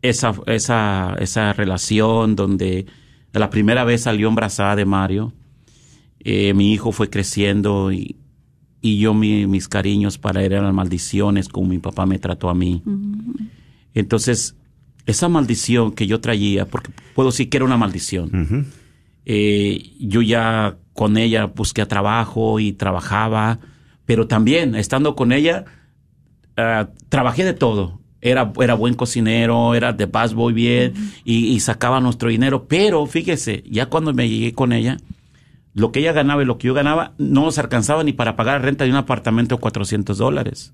esa, 0.01 0.33
esa, 0.47 1.15
esa 1.19 1.53
relación 1.53 2.35
donde 2.35 2.85
la 3.33 3.49
primera 3.49 3.83
vez 3.83 4.01
salió 4.03 4.27
embarazada 4.27 4.75
de 4.75 4.85
Mario, 4.85 5.33
eh, 6.21 6.53
mi 6.53 6.73
hijo 6.73 6.91
fue 6.91 7.09
creciendo 7.09 7.91
y, 7.91 8.15
y 8.81 8.97
yo 8.99 9.13
mi- 9.13 9.45
mis 9.47 9.67
cariños 9.67 10.17
para 10.17 10.43
él 10.43 10.51
eran 10.53 10.73
maldiciones 10.75 11.47
como 11.49 11.67
mi 11.69 11.79
papá 11.79 12.05
me 12.05 12.19
trató 12.19 12.49
a 12.49 12.55
mí. 12.55 12.81
Entonces, 13.93 14.55
esa 15.05 15.27
maldición 15.29 15.91
que 15.93 16.07
yo 16.07 16.19
traía, 16.21 16.65
porque 16.65 16.91
puedo 17.15 17.29
decir 17.29 17.49
que 17.49 17.57
era 17.57 17.65
una 17.65 17.77
maldición, 17.77 18.29
eh, 19.25 19.91
yo 19.99 20.21
ya 20.21 20.77
con 20.93 21.17
ella 21.17 21.45
busqué 21.45 21.85
trabajo 21.85 22.59
y 22.59 22.73
trabajaba, 22.73 23.59
pero 24.05 24.27
también 24.27 24.75
estando 24.75 25.15
con 25.15 25.31
ella, 25.31 25.65
ah, 26.57 26.89
trabajé 27.09 27.43
de 27.43 27.53
todo. 27.53 27.99
Era, 28.21 28.51
era 28.61 28.73
buen 28.73 28.95
cocinero, 28.95 29.73
era 29.75 29.93
de 29.93 30.05
busboy 30.05 30.53
bien 30.53 30.93
y, 31.23 31.59
sacaba 31.61 32.01
nuestro 32.01 32.29
dinero, 32.29 32.67
pero 32.67 33.05
fíjese, 33.05 33.63
ya 33.69 33.85
cuando 33.85 34.13
me 34.13 34.27
llegué 34.27 34.53
con 34.53 34.73
ella, 34.73 34.97
lo 35.73 35.91
que 35.91 35.99
ella 35.99 36.11
ganaba 36.11 36.41
y 36.41 36.45
lo 36.45 36.57
que 36.57 36.67
yo 36.67 36.73
ganaba 36.73 37.13
no 37.17 37.45
nos 37.45 37.57
alcanzaba 37.57 38.03
ni 38.03 38.11
para 38.11 38.35
pagar 38.35 38.59
la 38.59 38.65
renta 38.65 38.83
de 38.83 38.89
un 38.89 38.97
apartamento 38.97 39.55
de 39.55 39.61
400 39.61 40.17
dólares. 40.17 40.73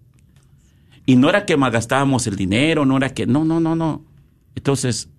Y 1.05 1.17
no 1.17 1.29
era 1.29 1.45
que 1.45 1.55
malgastábamos 1.55 2.25
el 2.25 2.35
dinero, 2.35 2.85
no 2.85 2.97
era 2.97 3.13
que, 3.13 3.27
no, 3.27 3.45
no, 3.45 3.59
no, 3.59 3.75
no. 3.75 4.03
Entonces, 4.55 5.09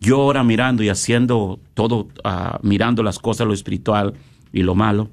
yo 0.00 0.16
ahora 0.16 0.44
mirando 0.44 0.82
y 0.82 0.88
haciendo 0.88 1.60
todo, 1.74 2.08
ah, 2.24 2.58
mirando 2.62 3.02
las 3.02 3.18
cosas, 3.18 3.46
lo 3.46 3.54
espiritual 3.54 4.14
y 4.52 4.62
lo 4.62 4.74
malo, 4.74 5.10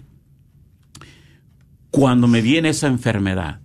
cuando 1.91 2.27
me 2.27 2.41
viene 2.41 2.69
esa 2.69 2.87
enfermedad, 2.87 3.61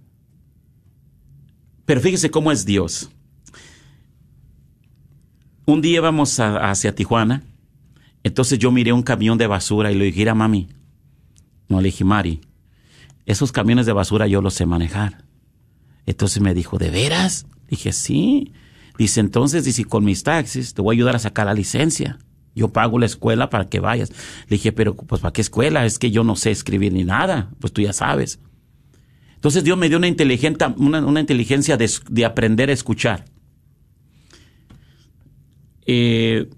pero 1.84 2.00
fíjese 2.00 2.30
cómo 2.30 2.52
es 2.52 2.64
Dios. 2.64 3.10
Un 5.66 5.80
día 5.80 5.96
íbamos 5.98 6.40
a- 6.40 6.70
hacia 6.70 6.94
Tijuana, 6.94 7.42
entonces 8.24 8.58
yo 8.58 8.70
miré 8.72 8.92
un 8.92 9.02
camión 9.02 9.38
de 9.38 9.46
basura 9.46 9.92
y 9.92 9.94
le 9.96 10.06
dije, 10.06 10.18
"Mira, 10.18 10.34
mami, 10.34 10.68
no 11.68 11.80
le 11.80 11.86
dije, 11.86 12.04
Mari, 12.04 12.40
esos 13.26 13.52
camiones 13.52 13.86
de 13.86 13.92
basura 13.92 14.26
yo 14.26 14.42
los 14.42 14.54
sé 14.54 14.66
manejar. 14.66 15.24
Entonces 16.06 16.42
me 16.42 16.54
dijo, 16.54 16.76
¿de 16.78 16.90
veras? 16.90 17.46
Dije, 17.68 17.92
sí. 17.92 18.52
Dice, 18.98 19.20
entonces, 19.20 19.64
dice, 19.64 19.84
con 19.84 20.04
mis 20.04 20.24
taxis 20.24 20.74
te 20.74 20.82
voy 20.82 20.94
a 20.94 20.98
ayudar 20.98 21.16
a 21.16 21.20
sacar 21.20 21.46
la 21.46 21.54
licencia. 21.54 22.18
Yo 22.54 22.68
pago 22.72 22.98
la 22.98 23.06
escuela 23.06 23.48
para 23.48 23.68
que 23.68 23.80
vayas. 23.80 24.10
Le 24.48 24.56
dije, 24.56 24.72
pero 24.72 24.94
pues 24.94 25.22
¿para 25.22 25.32
qué 25.32 25.40
escuela? 25.40 25.86
Es 25.86 25.98
que 25.98 26.10
yo 26.10 26.24
no 26.24 26.36
sé 26.36 26.50
escribir 26.50 26.92
ni 26.92 27.04
nada. 27.04 27.50
Pues 27.60 27.72
tú 27.72 27.80
ya 27.80 27.92
sabes. 27.92 28.40
Entonces 29.42 29.64
Dios 29.64 29.76
me 29.76 29.88
dio 29.88 29.98
una, 29.98 30.06
inteligente, 30.06 30.64
una, 30.76 31.04
una 31.04 31.18
inteligencia 31.18 31.76
de, 31.76 31.90
de 32.08 32.24
aprender 32.24 32.70
a 32.70 32.72
escuchar. 32.72 33.24
Eh, 35.84 36.48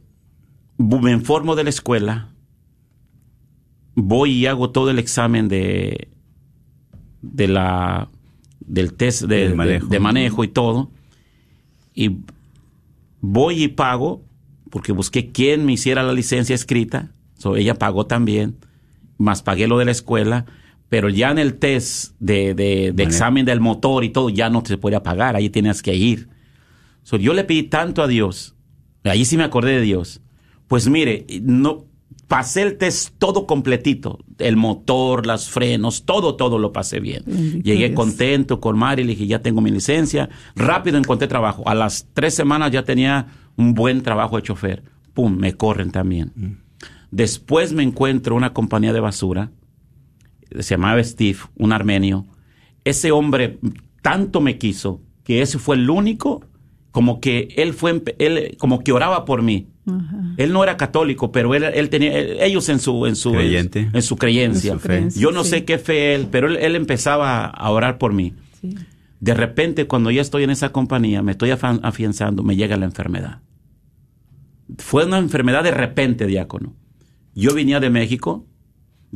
me 0.76 1.10
informo 1.10 1.56
de 1.56 1.64
la 1.64 1.70
escuela, 1.70 2.28
voy 3.94 4.32
y 4.32 4.44
hago 4.44 4.68
todo 4.68 4.90
el 4.90 4.98
examen 4.98 5.48
de, 5.48 6.08
de 7.22 7.48
la, 7.48 8.10
del 8.60 8.92
test 8.92 9.22
de, 9.22 9.54
manejo. 9.54 9.86
de 9.86 9.98
manejo 9.98 10.44
y 10.44 10.48
todo. 10.48 10.90
Y 11.94 12.18
voy 13.22 13.62
y 13.62 13.68
pago, 13.68 14.22
porque 14.68 14.92
busqué 14.92 15.32
quién 15.32 15.64
me 15.64 15.72
hiciera 15.72 16.02
la 16.02 16.12
licencia 16.12 16.54
escrita. 16.54 17.12
So, 17.38 17.56
ella 17.56 17.76
pagó 17.76 18.04
también, 18.04 18.58
más 19.16 19.40
pagué 19.40 19.68
lo 19.68 19.78
de 19.78 19.86
la 19.86 19.92
escuela. 19.92 20.44
Pero 20.88 21.08
ya 21.08 21.30
en 21.30 21.38
el 21.38 21.54
test 21.58 22.14
de, 22.20 22.54
de- 22.54 22.92
de 22.94 23.02
examen 23.02 23.44
del 23.44 23.60
motor 23.60 24.04
y 24.04 24.10
todo, 24.10 24.28
ya 24.30 24.48
no 24.50 24.62
se 24.64 24.78
podía 24.78 25.02
pagar, 25.02 25.34
ahí 25.36 25.48
tienes 25.50 25.82
que 25.82 25.94
ir. 25.94 26.28
So, 27.02 27.16
yo 27.16 27.34
le 27.34 27.44
pedí 27.44 27.64
tanto 27.64 28.02
a 28.02 28.06
Dios, 28.08 28.54
ahí 29.04 29.24
sí 29.24 29.36
me 29.36 29.44
acordé 29.44 29.72
de 29.72 29.80
Dios. 29.80 30.20
Pues 30.68 30.88
mire, 30.88 31.26
no 31.42 31.84
pasé 32.28 32.62
el 32.62 32.78
test 32.78 33.14
todo 33.18 33.46
completito, 33.46 34.18
el 34.38 34.56
motor, 34.56 35.26
los 35.26 35.50
frenos, 35.50 36.04
todo, 36.06 36.36
todo 36.36 36.58
lo 36.58 36.72
pasé 36.72 37.00
bien. 37.00 37.22
Bendito 37.26 37.62
Llegué 37.64 37.88
Dios. 37.88 37.96
contento 37.96 38.60
con 38.60 38.78
Mari, 38.78 39.04
le 39.04 39.10
dije, 39.10 39.26
ya 39.26 39.40
tengo 39.40 39.60
mi 39.60 39.70
licencia. 39.70 40.30
Rápido 40.56 40.96
encontré 40.96 41.28
trabajo. 41.28 41.68
A 41.68 41.74
las 41.74 42.08
tres 42.14 42.34
semanas 42.34 42.70
ya 42.70 42.84
tenía 42.84 43.26
un 43.56 43.74
buen 43.74 44.02
trabajo 44.02 44.36
de 44.36 44.42
chofer. 44.42 44.82
Pum, 45.12 45.36
me 45.36 45.52
corren 45.54 45.90
también. 45.90 46.32
Después 47.10 47.72
me 47.72 47.82
encuentro 47.82 48.34
una 48.34 48.52
compañía 48.54 48.92
de 48.92 49.00
basura, 49.00 49.50
se 50.60 50.74
llamaba 50.74 51.02
Steve, 51.02 51.38
un 51.56 51.72
armenio. 51.72 52.26
Ese 52.84 53.10
hombre 53.12 53.58
tanto 54.02 54.40
me 54.40 54.58
quiso 54.58 55.00
que 55.24 55.40
ese 55.42 55.58
fue 55.58 55.76
el 55.76 55.88
único, 55.88 56.44
como 56.90 57.20
que 57.20 57.48
él 57.56 57.72
fue, 57.72 58.02
él 58.18 58.56
como 58.58 58.80
que 58.84 58.92
oraba 58.92 59.24
por 59.24 59.42
mí. 59.42 59.68
Él 60.38 60.52
no 60.52 60.62
era 60.62 60.76
católico, 60.78 61.30
pero 61.30 61.54
él, 61.54 61.62
él 61.64 61.90
tenía, 61.90 62.16
él- 62.18 62.38
ellos 62.40 62.68
en 62.70 62.78
su, 62.78 63.04
en 63.06 63.16
su, 63.16 63.32
Creyente. 63.32 63.90
en 63.92 64.02
su 64.02 64.16
creencia. 64.16 64.72
En 64.72 64.78
su 64.80 64.86
creencia, 64.86 65.20
Yo 65.22 65.30
no 65.30 65.44
sí. 65.44 65.50
sé 65.50 65.64
qué 65.66 65.78
fe 65.78 66.14
él, 66.14 66.28
pero 66.30 66.46
él, 66.48 66.56
él 66.56 66.74
empezaba 66.76 67.44
a 67.46 67.70
orar 67.70 67.98
por 67.98 68.12
mí. 68.14 68.34
Sí. 68.60 68.74
De 69.20 69.34
repente, 69.34 69.86
cuando 69.86 70.10
ya 70.10 70.22
estoy 70.22 70.44
en 70.44 70.50
esa 70.50 70.70
compañía, 70.70 71.22
me 71.22 71.32
estoy 71.32 71.50
afianzando, 71.50 72.42
me 72.42 72.56
llega 72.56 72.76
la 72.78 72.86
enfermedad. 72.86 73.40
Fue 74.78 75.04
una 75.04 75.18
enfermedad 75.18 75.62
de 75.64 75.70
repente, 75.70 76.26
diácono. 76.26 76.74
Yo 77.34 77.54
venía 77.54 77.80
de 77.80 77.90
México, 77.90 78.46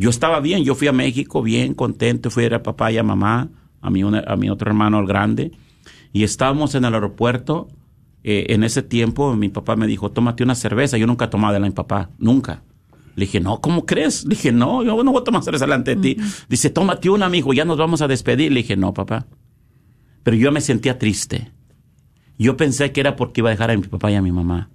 yo 0.00 0.10
estaba 0.10 0.40
bien, 0.40 0.62
yo 0.64 0.74
fui 0.74 0.86
a 0.88 0.92
México 0.92 1.42
bien, 1.42 1.74
contento, 1.74 2.30
fui 2.30 2.44
a 2.44 2.46
ver 2.46 2.54
a 2.54 2.62
papá 2.62 2.92
y 2.92 2.98
a 2.98 3.02
mamá, 3.02 3.48
a 3.80 3.90
mi, 3.90 4.04
una- 4.04 4.20
a 4.26 4.36
mi 4.36 4.48
otro 4.50 4.70
hermano, 4.70 4.98
el 5.00 5.06
grande, 5.06 5.52
y 6.12 6.22
estábamos 6.22 6.74
en 6.74 6.84
el 6.84 6.94
aeropuerto. 6.94 7.68
eh, 8.24 8.52
en 8.54 8.64
ese 8.64 8.82
tiempo, 8.82 9.34
mi 9.36 9.48
papá 9.48 9.76
me 9.76 9.86
dijo, 9.86 10.10
tómate 10.10 10.42
una 10.42 10.54
cerveza. 10.56 10.98
Yo 10.98 11.06
nunca 11.06 11.30
tomaba 11.30 11.52
de 11.54 11.60
la 11.60 11.64
de 11.66 11.70
mi 11.70 11.74
papá, 11.74 12.10
nunca. 12.18 12.62
Le 13.14 13.24
dije, 13.26 13.40
no, 13.40 13.60
¿cómo 13.60 13.86
crees? 13.86 14.24
Le 14.24 14.30
dije, 14.30 14.50
no, 14.52 14.82
yo 14.82 15.02
no 15.04 15.12
voy 15.12 15.20
a 15.20 15.24
tomar 15.24 15.42
cerveza 15.42 15.64
delante 15.66 15.94
de 15.94 16.00
ti. 16.02 16.16
Dice, 16.48 16.68
tómate 16.68 17.08
una, 17.08 17.26
amigo, 17.26 17.54
ya 17.54 17.64
nos 17.64 17.78
vamos 17.78 18.02
a 18.02 18.08
despedir. 18.08 18.50
Le 18.52 18.60
dije, 18.62 18.76
no, 18.76 18.92
papá. 18.92 19.26
Pero 20.24 20.36
yo 20.36 20.50
me 20.52 20.60
sentía 20.60 20.98
triste. 20.98 21.52
Yo 22.38 22.56
pensé 22.56 22.92
que 22.92 23.00
era 23.00 23.14
porque 23.16 23.40
iba 23.40 23.50
a 23.50 23.52
dejar 23.52 23.70
a 23.70 23.76
mi 23.76 23.82
papá 23.84 24.10
y 24.10 24.16
a 24.16 24.20
mi 24.22 24.32
mamá. 24.32 24.68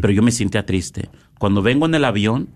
Pero 0.00 0.12
yo 0.12 0.22
me 0.22 0.30
sentía 0.30 0.64
triste. 0.66 1.08
Cuando 1.38 1.62
vengo 1.62 1.86
en 1.86 1.94
el 1.94 2.04
avión, 2.04 2.48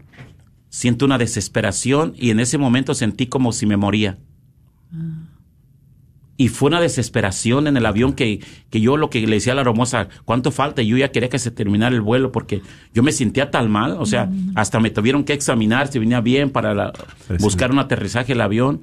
siento 0.75 1.05
una 1.05 1.19
desesperación 1.19 2.15
y 2.17 2.31
en 2.31 2.41
ese 2.41 2.59
momento 2.59 2.95
sentí 2.95 3.27
como 3.29 3.53
si 3.53 3.65
me 3.65 3.77
moría. 3.77 4.19
Y 6.37 6.49
fue 6.49 6.67
una 6.69 6.81
desesperación 6.81 7.69
en 7.69 7.77
el 7.77 7.87
avión 7.87 8.13
que, 8.13 8.41
que 8.71 8.81
yo 8.81 8.97
lo 8.97 9.09
que 9.09 9.25
le 9.25 9.37
decía 9.37 9.53
a 9.53 9.57
la 9.57 9.61
hermosa, 9.63 10.09
¿cuánto 10.25 10.51
falta? 10.51 10.83
Y 10.83 10.89
yo 10.89 10.97
ya 10.97 11.13
quería 11.13 11.29
que 11.29 11.39
se 11.39 11.53
terminara 11.53 11.95
el 11.95 12.01
vuelo 12.01 12.33
porque 12.33 12.61
yo 12.93 13.05
me 13.05 13.13
sentía 13.13 13.53
tan 13.53 13.71
mal, 13.71 13.93
o 13.93 14.05
sea, 14.07 14.29
hasta 14.57 14.81
me 14.81 14.91
tuvieron 14.91 15.23
que 15.23 15.33
examinar 15.33 15.87
si 15.87 16.01
venía 16.01 16.21
bien 16.21 16.51
para 16.51 16.75
la- 16.75 16.93
buscar 17.39 17.71
un 17.71 17.79
aterrizaje 17.79 18.33
el 18.33 18.41
avión. 18.41 18.81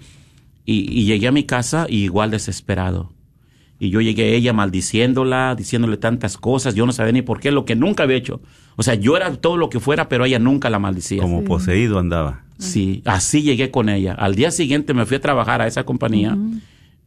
Y, 0.64 0.98
y 0.98 1.04
llegué 1.06 1.28
a 1.28 1.32
mi 1.34 1.44
casa 1.44 1.88
y 1.90 2.04
igual 2.04 2.32
desesperado. 2.32 3.12
Y 3.80 3.90
yo 3.90 4.00
llegué 4.00 4.24
a 4.26 4.36
ella 4.36 4.54
maldiciéndola, 4.54 5.56
diciéndole 5.56 5.98
tantas 5.98 6.38
cosas, 6.38 6.74
yo 6.76 6.86
no 6.86 6.94
sabía 6.94 7.12
ni 7.14 7.22
por 7.24 7.40
qué, 7.42 7.52
lo 7.52 7.66
que 7.66 7.76
nunca 7.76 8.04
había 8.04 8.16
hecho. 8.16 8.42
O 8.76 8.84
sea, 8.84 8.96
yo 8.96 9.18
era 9.18 9.34
todo 9.36 9.58
lo 9.58 9.70
que 9.70 9.80
fuera, 9.80 10.10
pero 10.10 10.26
ella 10.26 10.40
nunca 10.40 10.70
la 10.70 10.80
maldecía. 10.80 11.22
Como 11.22 11.44
poseído 11.44 12.00
andaba. 12.00 12.44
Sí, 12.58 13.02
así 13.06 13.42
llegué 13.42 13.72
con 13.72 13.90
ella. 13.90 14.14
Al 14.14 14.36
día 14.36 14.52
siguiente 14.52 14.94
me 14.94 15.06
fui 15.06 15.18
a 15.18 15.22
trabajar 15.22 15.62
a 15.62 15.68
esa 15.68 15.84
compañía 15.84 16.38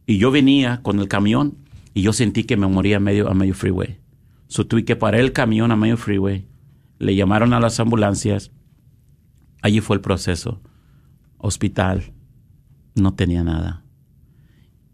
y 0.05 0.17
yo 0.17 0.29
venía 0.29 0.81
con 0.81 0.99
el 0.99 1.07
camión 1.07 1.57
y 1.93 2.01
yo 2.01 2.11
sentí 2.13 2.43
que 2.43 2.57
me 2.57 2.67
moría 2.67 2.97
a 2.97 2.99
medio, 2.99 3.29
a 3.29 3.33
medio 3.33 3.53
freeway. 3.53 3.97
So, 4.47 4.67
tuve 4.67 4.85
que 4.85 4.95
parar 4.95 5.21
el 5.21 5.31
camión 5.31 5.71
a 5.71 5.75
medio 5.75 5.97
freeway. 5.97 6.45
Le 6.99 7.15
llamaron 7.15 7.53
a 7.53 7.59
las 7.59 7.79
ambulancias. 7.79 8.51
Allí 9.61 9.79
fue 9.79 9.95
el 9.95 10.01
proceso. 10.01 10.61
Hospital. 11.37 12.13
No 12.93 13.13
tenía 13.13 13.43
nada. 13.43 13.83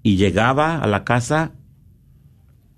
Y 0.03 0.15
llegaba 0.15 0.78
a 0.78 0.88
la 0.88 1.03
casa 1.03 1.53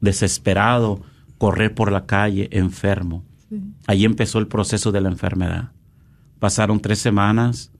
desesperado, 0.01 1.01
correr 1.37 1.73
por 1.73 1.91
la 1.91 2.05
calle, 2.05 2.49
enfermo. 2.51 3.23
Allí 3.87 4.05
empezó 4.05 4.39
el 4.39 4.47
proceso 4.47 4.91
de 4.91 5.01
la 5.01 5.09
enfermedad. 5.09 5.71
Pasaron 6.39 6.79
tres 6.79 6.99
semanas 6.99 7.71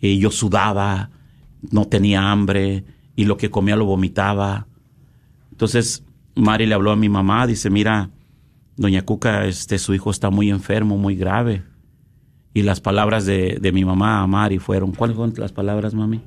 y 0.00 0.18
yo 0.18 0.30
sudaba, 0.30 1.10
no 1.70 1.86
tenía 1.86 2.30
hambre 2.30 2.84
y 3.16 3.24
lo 3.24 3.36
que 3.36 3.50
comía 3.50 3.76
lo 3.76 3.84
vomitaba. 3.84 4.66
Entonces 5.50 6.04
Mari 6.34 6.66
le 6.66 6.74
habló 6.74 6.92
a 6.92 6.96
mi 6.96 7.08
mamá, 7.08 7.46
dice, 7.46 7.68
mira, 7.68 8.10
doña 8.76 9.02
Cuca, 9.02 9.46
este, 9.46 9.78
su 9.78 9.94
hijo 9.94 10.10
está 10.10 10.30
muy 10.30 10.50
enfermo, 10.50 10.96
muy 10.96 11.16
grave. 11.16 11.64
Y 12.54 12.62
las 12.62 12.80
palabras 12.80 13.26
de, 13.26 13.58
de 13.60 13.72
mi 13.72 13.84
mamá 13.84 14.22
a 14.22 14.26
Mari 14.26 14.58
fueron, 14.58 14.92
¿cuáles 14.92 15.16
fueron 15.16 15.34
las 15.36 15.52
palabras, 15.52 15.94
mami? 15.94 16.22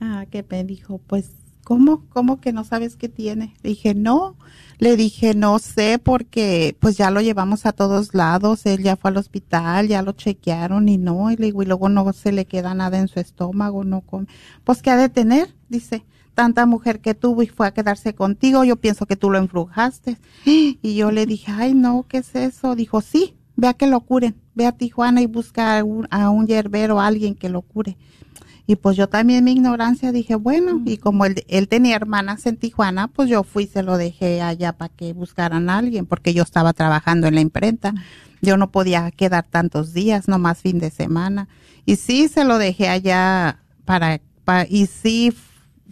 Ah, 0.00 0.26
que 0.30 0.44
me 0.50 0.64
dijo, 0.64 0.98
pues, 1.06 1.30
¿cómo? 1.64 2.04
¿Cómo 2.10 2.40
que 2.40 2.52
no 2.52 2.64
sabes 2.64 2.96
qué 2.96 3.08
tiene? 3.08 3.54
Le 3.62 3.70
dije, 3.70 3.94
no. 3.94 4.36
Le 4.78 4.96
dije, 4.96 5.34
no 5.34 5.58
sé, 5.58 5.98
porque 5.98 6.76
pues 6.80 6.96
ya 6.96 7.10
lo 7.10 7.20
llevamos 7.20 7.64
a 7.66 7.72
todos 7.72 8.14
lados. 8.14 8.66
Él 8.66 8.82
ya 8.82 8.96
fue 8.96 9.10
al 9.10 9.16
hospital, 9.16 9.88
ya 9.88 10.02
lo 10.02 10.12
chequearon 10.12 10.88
y 10.88 10.98
no. 10.98 11.30
Y, 11.30 11.36
le 11.36 11.46
digo, 11.46 11.62
y 11.62 11.66
luego 11.66 11.88
no 11.88 12.12
se 12.12 12.32
le 12.32 12.44
queda 12.44 12.74
nada 12.74 12.98
en 12.98 13.08
su 13.08 13.20
estómago, 13.20 13.84
no 13.84 14.02
come. 14.02 14.26
Pues, 14.64 14.82
¿qué 14.82 14.90
ha 14.90 14.96
de 14.96 15.08
tener? 15.08 15.54
Dice, 15.68 16.04
tanta 16.34 16.66
mujer 16.66 17.00
que 17.00 17.14
tuvo 17.14 17.42
y 17.42 17.46
fue 17.46 17.66
a 17.66 17.74
quedarse 17.74 18.14
contigo. 18.14 18.64
Yo 18.64 18.76
pienso 18.76 19.06
que 19.06 19.16
tú 19.16 19.30
lo 19.30 19.38
embrujaste. 19.38 20.18
Y 20.44 20.94
yo 20.94 21.10
le 21.10 21.26
dije, 21.26 21.52
ay, 21.52 21.74
no, 21.74 22.04
¿qué 22.08 22.18
es 22.18 22.34
eso? 22.34 22.74
Dijo, 22.74 23.00
sí, 23.00 23.36
ve 23.56 23.68
a 23.68 23.74
que 23.74 23.86
lo 23.86 24.00
curen. 24.00 24.36
Ve 24.54 24.66
a 24.66 24.72
Tijuana 24.72 25.22
y 25.22 25.26
busca 25.26 25.78
a 25.78 25.84
un, 25.84 26.06
a 26.10 26.30
un 26.30 26.46
yerbero, 26.46 27.00
a 27.00 27.06
alguien 27.06 27.34
que 27.34 27.48
lo 27.48 27.62
cure. 27.62 27.96
Y 28.66 28.76
pues 28.76 28.96
yo 28.96 29.08
también 29.08 29.44
mi 29.44 29.52
ignorancia 29.52 30.10
dije, 30.10 30.36
bueno, 30.36 30.80
y 30.86 30.96
como 30.96 31.26
él, 31.26 31.44
él 31.48 31.68
tenía 31.68 31.96
hermanas 31.96 32.46
en 32.46 32.56
Tijuana, 32.56 33.08
pues 33.08 33.28
yo 33.28 33.44
fui 33.44 33.64
y 33.64 33.66
se 33.66 33.82
lo 33.82 33.98
dejé 33.98 34.40
allá 34.40 34.72
para 34.72 34.92
que 34.94 35.12
buscaran 35.12 35.68
a 35.68 35.78
alguien, 35.78 36.06
porque 36.06 36.32
yo 36.32 36.42
estaba 36.42 36.72
trabajando 36.72 37.26
en 37.26 37.34
la 37.34 37.40
imprenta. 37.42 37.92
Yo 38.40 38.56
no 38.56 38.70
podía 38.70 39.10
quedar 39.10 39.46
tantos 39.48 39.92
días, 39.92 40.28
nomás 40.28 40.58
fin 40.58 40.78
de 40.78 40.90
semana. 40.90 41.48
Y 41.84 41.96
sí, 41.96 42.28
se 42.28 42.44
lo 42.44 42.58
dejé 42.58 42.88
allá 42.88 43.60
para, 43.84 44.20
para 44.44 44.66
y 44.68 44.86
sí 44.86 45.34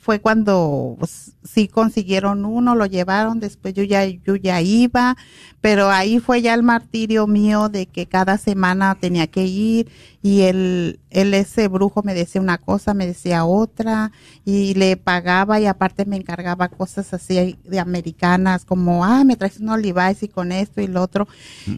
fue 0.03 0.21
cuando 0.21 0.97
pues, 0.99 1.37
sí 1.45 1.69
consiguieron 1.69 2.45
uno, 2.45 2.75
lo 2.75 2.87
llevaron, 2.87 3.39
después 3.39 3.73
yo 3.73 3.85
ya, 3.85 4.05
yo 4.05 4.35
ya 4.35 4.61
iba, 4.61 5.17
pero 5.61 5.91
ahí 5.91 6.19
fue 6.19 6.43
ya 6.43 6.55
el 6.55 6.65
martirio 6.65 7.29
mío 7.29 7.69
de 7.69 7.87
que 7.87 8.07
cada 8.07 8.37
semana 8.37 8.97
tenía 8.97 9.29
que 9.29 9.47
ir 9.47 9.93
y 10.21 10.41
él, 10.41 10.99
él 11.11 11.33
ese 11.35 11.69
brujo 11.69 12.03
me 12.03 12.15
decía 12.15 12.41
una 12.41 12.59
cosa, 12.59 12.95
me 12.95 13.07
decía 13.07 13.45
otra 13.45 14.11
y 14.45 14.75
le 14.75 14.97
pagaba 14.97 15.61
y 15.61 15.67
aparte 15.67 16.05
me 16.05 16.17
encargaba 16.17 16.67
cosas 16.67 17.15
así 17.15 17.57
de 17.63 17.79
americanas 17.79 18.65
como, 18.65 19.05
ah, 19.05 19.23
me 19.23 19.37
traes 19.37 19.61
unos 19.61 19.81
Levi's 19.81 20.25
y 20.25 20.29
con 20.29 20.51
esto 20.51 20.81
y 20.81 20.89
lo 20.89 21.01
otro. 21.01 21.29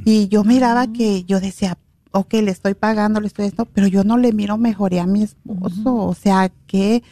Y 0.07 0.29
yo 0.29 0.45
miraba 0.45 0.91
que 0.91 1.25
yo 1.25 1.41
decía, 1.41 1.77
ok, 2.12 2.33
le 2.35 2.53
estoy 2.53 2.72
pagando, 2.72 3.20
le 3.20 3.27
estoy 3.27 3.45
esto, 3.45 3.66
pero 3.66 3.87
yo 3.87 4.03
no 4.03 4.16
le 4.16 4.33
miro 4.33 4.57
mejoría 4.57 5.03
a 5.03 5.07
mi 5.07 5.25
esposo, 5.25 5.95
o 5.95 6.14
sea 6.14 6.51
que 6.66 7.03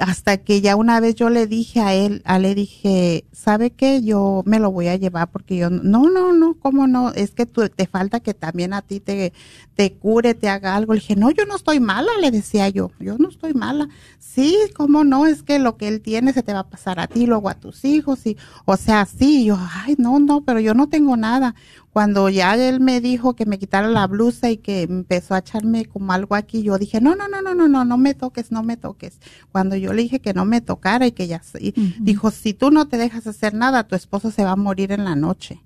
hasta 0.00 0.38
que 0.38 0.60
ya 0.60 0.76
una 0.76 1.00
vez 1.00 1.14
yo 1.16 1.28
le 1.28 1.46
dije 1.46 1.80
a 1.80 1.94
él, 1.94 2.22
a 2.24 2.38
le 2.38 2.54
dije, 2.54 3.24
¿sabe 3.32 3.70
qué? 3.70 4.02
Yo 4.02 4.42
me 4.46 4.58
lo 4.58 4.70
voy 4.70 4.88
a 4.88 4.96
llevar 4.96 5.30
porque 5.30 5.56
yo, 5.56 5.68
no, 5.68 6.08
no, 6.08 6.32
no, 6.32 6.54
¿cómo 6.54 6.86
no? 6.86 7.12
Es 7.12 7.32
que 7.32 7.44
tú, 7.44 7.68
te 7.68 7.86
falta 7.86 8.20
que 8.20 8.32
también 8.32 8.72
a 8.72 8.82
ti 8.82 9.00
te, 9.00 9.32
te 9.74 9.92
cure, 9.92 10.34
te 10.34 10.48
haga 10.48 10.74
algo. 10.76 10.94
Le 10.94 11.00
dije, 11.00 11.16
no, 11.16 11.30
yo 11.30 11.44
no 11.44 11.56
estoy 11.56 11.78
mala, 11.78 12.10
le 12.20 12.30
decía 12.30 12.68
yo, 12.70 12.90
yo 13.00 13.18
no 13.18 13.28
estoy 13.28 13.52
mala. 13.52 13.88
Sí, 14.18 14.56
¿cómo 14.74 15.04
no? 15.04 15.26
Es 15.26 15.42
que 15.42 15.58
lo 15.58 15.76
que 15.76 15.88
él 15.88 16.00
tiene 16.00 16.32
se 16.32 16.42
te 16.42 16.54
va 16.54 16.60
a 16.60 16.70
pasar 16.70 16.98
a 16.98 17.06
ti, 17.06 17.26
luego 17.26 17.50
a 17.50 17.54
tus 17.54 17.84
hijos, 17.84 18.26
y, 18.26 18.38
o 18.64 18.76
sea, 18.78 19.04
sí, 19.04 19.44
yo, 19.44 19.58
ay, 19.58 19.94
no, 19.98 20.18
no, 20.20 20.42
pero 20.42 20.58
yo 20.60 20.72
no 20.72 20.88
tengo 20.88 21.16
nada 21.18 21.54
cuando 21.92 22.30
ya 22.30 22.54
él 22.54 22.80
me 22.80 23.02
dijo 23.02 23.34
que 23.34 23.44
me 23.44 23.58
quitara 23.58 23.86
la 23.86 24.06
blusa 24.06 24.50
y 24.50 24.56
que 24.56 24.82
empezó 24.82 25.34
a 25.34 25.38
echarme 25.38 25.84
como 25.84 26.12
algo 26.12 26.34
aquí, 26.34 26.62
yo 26.62 26.78
dije, 26.78 27.02
no, 27.02 27.14
no, 27.14 27.28
no, 27.28 27.42
no, 27.42 27.54
no, 27.54 27.68
no, 27.68 27.84
no 27.84 27.98
me 27.98 28.14
toques, 28.14 28.50
no 28.50 28.62
me 28.62 28.78
toques. 28.78 29.20
Cuando 29.50 29.76
yo 29.76 29.92
le 29.92 30.02
dije 30.02 30.20
que 30.20 30.32
no 30.32 30.46
me 30.46 30.62
tocara 30.62 31.06
y 31.06 31.12
que 31.12 31.26
ya, 31.26 31.42
y 31.60 31.72
dijo, 32.00 32.30
si 32.30 32.54
tú 32.54 32.70
no 32.70 32.88
te 32.88 32.96
dejas 32.96 33.26
hacer 33.26 33.52
nada, 33.52 33.86
tu 33.86 33.94
esposo 33.94 34.30
se 34.30 34.42
va 34.42 34.52
a 34.52 34.56
morir 34.56 34.90
en 34.90 35.04
la 35.04 35.16
noche. 35.16 35.60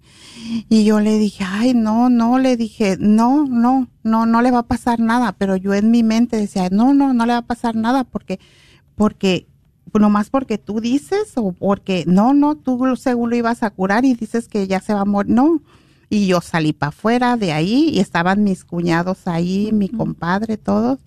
Y 0.68 0.84
yo 0.84 1.00
le 1.00 1.16
dije, 1.16 1.44
ay, 1.46 1.74
no, 1.74 2.08
no, 2.08 2.40
le 2.40 2.56
dije, 2.56 2.96
no, 2.98 3.46
no, 3.46 3.88
no, 4.02 4.26
no 4.26 4.42
le 4.42 4.50
va 4.50 4.58
a 4.58 4.66
pasar 4.66 4.98
nada, 4.98 5.32
pero 5.38 5.54
yo 5.54 5.74
en 5.74 5.92
mi 5.92 6.02
mente 6.02 6.36
decía, 6.36 6.68
no, 6.72 6.92
no, 6.92 7.14
no 7.14 7.24
le 7.24 7.34
va 7.34 7.38
a 7.38 7.46
pasar 7.46 7.76
nada 7.76 8.02
porque, 8.02 8.40
porque 8.96 9.46
nomás 9.94 10.30
porque 10.30 10.58
tú 10.58 10.80
dices 10.80 11.32
o 11.36 11.52
porque 11.52 12.04
no, 12.06 12.34
no, 12.34 12.56
tú 12.56 12.96
según 12.96 13.30
lo 13.30 13.36
ibas 13.36 13.62
a 13.62 13.70
curar 13.70 14.04
y 14.04 14.14
dices 14.14 14.48
que 14.48 14.66
ya 14.66 14.80
se 14.80 14.92
va 14.92 15.02
a 15.02 15.04
morir. 15.04 15.32
No, 15.32 15.62
y 16.08 16.26
yo 16.26 16.40
salí 16.40 16.72
para 16.72 16.90
afuera 16.90 17.36
de 17.36 17.52
ahí 17.52 17.90
y 17.92 18.00
estaban 18.00 18.44
mis 18.44 18.64
cuñados 18.64 19.26
ahí, 19.26 19.70
mi 19.72 19.88
compadre, 19.88 20.56
todos. 20.56 20.98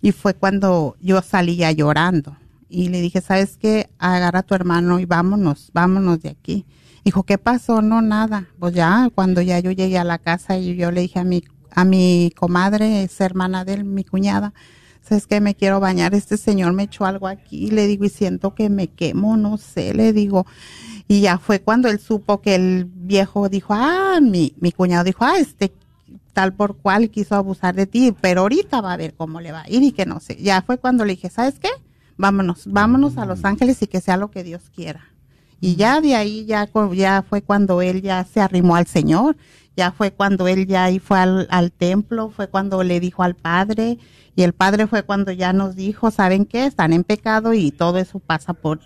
Y 0.00 0.12
fue 0.12 0.34
cuando 0.34 0.96
yo 1.00 1.22
salía 1.22 1.72
llorando. 1.72 2.36
Y 2.68 2.88
le 2.88 3.00
dije, 3.00 3.20
¿sabes 3.20 3.56
qué? 3.56 3.88
Agarra 3.98 4.40
a 4.40 4.42
tu 4.42 4.54
hermano 4.54 5.00
y 5.00 5.06
vámonos, 5.06 5.70
vámonos 5.72 6.20
de 6.20 6.30
aquí. 6.30 6.66
Dijo, 7.04 7.22
¿qué 7.22 7.38
pasó? 7.38 7.80
No, 7.80 8.02
nada. 8.02 8.48
Pues 8.58 8.74
ya, 8.74 9.08
cuando 9.14 9.40
ya 9.40 9.58
yo 9.60 9.70
llegué 9.70 9.98
a 9.98 10.04
la 10.04 10.18
casa 10.18 10.58
y 10.58 10.76
yo 10.76 10.90
le 10.90 11.02
dije 11.02 11.18
a 11.18 11.24
mi, 11.24 11.42
a 11.70 11.84
mi 11.84 12.32
comadre, 12.36 13.04
es 13.04 13.20
hermana 13.20 13.64
de 13.64 13.74
él, 13.74 13.84
mi 13.84 14.04
cuñada, 14.04 14.52
¿sabes 15.00 15.26
qué? 15.26 15.40
Me 15.40 15.54
quiero 15.54 15.80
bañar. 15.80 16.14
Este 16.14 16.36
señor 16.36 16.74
me 16.74 16.82
echó 16.84 17.06
algo 17.06 17.26
aquí. 17.26 17.70
Le 17.70 17.86
digo, 17.86 18.04
y 18.04 18.10
siento 18.10 18.54
que 18.54 18.68
me 18.68 18.88
quemo, 18.88 19.36
no 19.36 19.56
sé. 19.56 19.94
Le 19.94 20.12
digo, 20.12 20.46
y 21.08 21.22
ya 21.22 21.38
fue 21.38 21.60
cuando 21.60 21.88
él 21.88 21.98
supo 21.98 22.42
que 22.42 22.54
el 22.54 22.84
viejo 22.84 23.48
dijo, 23.48 23.72
ah, 23.74 24.20
mi, 24.20 24.54
mi 24.60 24.72
cuñado 24.72 25.04
dijo, 25.04 25.24
ah, 25.24 25.38
este 25.38 25.72
tal 26.34 26.52
por 26.52 26.76
cual 26.76 27.10
quiso 27.10 27.34
abusar 27.34 27.74
de 27.74 27.86
ti, 27.86 28.14
pero 28.20 28.42
ahorita 28.42 28.80
va 28.80 28.92
a 28.92 28.96
ver 28.96 29.14
cómo 29.14 29.40
le 29.40 29.50
va 29.50 29.62
a 29.62 29.70
ir 29.70 29.82
y 29.82 29.92
que 29.92 30.06
no 30.06 30.20
sé. 30.20 30.36
Ya 30.36 30.62
fue 30.62 30.78
cuando 30.78 31.04
le 31.04 31.14
dije, 31.14 31.30
¿sabes 31.30 31.58
qué? 31.58 31.70
Vámonos, 32.16 32.66
vámonos 32.66 33.16
a 33.16 33.24
Los 33.24 33.44
Ángeles 33.44 33.82
y 33.82 33.86
que 33.86 34.00
sea 34.00 34.16
lo 34.16 34.30
que 34.30 34.44
Dios 34.44 34.70
quiera. 34.72 35.02
Y 35.60 35.76
ya 35.76 36.00
de 36.00 36.14
ahí 36.14 36.44
ya, 36.44 36.68
ya 36.92 37.24
fue 37.28 37.42
cuando 37.42 37.82
él 37.82 38.02
ya 38.02 38.22
se 38.24 38.40
arrimó 38.40 38.76
al 38.76 38.86
Señor, 38.86 39.36
ya 39.76 39.90
fue 39.90 40.12
cuando 40.12 40.46
él 40.46 40.66
ya 40.66 40.84
ahí 40.84 40.98
fue 40.98 41.18
al, 41.18 41.48
al 41.50 41.72
templo, 41.72 42.30
fue 42.30 42.48
cuando 42.48 42.84
le 42.84 43.00
dijo 43.00 43.22
al 43.22 43.34
Padre, 43.34 43.98
y 44.36 44.42
el 44.42 44.52
Padre 44.52 44.86
fue 44.86 45.02
cuando 45.02 45.32
ya 45.32 45.52
nos 45.52 45.74
dijo, 45.74 46.10
¿saben 46.10 46.44
qué? 46.44 46.66
Están 46.66 46.92
en 46.92 47.02
pecado 47.02 47.54
y 47.54 47.72
todo 47.72 47.98
eso 47.98 48.20
pasa 48.20 48.52
por 48.52 48.78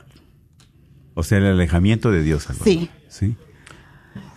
o 1.15 1.23
sea, 1.23 1.39
el 1.39 1.47
alejamiento 1.47 2.11
de 2.11 2.23
Dios. 2.23 2.47
Sí. 2.65 2.91
Sí. 3.09 3.37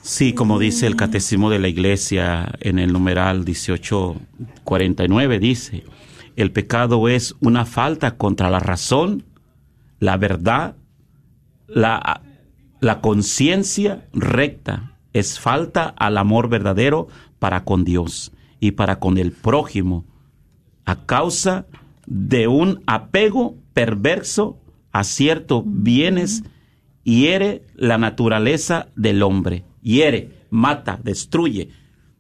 Sí, 0.02 0.34
como 0.34 0.60
dice 0.60 0.86
el 0.86 0.96
Catecismo 0.96 1.50
de 1.50 1.60
la 1.60 1.68
Iglesia 1.68 2.54
en 2.60 2.78
el 2.78 2.94
numeral 2.94 3.40
1849, 3.40 5.40
dice, 5.40 5.84
el 6.36 6.52
pecado 6.52 7.10
es 7.10 7.34
una 7.40 7.66
falta 7.66 8.18
contra 8.18 8.52
la 8.52 8.60
razón, 8.60 9.24
la 10.00 10.18
verdad, 10.18 10.76
la, 11.68 12.22
la 12.82 13.02
conciencia 13.02 14.06
recta, 14.14 14.92
es 15.12 15.40
falta 15.40 15.96
al 15.98 16.20
amor 16.20 16.50
verdadero 16.50 17.08
para 17.40 17.64
con 17.64 17.84
Dios 17.84 18.32
y 18.60 18.70
para 18.72 19.00
con 19.00 19.18
el 19.18 19.32
prójimo, 19.32 20.06
a 20.86 21.06
causa 21.06 21.66
de 22.06 22.48
un 22.48 22.84
apego 22.86 23.58
perverso 23.74 24.60
a 24.92 25.04
ciertos 25.04 25.64
bienes 25.66 26.44
hiere 27.06 27.62
la 27.76 27.98
naturaleza 27.98 28.88
del 28.98 29.24
hombre, 29.24 29.64
hiere, 29.82 30.32
mata, 30.50 31.00
destruye. 31.02 31.70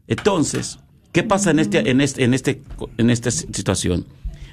Entonces, 0.07 0.79
¿qué 1.11 1.23
pasa 1.23 1.51
en 1.51 1.59
este, 1.59 1.89
en 1.89 1.99
este, 1.99 2.23
en 2.23 2.33
este, 2.33 2.61
en 2.97 3.09
esta 3.09 3.31
situación? 3.31 4.05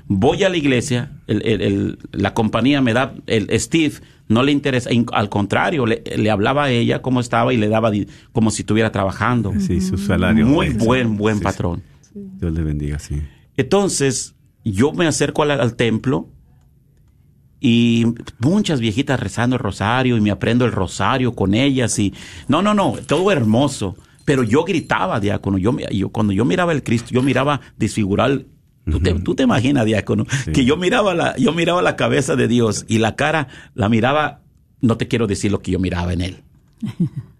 Voy 0.08 0.42
a 0.42 0.48
la 0.48 0.56
iglesia, 0.56 1.12
la 1.26 2.34
compañía 2.34 2.80
me 2.80 2.92
da, 2.92 3.14
el 3.26 3.48
Steve 3.60 3.94
no 4.28 4.42
le 4.42 4.50
interesa, 4.50 4.90
al 5.12 5.28
contrario, 5.28 5.86
le, 5.86 6.30
hablaba 6.30 6.64
a 6.64 6.70
ella 6.70 7.02
cómo 7.02 7.20
estaba 7.20 7.54
y 7.54 7.56
le 7.56 7.68
daba 7.68 7.92
como 8.32 8.50
si 8.50 8.62
estuviera 8.62 8.90
trabajando. 8.90 9.52
Sí, 9.58 9.80
su 9.80 9.98
salario. 9.98 10.44
Muy 10.44 10.70
buen, 10.70 11.16
buen 11.16 11.40
patrón. 11.40 11.82
Dios 12.14 12.52
le 12.52 12.62
bendiga, 12.62 12.98
sí. 12.98 13.22
Entonces, 13.56 14.34
yo 14.64 14.92
me 14.92 15.06
acerco 15.06 15.44
al 15.44 15.76
templo 15.76 16.28
y 17.64 18.06
muchas 18.40 18.80
viejitas 18.80 19.20
rezando 19.20 19.54
el 19.54 19.60
rosario 19.60 20.16
y 20.16 20.20
me 20.20 20.32
aprendo 20.32 20.64
el 20.64 20.72
rosario 20.72 21.32
con 21.36 21.54
ellas 21.54 21.96
y 22.00 22.12
no, 22.48 22.60
no, 22.60 22.74
no, 22.74 22.94
todo 23.06 23.30
hermoso. 23.30 23.96
Pero 24.24 24.42
yo 24.42 24.64
gritaba, 24.64 25.20
diácono, 25.20 25.58
yo, 25.58 25.76
yo 25.92 26.08
cuando 26.08 26.32
yo 26.32 26.44
miraba 26.44 26.72
el 26.72 26.82
Cristo, 26.82 27.10
yo 27.12 27.22
miraba 27.22 27.60
disfigurar 27.76 28.44
Tú 28.84 28.98
te, 28.98 29.14
tú 29.20 29.36
te, 29.36 29.44
imaginas, 29.44 29.84
diácono, 29.84 30.26
que 30.52 30.64
yo 30.64 30.76
miraba 30.76 31.14
la, 31.14 31.36
yo 31.36 31.52
miraba 31.52 31.82
la 31.82 31.94
cabeza 31.94 32.34
de 32.34 32.48
Dios 32.48 32.84
y 32.88 32.98
la 32.98 33.14
cara 33.14 33.46
la 33.76 33.88
miraba, 33.88 34.40
no 34.80 34.96
te 34.96 35.06
quiero 35.06 35.28
decir 35.28 35.52
lo 35.52 35.62
que 35.62 35.70
yo 35.70 35.78
miraba 35.78 36.12
en 36.12 36.20
él. 36.20 36.42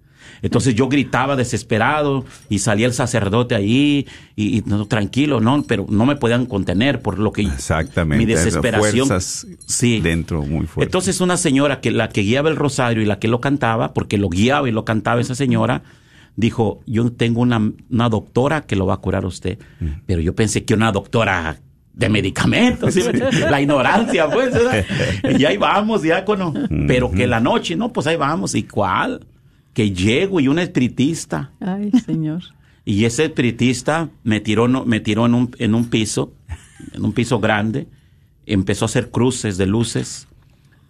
Entonces 0.42 0.74
yo 0.74 0.88
gritaba 0.88 1.36
desesperado 1.36 2.24
y 2.48 2.58
salía 2.58 2.86
el 2.86 2.92
sacerdote 2.92 3.54
ahí 3.54 4.06
y, 4.36 4.62
no, 4.66 4.86
tranquilo, 4.86 5.40
no, 5.40 5.62
pero 5.62 5.86
no 5.88 6.04
me 6.04 6.16
podían 6.16 6.46
contener 6.46 7.00
por 7.00 7.18
lo 7.18 7.32
que 7.32 7.42
Exactamente, 7.42 8.24
mi 8.24 8.32
desesperación 8.32 9.08
sí. 9.20 10.00
dentro 10.00 10.42
muy 10.42 10.66
fuerte. 10.66 10.88
Entonces 10.88 11.20
una 11.20 11.36
señora 11.36 11.80
que 11.80 11.92
la 11.92 12.08
que 12.08 12.22
guiaba 12.22 12.50
el 12.50 12.56
rosario 12.56 13.02
y 13.02 13.06
la 13.06 13.18
que 13.18 13.28
lo 13.28 13.40
cantaba, 13.40 13.94
porque 13.94 14.18
lo 14.18 14.28
guiaba 14.28 14.68
y 14.68 14.72
lo 14.72 14.84
cantaba 14.84 15.20
esa 15.20 15.36
señora, 15.36 15.82
dijo, 16.36 16.80
yo 16.86 17.10
tengo 17.12 17.40
una, 17.40 17.72
una 17.90 18.08
doctora 18.08 18.62
que 18.62 18.76
lo 18.76 18.86
va 18.86 18.94
a 18.94 18.98
curar 18.98 19.24
a 19.24 19.28
usted. 19.28 19.58
Mm. 19.80 19.86
Pero 20.06 20.20
yo 20.20 20.34
pensé 20.34 20.64
que 20.64 20.74
una 20.74 20.90
doctora 20.90 21.58
de 21.92 22.08
medicamentos, 22.08 22.96
la 23.50 23.60
ignorancia, 23.60 24.28
pues. 24.30 24.54
Y 25.38 25.44
ahí 25.44 25.56
vamos, 25.56 26.02
diácono. 26.02 26.54
Pero 26.86 27.10
que 27.10 27.26
la 27.26 27.40
noche, 27.40 27.76
no, 27.76 27.92
pues 27.92 28.06
ahí 28.06 28.16
vamos. 28.16 28.54
¿Y 28.54 28.64
cuál? 28.64 29.26
Que 29.72 29.90
llego 29.92 30.40
y 30.40 30.48
un 30.48 30.58
espiritista. 30.58 31.52
Ay, 31.60 31.90
Señor. 32.04 32.42
Y 32.84 33.04
ese 33.04 33.26
espiritista 33.26 34.10
me 34.24 34.40
tiró, 34.40 34.66
me 34.66 34.98
tiró 34.98 35.26
en, 35.26 35.34
un, 35.34 35.54
en 35.60 35.76
un 35.76 35.88
piso, 35.88 36.34
en 36.92 37.04
un 37.04 37.12
piso 37.12 37.38
grande, 37.38 37.86
empezó 38.44 38.84
a 38.84 38.86
hacer 38.86 39.12
cruces 39.12 39.56
de 39.56 39.66
luces 39.66 40.26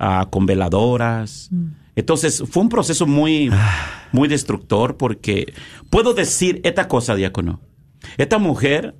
uh, 0.00 0.26
con 0.30 0.46
veladoras. 0.46 1.48
Mm. 1.50 1.66
Entonces 1.94 2.42
fue 2.48 2.62
un 2.62 2.70
proceso 2.70 3.06
muy, 3.06 3.50
ah. 3.52 4.08
muy 4.10 4.26
destructor 4.26 4.96
porque 4.96 5.52
puedo 5.90 6.14
decir 6.14 6.62
esta 6.64 6.88
cosa, 6.88 7.14
diácono. 7.14 7.60
Esta 8.16 8.38
mujer 8.38 8.96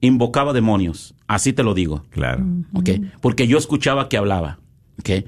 invocaba 0.00 0.52
demonios, 0.52 1.14
así 1.28 1.52
te 1.52 1.62
lo 1.62 1.72
digo. 1.72 2.04
Claro. 2.10 2.44
Okay. 2.72 3.12
Porque 3.20 3.46
yo 3.46 3.58
escuchaba 3.58 4.08
que 4.08 4.16
hablaba. 4.16 4.58
Okay. 4.98 5.24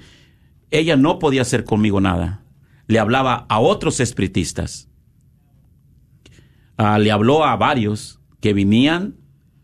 Ella 0.72 0.96
no 0.96 1.20
podía 1.20 1.42
hacer 1.42 1.62
conmigo 1.62 2.00
nada 2.00 2.42
le 2.88 2.98
hablaba 2.98 3.46
a 3.48 3.60
otros 3.60 4.00
espiritistas. 4.00 4.88
Ah, 6.76 6.98
le 6.98 7.12
habló 7.12 7.44
a 7.44 7.54
varios 7.56 8.18
que 8.40 8.54
venían 8.54 9.16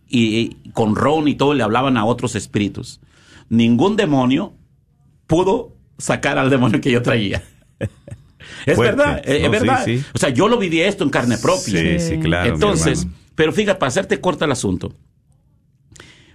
y, 0.09 0.57
con 0.73 0.95
Ron 0.95 1.27
y 1.27 1.35
todo 1.35 1.55
le 1.55 1.63
hablaban 1.63 1.97
a 1.97 2.05
otros 2.05 2.37
espíritus. 2.37 3.01
Ningún 3.49 3.97
demonio 3.97 4.55
pudo 5.27 5.77
sacar 5.99 6.39
al 6.39 6.51
demonio 6.51 6.81
que 6.81 6.91
yo 6.91 7.03
traía. 7.03 7.43
es 8.67 8.79
verdad, 8.79 9.23
es 9.25 9.51
verdad. 9.51 9.87
O 10.15 10.19
sea, 10.19 10.29
yo 10.29 10.49
lo 10.49 10.59
viví 10.59 10.81
esto 10.81 11.03
en 11.03 11.11
carne 11.11 11.39
propia. 11.39 11.99
Sí, 11.99 11.99
sí, 11.99 12.19
claro. 12.19 12.53
Entonces, 12.55 13.07
pero 13.35 13.53
fíjate, 13.53 13.79
para 13.79 13.89
hacerte 13.89 14.21
corta 14.21 14.45
el 14.45 14.53
asunto, 14.53 14.93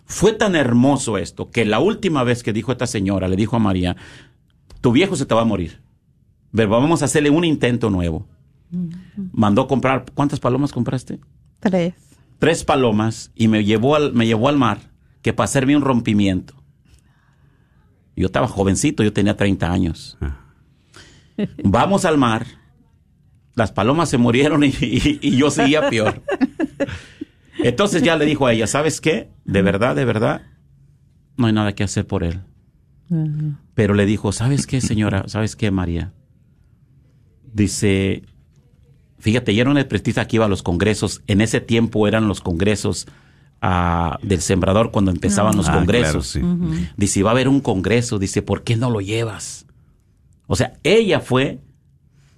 Fue 0.06 0.34
tan 0.34 0.56
hermoso 0.56 1.20
esto 1.20 1.52
que 1.52 1.66
la 1.66 1.80
última 1.80 2.24
vez 2.24 2.42
que 2.42 2.52
dijo 2.52 2.72
esta 2.72 2.88
señora, 2.88 3.28
le 3.28 3.36
dijo 3.36 3.56
a 3.56 3.60
María, 3.60 3.96
tu 4.82 4.92
viejo 4.92 5.16
se 5.16 5.28
te 5.28 5.36
va 5.36 5.42
a 5.42 5.46
morir. 5.46 5.82
Pero 6.54 6.70
vamos 6.70 7.02
a 7.02 7.06
hacerle 7.06 7.30
un 7.30 7.43
intento 7.45 7.89
nuevo. 7.89 8.28
Mandó 9.32 9.68
comprar, 9.68 10.06
¿cuántas 10.14 10.39
palomas 10.39 10.72
compraste? 10.72 11.20
Tres. 11.60 11.93
Tres 12.39 12.64
palomas 12.64 13.32
y 13.36 13.47
me 13.47 13.66
llevó 13.66 13.95
al, 13.95 14.14
me 14.14 14.26
llevó 14.28 14.47
al 14.50 14.58
mar 14.58 14.80
que 15.22 15.34
para 15.34 15.45
hacerme 15.45 15.76
un 15.76 15.82
rompimiento. 15.84 16.54
Yo 18.16 18.28
estaba 18.28 18.47
jovencito, 18.47 19.04
yo 19.04 19.12
tenía 19.14 19.36
30 19.36 19.72
años. 19.72 20.18
Vamos 21.64 22.06
al 22.06 22.18
mar. 22.18 22.45
Las 23.56 23.72
palomas 23.72 24.10
se 24.10 24.18
murieron 24.18 24.64
y, 24.64 24.68
y- 24.82 25.20
y 25.22 25.38
yo 25.38 25.50
seguía 25.52 25.89
peor. 25.89 26.22
Entonces 27.60 28.04
ya 28.04 28.16
le 28.16 28.26
dijo 28.26 28.45
a 28.47 28.54
ella, 28.54 28.68
¿sabes 28.68 29.02
qué? 29.02 29.30
De 29.45 29.62
verdad, 29.62 29.95
de 29.95 30.06
verdad, 30.06 30.43
no 31.38 31.47
hay 31.47 31.54
nada 31.54 31.74
que 31.74 31.84
hacer 31.84 32.06
por 32.08 32.24
él. 32.24 32.41
Pero 33.74 33.93
le 33.93 34.06
dijo, 34.06 34.32
¿sabes 34.32 34.66
qué, 34.68 34.80
señora? 34.82 35.24
¿Sabes 35.28 35.56
qué, 35.56 35.72
María? 35.72 36.14
Dice, 37.54 38.24
fíjate, 39.20 39.54
ya 39.56 39.62
era 39.62 39.72
una 39.72 39.82
espiritista 39.82 40.28
que 40.28 40.38
iba 40.38 40.45
a 40.45 40.50
los 40.50 40.64
congresos. 40.64 41.22
En 41.28 41.41
ese 41.41 41.62
tiempo 41.62 42.08
eran 42.08 42.28
los 42.28 42.41
congresos 42.41 43.08
ah, 43.62 44.18
del 44.24 44.41
sembrador 44.41 44.91
cuando 44.91 45.12
empezaban 45.12 45.56
los 45.58 45.68
Ah, 45.70 45.74
congresos. 45.74 46.34
claro, 46.34 46.56
sí. 46.74 46.88
Dice, 46.97 47.24
va 47.24 47.32
a 47.32 47.34
haber 47.34 47.47
un 47.47 47.60
congreso. 47.62 48.20
Dice, 48.20 48.41
¿por 48.41 48.64
qué 48.64 48.76
no 48.78 48.89
lo 48.89 49.02
llevas? 49.02 49.66
O 50.47 50.56
sea, 50.56 50.74
ella 50.84 51.20
fue, 51.20 51.60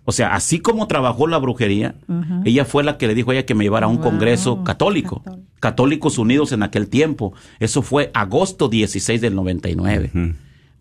o 0.04 0.12
sea, 0.12 0.34
así 0.34 0.60
como 0.60 0.88
trabajó 0.88 1.28
la 1.28 1.38
brujería, 1.38 1.96
ella 2.44 2.66
fue 2.66 2.84
la 2.84 2.98
que 2.98 3.08
le 3.08 3.16
dijo 3.16 3.32
a 3.32 3.36
ella 3.36 3.46
que 3.46 3.56
me 3.56 3.64
llevara 3.64 3.86
a 3.86 3.90
un 3.90 3.98
congreso 4.00 4.64
católico, 4.64 5.22
Católico. 5.24 5.48
Católicos 5.62 6.18
Unidos 6.18 6.52
en 6.52 6.64
aquel 6.64 6.90
tiempo. 6.90 7.34
Eso 7.60 7.82
fue 7.84 8.10
agosto 8.14 8.68
16 8.68 9.22
del 9.22 9.36
99. 9.36 10.12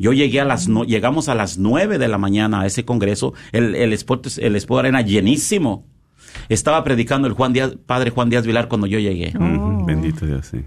Yo 0.01 0.13
llegué 0.15 0.41
a 0.41 0.45
las 0.47 0.67
no- 0.67 0.85
llegamos 0.85 1.29
a 1.29 1.35
las 1.35 1.59
9 1.59 1.99
de 1.99 2.09
la 2.09 2.17
mañana 2.19 2.63
a 2.63 2.67
ese 2.67 2.85
congreso. 2.87 3.35
El, 3.53 3.75
el 3.77 3.93
spot, 3.93 4.27
el 4.39 4.57
spot 4.57 4.87
era 4.87 5.03
llenísimo. 5.03 5.85
Estaba 6.49 6.83
predicando 6.85 7.29
el 7.29 7.35
Juan 7.35 7.53
Díaz, 7.53 7.77
padre 7.87 8.11
Juan 8.11 8.31
Díaz 8.31 8.47
Vilar 8.47 8.67
cuando 8.69 8.87
yo 8.87 8.99
llegué. 8.99 9.33
Ujú, 9.37 9.85
Bendito 9.85 10.25
Dios, 10.27 10.47
sí. 10.47 10.63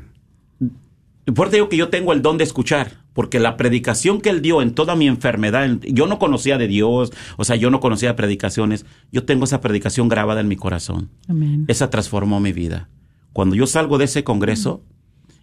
Por 1.33 1.47
eso 1.47 1.55
digo 1.55 1.69
que 1.69 1.77
yo 1.77 1.87
tengo 1.89 2.11
el 2.11 2.21
don 2.21 2.37
de 2.37 2.43
escuchar, 2.43 2.97
porque 3.13 3.39
la 3.39 3.55
predicación 3.55 4.19
que 4.19 4.29
él 4.29 4.41
dio 4.41 4.61
en 4.61 4.73
toda 4.75 4.95
mi 4.95 5.07
enfermedad, 5.07 5.63
en- 5.65 5.79
yo 5.81 6.05
no 6.05 6.19
conocía 6.19 6.57
de 6.57 6.67
Dios, 6.67 7.11
o 7.37 7.43
sea, 7.45 7.55
yo 7.55 7.69
no 7.71 7.79
conocía 7.79 8.15
predicaciones, 8.17 8.85
yo 9.11 9.23
tengo 9.23 9.45
esa 9.45 9.61
predicación 9.61 10.09
grabada 10.09 10.41
en 10.41 10.49
mi 10.49 10.57
corazón. 10.57 11.09
Amén. 11.29 11.63
Esa 11.69 11.89
transformó 11.89 12.39
mi 12.41 12.51
vida. 12.51 12.89
Cuando 13.31 13.55
yo 13.55 13.65
salgo 13.67 13.97
de 13.97 14.05
ese 14.05 14.23
congreso, 14.25 14.83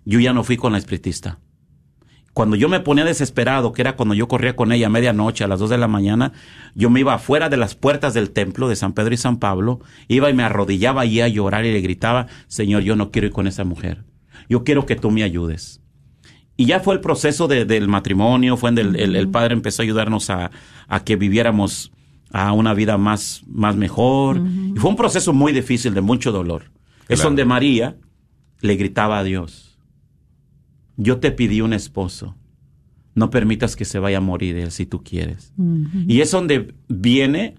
yo 0.05 0.21
ya 0.21 0.33
no 0.35 0.45
fui 0.45 0.57
con 0.59 0.73
la 0.73 0.79
espiritista. 0.79 1.39
Cuando 2.33 2.55
yo 2.57 2.69
me 2.69 2.81
ponía 2.81 3.05
desesperado, 3.05 3.73
que 3.73 3.83
era 3.83 3.97
cuando 3.97 4.15
yo 4.15 4.29
corría 4.29 4.55
con 4.55 4.71
ella 4.73 4.87
a 4.87 4.91
medianoche, 4.91 5.43
a 5.45 5.49
las 5.49 5.59
2 5.59 5.71
de 5.71 5.79
la 5.79 5.89
mañana, 5.89 6.33
yo 6.75 6.89
me 6.89 7.01
iba 7.01 7.15
afuera 7.15 7.49
de 7.49 7.57
las 7.57 7.75
puertas 7.75 8.15
del 8.15 8.31
templo 8.31 8.69
de 8.69 8.77
San 8.77 8.93
Pedro 8.93 9.13
y 9.15 9.17
San 9.17 9.39
Pablo, 9.39 9.81
iba 10.07 10.31
y 10.31 10.35
me 10.35 10.45
arrodillaba 10.45 11.03
ahí 11.03 11.21
a 11.21 11.29
llorar 11.29 11.65
y 11.67 11.73
le 11.73 11.81
gritaba, 11.81 12.29
Señor, 12.47 12.83
yo 12.83 12.95
no 12.95 13.11
quiero 13.11 13.27
ir 13.27 13.33
con 13.33 13.47
esa 13.49 13.65
mujer. 13.65 14.05
Yo 14.49 14.63
quiero 14.65 14.87
que 14.87 14.97
tú 14.97 15.11
me 15.11 15.23
ayudes. 15.25 15.81
Y 16.57 16.67
ya 16.67 16.81
fue 16.81 16.95
el 16.95 17.01
proceso 17.01 17.49
de- 17.49 17.65
del 17.65 17.89
matrimonio, 17.89 18.57
fue 18.57 18.71
en 18.71 18.79
el, 18.79 18.97
el- 18.97 19.17
el 19.17 19.29
padre 19.29 19.55
empezó 19.55 19.83
a 19.83 19.85
ayudarnos 19.85 20.31
a, 20.31 20.51
a 20.89 21.05
que 21.05 21.17
viviéramos 21.17 21.91
a 22.33 22.53
una 22.53 22.75
vida 22.75 22.97
más, 22.97 23.43
más 23.49 23.75
mejor. 23.77 24.41
Y 24.77 24.79
fue 24.79 24.91
un 24.91 24.97
proceso 24.97 25.33
muy 25.33 25.53
difícil, 25.53 25.95
de 25.95 26.01
mucho 26.01 26.31
dolor. 26.31 26.71
Es 27.09 27.19
donde 27.25 27.45
María 27.45 27.97
le 28.61 28.77
gritaba 28.77 29.19
a 29.19 29.25
Dios, 29.25 29.70
yo 31.01 31.19
te 31.19 31.33
pedí 31.33 31.63
un 31.63 31.73
esposo, 31.73 32.37
no 33.15 33.31
permitas 33.31 33.75
que 33.75 33.87
se 33.87 33.99
vaya 33.99 34.19
a 34.19 34.21
morir 34.21 34.57
él 34.57 34.71
si 34.71 34.85
tú 34.85 35.03
quieres. 35.03 35.53
Y 36.07 36.21
es 36.21 36.31
donde 36.31 36.75
viene, 36.89 37.55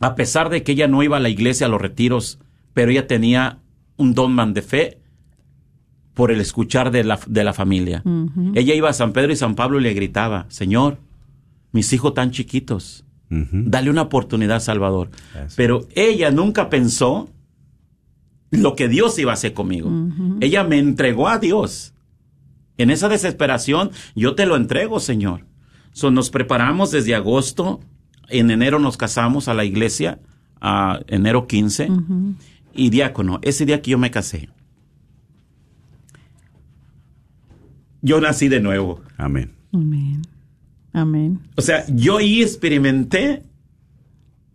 a 0.00 0.14
pesar 0.14 0.50
de 0.50 0.62
que 0.62 0.72
ella 0.72 0.86
no 0.86 1.02
iba 1.02 1.16
a 1.16 1.20
la 1.20 1.30
iglesia, 1.30 1.66
a 1.66 1.70
los 1.70 1.80
retiros, 1.80 2.38
pero 2.74 2.90
ella 2.90 3.06
tenía 3.06 3.58
un 3.96 4.12
don 4.12 4.32
man 4.34 4.52
de 4.52 4.62
fe 4.62 4.98
por 6.12 6.30
el 6.30 6.40
escuchar 6.40 6.90
de 6.90 7.04
la, 7.04 7.18
de 7.26 7.42
la 7.42 7.54
familia. 7.54 8.02
Ella 8.54 8.74
iba 8.74 8.90
a 8.90 8.92
San 8.92 9.12
Pedro 9.14 9.32
y 9.32 9.36
San 9.36 9.54
Pablo 9.54 9.80
y 9.80 9.82
le 9.82 9.94
gritaba, 9.94 10.44
Señor, 10.48 10.98
mis 11.72 11.90
hijos 11.94 12.12
tan 12.12 12.32
chiquitos, 12.32 13.04
dale 13.30 13.88
una 13.88 14.02
oportunidad, 14.02 14.60
Salvador. 14.60 15.08
Pero 15.56 15.88
ella 15.94 16.30
nunca 16.30 16.68
pensó 16.68 17.30
lo 18.50 18.76
que 18.76 18.88
Dios 18.88 19.18
iba 19.18 19.30
a 19.30 19.34
hacer 19.34 19.54
conmigo. 19.54 19.90
Ella 20.40 20.64
me 20.64 20.78
entregó 20.78 21.28
a 21.28 21.38
Dios. 21.38 21.91
En 22.78 22.90
esa 22.90 23.08
desesperación, 23.08 23.90
yo 24.14 24.34
te 24.34 24.46
lo 24.46 24.56
entrego, 24.56 25.00
Señor. 25.00 25.46
So, 25.92 26.10
nos 26.10 26.30
preparamos 26.30 26.90
desde 26.90 27.14
agosto. 27.14 27.80
En 28.28 28.50
enero 28.50 28.78
nos 28.78 28.96
casamos 28.96 29.48
a 29.48 29.54
la 29.54 29.64
iglesia, 29.64 30.20
a 30.60 31.00
enero 31.06 31.46
15. 31.46 31.88
Y 32.74 32.90
diácono, 32.90 33.38
ese 33.42 33.66
día 33.66 33.82
que 33.82 33.90
yo 33.90 33.98
me 33.98 34.10
casé, 34.10 34.48
yo 38.00 38.20
nací 38.20 38.48
de 38.48 38.60
nuevo. 38.60 39.02
Amén. 39.16 39.52
Amén. 39.72 40.22
Amén. 40.92 41.40
O 41.56 41.62
sea, 41.62 41.84
yo 41.88 42.18
ahí 42.18 42.42
experimenté 42.42 43.44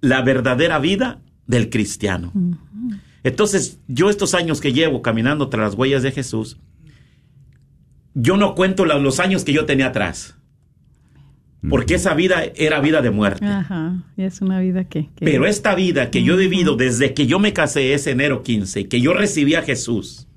la 0.01 0.21
verdadera 0.21 0.79
vida 0.79 1.21
del 1.47 1.69
cristiano. 1.69 2.31
Entonces, 3.23 3.79
yo 3.87 4.09
estos 4.09 4.33
años 4.33 4.61
que 4.61 4.73
llevo 4.73 5.01
caminando 5.01 5.49
tras 5.49 5.71
las 5.71 5.75
huellas 5.75 6.03
de 6.03 6.11
Jesús, 6.11 6.59
yo 8.19 8.35
no 8.37 8.55
cuento 8.55 8.85
los 8.85 9.19
años 9.19 9.43
que 9.43 9.53
yo 9.53 9.65
tenía 9.65 9.87
atrás. 9.87 10.33
Porque 11.69 11.95
esa 11.95 12.13
vida 12.13 12.43
era 12.55 12.79
vida 12.79 13.01
de 13.01 13.09
muerte. 13.11 13.45
Ajá. 13.45 14.03
Y 14.15 14.23
es 14.23 14.41
una 14.41 14.59
vida 14.59 14.85
que. 14.85 15.09
que- 15.15 15.25
Pero 15.25 15.45
esta 15.45 15.75
vida 15.75 16.11
que 16.11 16.23
yo 16.23 16.35
he 16.35 16.37
vivido 16.37 16.75
desde 16.75 17.13
que 17.13 17.25
yo 17.27 17.39
me 17.39 17.51
casé 17.51 17.93
ese 17.93 18.11
enero 18.11 18.41
15, 18.43 18.87
que 18.87 19.01
yo 19.01 19.13
recibí 19.13 19.55
a 19.55 19.61
Jesús, 19.63 20.27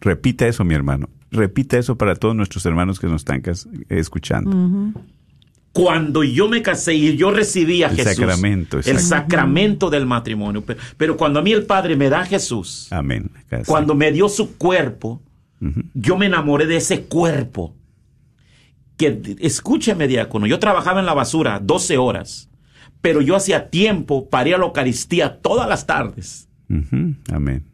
Repita 0.00 0.48
eso, 0.48 0.64
mi 0.64 0.74
hermano. 0.74 1.08
Repita 1.30 1.78
eso 1.78 1.96
para 1.96 2.16
todos 2.16 2.34
nuestros 2.34 2.66
hermanos 2.66 2.98
que 2.98 3.06
nos 3.06 3.22
están 3.22 3.40
escuchando. 3.88 4.92
cuando 5.72 6.22
yo 6.24 6.48
me 6.48 6.60
casé 6.60 6.94
y 6.94 7.16
yo 7.16 7.30
recibí 7.30 7.82
a 7.82 7.88
El 7.88 7.96
Jesús, 7.96 8.14
sacramento, 8.16 8.78
el 8.84 8.98
sacramento 8.98 9.90
del 9.90 10.04
matrimonio, 10.06 10.62
pero, 10.64 10.80
pero 10.96 11.16
cuando 11.16 11.38
a 11.38 11.42
mí 11.42 11.52
el 11.52 11.64
Padre 11.66 11.96
me 11.96 12.08
da 12.10 12.20
a 12.20 12.24
Jesús, 12.26 12.88
Amén. 12.90 13.30
Casi. 13.48 13.64
cuando 13.64 13.94
me 13.94 14.10
dio 14.12 14.28
su 14.28 14.56
cuerpo, 14.58 15.22
Yo 15.94 16.16
me 16.18 16.26
enamoré 16.26 16.66
de 16.66 16.76
ese 16.76 17.02
cuerpo. 17.04 17.74
Que, 18.96 19.36
escúcheme, 19.40 20.08
diácono, 20.08 20.46
yo 20.46 20.58
trabajaba 20.58 21.00
en 21.00 21.06
la 21.06 21.14
basura 21.14 21.60
12 21.60 21.98
horas, 21.98 22.50
pero 23.00 23.20
yo 23.20 23.36
hacía 23.36 23.70
tiempo 23.70 24.28
para 24.28 24.48
ir 24.50 24.54
a 24.54 24.58
la 24.58 24.64
Eucaristía 24.66 25.38
todas 25.40 25.68
las 25.68 25.86
tardes. 25.86 26.48
Amén. 27.32 27.64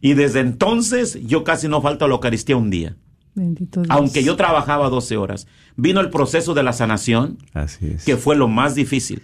Y 0.00 0.14
desde 0.14 0.40
entonces 0.40 1.18
yo 1.26 1.44
casi 1.44 1.68
no 1.68 1.80
falto 1.82 2.04
a 2.04 2.08
la 2.08 2.14
Eucaristía 2.14 2.56
un 2.56 2.70
día, 2.70 2.96
Bendito 3.34 3.82
Dios. 3.82 3.90
aunque 3.96 4.24
yo 4.24 4.34
trabajaba 4.36 4.88
12 4.88 5.16
horas. 5.16 5.46
Vino 5.76 6.00
el 6.00 6.10
proceso 6.10 6.54
de 6.54 6.62
la 6.62 6.72
sanación, 6.72 7.38
Así 7.52 7.86
es. 7.86 8.04
que 8.04 8.16
fue 8.16 8.34
lo 8.36 8.48
más 8.48 8.74
difícil. 8.74 9.22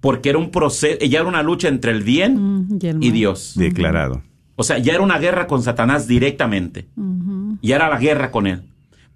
Porque 0.00 0.28
era 0.30 0.38
un 0.38 0.50
proceso, 0.50 1.04
ya 1.04 1.20
era 1.20 1.28
una 1.28 1.42
lucha 1.42 1.68
entre 1.68 1.90
el 1.92 2.02
bien 2.02 2.36
Mm, 2.68 2.78
y 2.80 2.86
el 2.86 2.96
y 2.96 3.08
mal. 3.08 3.12
Dios. 3.12 3.52
Declarado. 3.56 4.22
O 4.58 4.64
sea, 4.64 4.76
ya 4.78 4.92
era 4.92 5.02
una 5.02 5.18
guerra 5.18 5.46
con 5.46 5.62
Satanás 5.62 6.06
directamente. 6.06 6.86
Ya 7.62 7.76
era 7.76 7.88
la 7.88 7.98
guerra 7.98 8.30
con 8.30 8.46
él. 8.46 8.62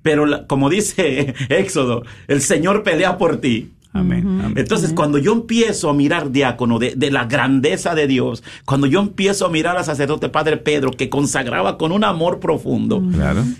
Pero 0.02 0.24
la- 0.24 0.46
como 0.46 0.70
dice 0.70 1.34
Éxodo, 1.48 2.02
el 2.28 2.40
Señor 2.40 2.82
pelea 2.82 3.18
por 3.18 3.36
ti. 3.38 3.72
Amén. 3.94 4.54
Entonces, 4.56 4.94
cuando 4.94 5.18
yo 5.18 5.32
empiezo 5.34 5.90
a 5.90 5.92
mirar, 5.94 6.30
diácono, 6.32 6.78
de, 6.78 6.94
de 6.96 7.10
la 7.10 7.26
grandeza 7.26 7.94
de 7.94 8.06
Dios, 8.06 8.42
cuando 8.64 8.86
yo 8.86 9.00
empiezo 9.00 9.44
a 9.44 9.50
mirar 9.50 9.76
al 9.76 9.84
sacerdote 9.84 10.30
Padre 10.30 10.56
Pedro, 10.56 10.92
que 10.92 11.10
consagraba 11.10 11.76
con 11.76 11.92
un 11.92 12.02
amor 12.02 12.40
profundo, 12.40 13.02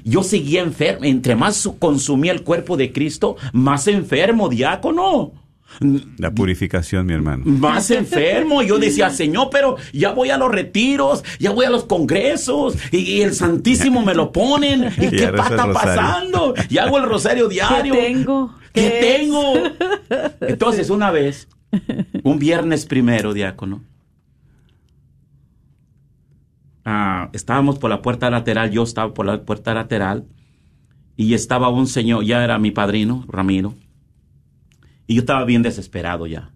yo 0.04 0.22
seguía 0.22 0.62
enfermo. 0.62 1.04
Entre 1.04 1.36
más 1.36 1.56
su- 1.56 1.78
consumía 1.78 2.32
el 2.32 2.44
cuerpo 2.44 2.78
de 2.78 2.92
Cristo, 2.92 3.36
más 3.52 3.86
enfermo, 3.88 4.48
diácono. 4.48 5.32
La 6.18 6.30
purificación, 6.30 7.06
mi 7.06 7.14
hermano. 7.14 7.44
Más 7.44 7.90
enfermo. 7.90 8.62
Yo 8.62 8.78
decía, 8.78 9.10
Señor, 9.10 9.48
pero 9.50 9.76
ya 9.92 10.12
voy 10.12 10.30
a 10.30 10.38
los 10.38 10.50
retiros, 10.50 11.24
ya 11.38 11.50
voy 11.50 11.66
a 11.66 11.70
los 11.70 11.84
congresos, 11.84 12.76
y, 12.90 12.98
y 12.98 13.22
el 13.22 13.34
Santísimo 13.34 14.04
me 14.04 14.14
lo 14.14 14.32
ponen. 14.32 14.92
¿Y 14.98 15.08
qué 15.10 15.24
está 15.24 15.72
pasando? 15.72 16.54
Y 16.68 16.78
hago 16.78 16.98
el 16.98 17.04
rosario 17.04 17.48
diario. 17.48 17.94
¿Qué 17.94 18.00
tengo? 18.00 18.54
¿Qué 18.72 18.80
¿Qué 18.80 19.18
tengo? 19.18 19.54
Entonces, 20.40 20.90
una 20.90 21.10
vez, 21.10 21.48
un 22.22 22.38
viernes 22.38 22.86
primero, 22.86 23.32
diácono, 23.32 23.82
ah, 26.84 27.30
estábamos 27.32 27.78
por 27.78 27.90
la 27.90 28.02
puerta 28.02 28.30
lateral, 28.30 28.70
yo 28.70 28.82
estaba 28.82 29.12
por 29.14 29.26
la 29.26 29.42
puerta 29.42 29.74
lateral, 29.74 30.26
y 31.16 31.34
estaba 31.34 31.68
un 31.68 31.86
señor, 31.86 32.24
ya 32.24 32.42
era 32.42 32.58
mi 32.58 32.70
padrino, 32.70 33.24
Ramiro, 33.28 33.74
y 35.06 35.14
yo 35.14 35.20
estaba 35.20 35.44
bien 35.44 35.62
desesperado 35.62 36.26
ya. 36.26 36.50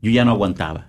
Yo 0.00 0.10
ya 0.10 0.24
no 0.24 0.32
aguantaba. 0.32 0.88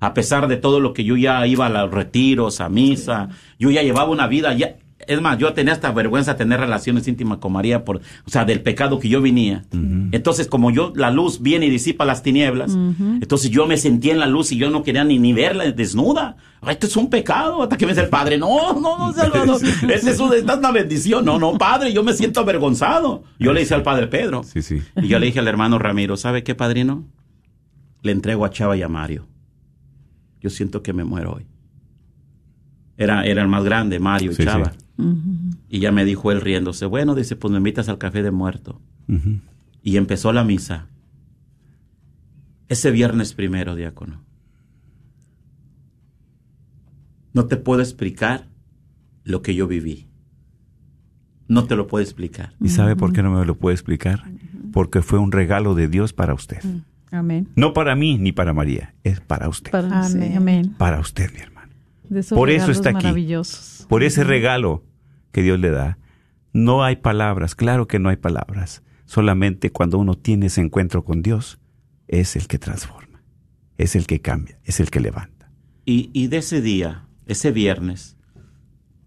A 0.00 0.14
pesar 0.14 0.48
de 0.48 0.56
todo 0.56 0.80
lo 0.80 0.92
que 0.92 1.04
yo 1.04 1.16
ya 1.16 1.46
iba 1.46 1.66
a 1.66 1.68
los 1.68 1.90
retiros, 1.90 2.60
a 2.60 2.68
misa, 2.68 3.28
yo 3.58 3.70
ya 3.70 3.82
llevaba 3.82 4.10
una 4.10 4.26
vida, 4.26 4.52
ya, 4.52 4.76
Es 5.06 5.20
más, 5.20 5.36
yo 5.38 5.52
tenía 5.52 5.72
hasta 5.72 5.90
vergüenza 5.90 6.32
de 6.34 6.38
tener 6.38 6.60
relaciones 6.60 7.08
íntimas 7.08 7.38
con 7.38 7.52
María, 7.52 7.84
por, 7.84 7.96
o 7.98 8.30
sea, 8.30 8.44
del 8.44 8.60
pecado 8.60 8.98
que 9.00 9.08
yo 9.08 9.20
venía. 9.20 9.64
Entonces, 10.12 10.46
como 10.46 10.70
yo, 10.70 10.92
la 10.94 11.10
luz 11.10 11.42
viene 11.42 11.66
y 11.66 11.70
disipa 11.70 12.04
las 12.04 12.22
tinieblas, 12.22 12.74
entonces 13.20 13.50
yo 13.50 13.66
me 13.66 13.76
sentía 13.76 14.12
en 14.12 14.20
la 14.20 14.26
luz 14.26 14.52
y 14.52 14.56
yo 14.58 14.70
no 14.70 14.82
quería 14.82 15.02
ni, 15.04 15.18
ni 15.18 15.32
verla 15.32 15.70
desnuda. 15.72 16.36
Esto 16.68 16.86
es 16.86 16.96
un 16.96 17.10
pecado, 17.10 17.62
hasta 17.64 17.76
que 17.76 17.86
me 17.86 17.92
dice 17.92 18.04
el 18.04 18.10
padre, 18.10 18.38
no, 18.38 18.74
no, 18.80 18.96
no, 18.98 19.12
Salvador, 19.12 19.60
es 19.82 19.82
un- 20.20 20.32
esta 20.34 20.52
es 20.52 20.58
una 20.58 20.70
bendición. 20.70 21.24
No, 21.24 21.38
no, 21.38 21.58
padre, 21.58 21.92
yo 21.92 22.04
me 22.04 22.12
siento 22.12 22.38
avergonzado. 22.40 23.24
Yo 23.40 23.52
le 23.52 23.60
dije 23.60 23.74
al 23.74 23.82
padre 23.82 24.06
Pedro. 24.06 24.44
Sí, 24.44 24.62
sí. 24.62 24.80
Y 24.96 25.08
yo 25.08 25.18
le 25.18 25.26
dije 25.26 25.40
al 25.40 25.48
hermano 25.48 25.78
Ramiro, 25.80 26.16
¿sabe 26.16 26.44
qué, 26.44 26.54
padrino? 26.54 27.04
Le 28.02 28.12
entrego 28.12 28.44
a 28.44 28.50
Chava 28.50 28.76
y 28.76 28.82
a 28.82 28.88
Mario. 28.88 29.26
Yo 30.40 30.50
siento 30.50 30.82
que 30.82 30.92
me 30.92 31.02
muero 31.02 31.32
hoy. 31.34 31.46
Era, 32.96 33.24
era 33.24 33.42
el 33.42 33.48
más 33.48 33.64
grande, 33.64 33.98
Mario 33.98 34.30
y 34.32 34.34
Sí, 34.34 34.44
Chava. 34.44 34.72
Y 35.68 35.80
ya 35.80 35.90
me 35.90 36.04
dijo 36.04 36.30
él 36.32 36.40
riéndose, 36.40 36.86
bueno, 36.86 37.14
dice, 37.14 37.34
pues 37.36 37.50
me 37.50 37.58
invitas 37.58 37.88
al 37.88 37.98
café 37.98 38.22
de 38.22 38.30
muerto. 38.30 38.80
Y 39.82 39.96
empezó 39.96 40.32
la 40.32 40.44
misa. 40.44 40.88
Ese 42.68 42.90
viernes 42.90 43.34
primero, 43.34 43.74
diácono. 43.74 44.22
No 47.32 47.46
te 47.46 47.56
puedo 47.56 47.80
explicar 47.80 48.48
lo 49.24 49.42
que 49.42 49.54
yo 49.54 49.66
viví. 49.66 50.08
No 51.48 51.64
te 51.64 51.76
lo 51.76 51.86
puedo 51.86 52.02
explicar. 52.02 52.54
¿Y 52.60 52.68
sabe 52.68 52.96
por 52.96 53.12
qué 53.12 53.22
no 53.22 53.30
me 53.30 53.44
lo 53.44 53.56
puede 53.56 53.74
explicar? 53.74 54.22
Porque 54.72 55.02
fue 55.02 55.18
un 55.18 55.32
regalo 55.32 55.74
de 55.74 55.88
Dios 55.88 56.12
para 56.12 56.34
usted. 56.34 56.62
Amén. 57.10 57.48
No 57.56 57.74
para 57.74 57.94
mí 57.94 58.16
ni 58.18 58.32
para 58.32 58.54
María, 58.54 58.94
es 59.04 59.20
para 59.20 59.48
usted. 59.48 59.70
Para, 59.70 60.06
Amén. 60.06 60.74
Para 60.78 60.98
usted, 61.00 61.30
mi 61.34 61.40
hermano. 61.40 61.72
De 62.08 62.20
esos 62.20 62.36
Por 62.36 62.48
eso 62.50 62.70
está 62.70 62.90
aquí. 62.90 63.04
maravillosos. 63.04 63.81
Por 63.92 64.04
ese 64.04 64.24
regalo 64.24 64.86
que 65.32 65.42
Dios 65.42 65.60
le 65.60 65.68
da. 65.68 65.98
No 66.54 66.82
hay 66.82 66.96
palabras, 66.96 67.54
claro 67.54 67.86
que 67.86 67.98
no 67.98 68.08
hay 68.08 68.16
palabras. 68.16 68.82
Solamente 69.04 69.68
cuando 69.68 69.98
uno 69.98 70.14
tiene 70.14 70.46
ese 70.46 70.62
encuentro 70.62 71.04
con 71.04 71.20
Dios, 71.20 71.58
es 72.08 72.34
el 72.34 72.46
que 72.46 72.58
transforma, 72.58 73.22
es 73.76 73.94
el 73.94 74.06
que 74.06 74.22
cambia, 74.22 74.58
es 74.64 74.80
el 74.80 74.90
que 74.90 75.00
levanta. 75.00 75.52
Y, 75.84 76.08
y 76.14 76.28
de 76.28 76.38
ese 76.38 76.62
día, 76.62 77.06
ese 77.26 77.50
viernes, 77.52 78.16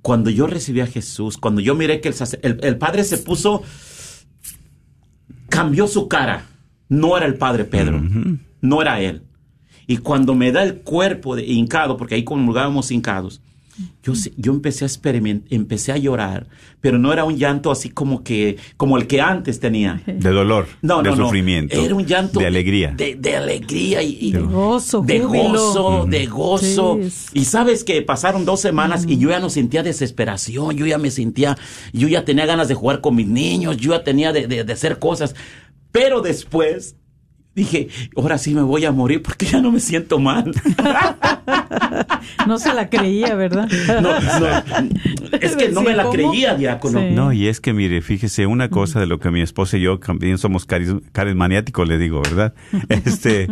cuando 0.03 0.29
yo 0.29 0.45
recibí 0.45 0.81
a 0.81 0.86
Jesús, 0.86 1.39
cuando 1.39 1.61
yo 1.61 1.73
miré 1.73 1.99
que 1.99 2.09
el, 2.43 2.59
el 2.61 2.77
Padre 2.77 3.05
se 3.05 3.17
puso, 3.17 3.63
cambió 5.49 5.88
su 5.88 6.07
cara. 6.07 6.45
No 6.89 7.17
era 7.17 7.25
el 7.25 7.39
Padre 7.39 7.65
Pedro, 7.65 8.03
no 8.61 8.81
era 8.83 9.01
él. 9.01 9.23
Y 9.88 9.97
cuando 9.97 10.36
me 10.36 10.51
da 10.51 10.61
el 10.61 10.81
cuerpo 10.81 11.36
de 11.36 11.43
hincado, 11.43 11.97
porque 11.97 12.13
ahí 12.13 12.23
comulgábamos 12.23 12.91
hincados, 12.91 13.41
yo, 14.03 14.13
yo 14.38 14.53
empecé 14.53 14.86
a 14.86 14.88
experimentar, 14.88 15.47
empecé 15.51 15.91
a 15.91 15.97
llorar, 15.97 16.47
pero 16.80 16.97
no 16.97 17.11
era 17.11 17.23
un 17.26 17.38
llanto 17.38 17.71
así 17.71 17.89
como 17.89 18.23
que, 18.23 18.57
como 18.78 18.97
el 18.97 19.07
que 19.07 19.19
antes 19.21 19.59
tenía. 19.59 20.01
De 20.07 20.30
dolor, 20.30 20.67
No, 20.82 21.03
de 21.03 21.09
no, 21.09 21.15
no. 21.15 21.26
sufrimiento, 21.26 21.76
Era 21.76 21.93
un 21.95 22.05
llanto 22.05 22.39
de 22.39 22.47
alegría. 22.47 22.93
De, 22.95 23.15
de 23.15 23.36
alegría 23.36 24.01
y, 24.01 24.17
y- 24.21 24.32
De 24.32 24.39
gozo, 24.39 25.01
de 25.01 25.19
júbilo. 25.19 25.49
gozo, 25.51 26.05
de 26.07 26.26
gozo. 26.28 26.99
Y 27.34 27.45
sabes 27.45 27.84
que 27.84 28.01
pasaron 28.01 28.45
dos 28.45 28.61
semanas 28.61 29.05
y 29.07 29.17
yo 29.17 29.30
ya 29.30 29.39
no 29.39 29.49
sentía 29.49 29.84
desesperación, 29.84 30.76
yo 30.78 30.86
ya 30.86 30.97
me 30.97 31.11
sentía, 31.11 31.57
yo 31.91 32.07
ya 32.07 32.23
tenía 32.23 32.45
ganas 32.45 32.67
de 32.67 32.76
jugar 32.76 33.01
con 33.01 33.15
mis 33.15 33.28
niños, 33.28 33.78
yo 33.78 33.91
ya 33.91 34.03
tenía 34.03 34.32
de, 34.32 34.47
de- 34.47 34.63
de 34.63 34.73
hacer 34.73 34.99
cosas. 34.99 35.36
Pero 35.91 36.21
después 36.21 36.95
dije, 37.56 37.88
ahora 38.16 38.38
sí 38.38 38.53
me 38.53 38.62
voy 38.62 38.86
a 38.86 38.91
morir 38.91 39.22
porque 39.24 39.45
ya 39.45 39.62
no 39.62 39.72
me 39.72 39.80
siento 39.80 40.20
mal. 40.20 40.51
No 42.47 42.58
se 42.60 42.74
la 42.74 42.89
creía, 42.89 43.36
¿verdad? 43.36 43.68
No, 44.01 44.20
no, 44.20 45.38
es 45.39 45.56
que 45.56 45.70
no 45.70 45.82
me 45.82 45.95
la 45.95 46.10
creía, 46.10 46.56
diácono. 46.56 46.99
Sí. 46.99 47.08
No, 47.12 47.32
y 47.34 47.47
es 47.47 47.60
que 47.62 47.74
mire, 47.74 48.01
fíjese, 48.01 48.45
una 48.47 48.70
cosa 48.70 48.99
de 48.99 49.06
lo 49.08 49.20
que 49.20 49.32
mi 49.32 49.41
esposa 49.41 49.78
y 49.78 49.82
yo 49.82 49.99
también 49.99 50.38
somos 50.38 50.68
caris- 50.68 51.01
carismaniáticos, 51.12 51.88
le 51.88 51.97
digo, 51.97 52.22
¿verdad? 52.22 52.53
Este, 52.89 53.47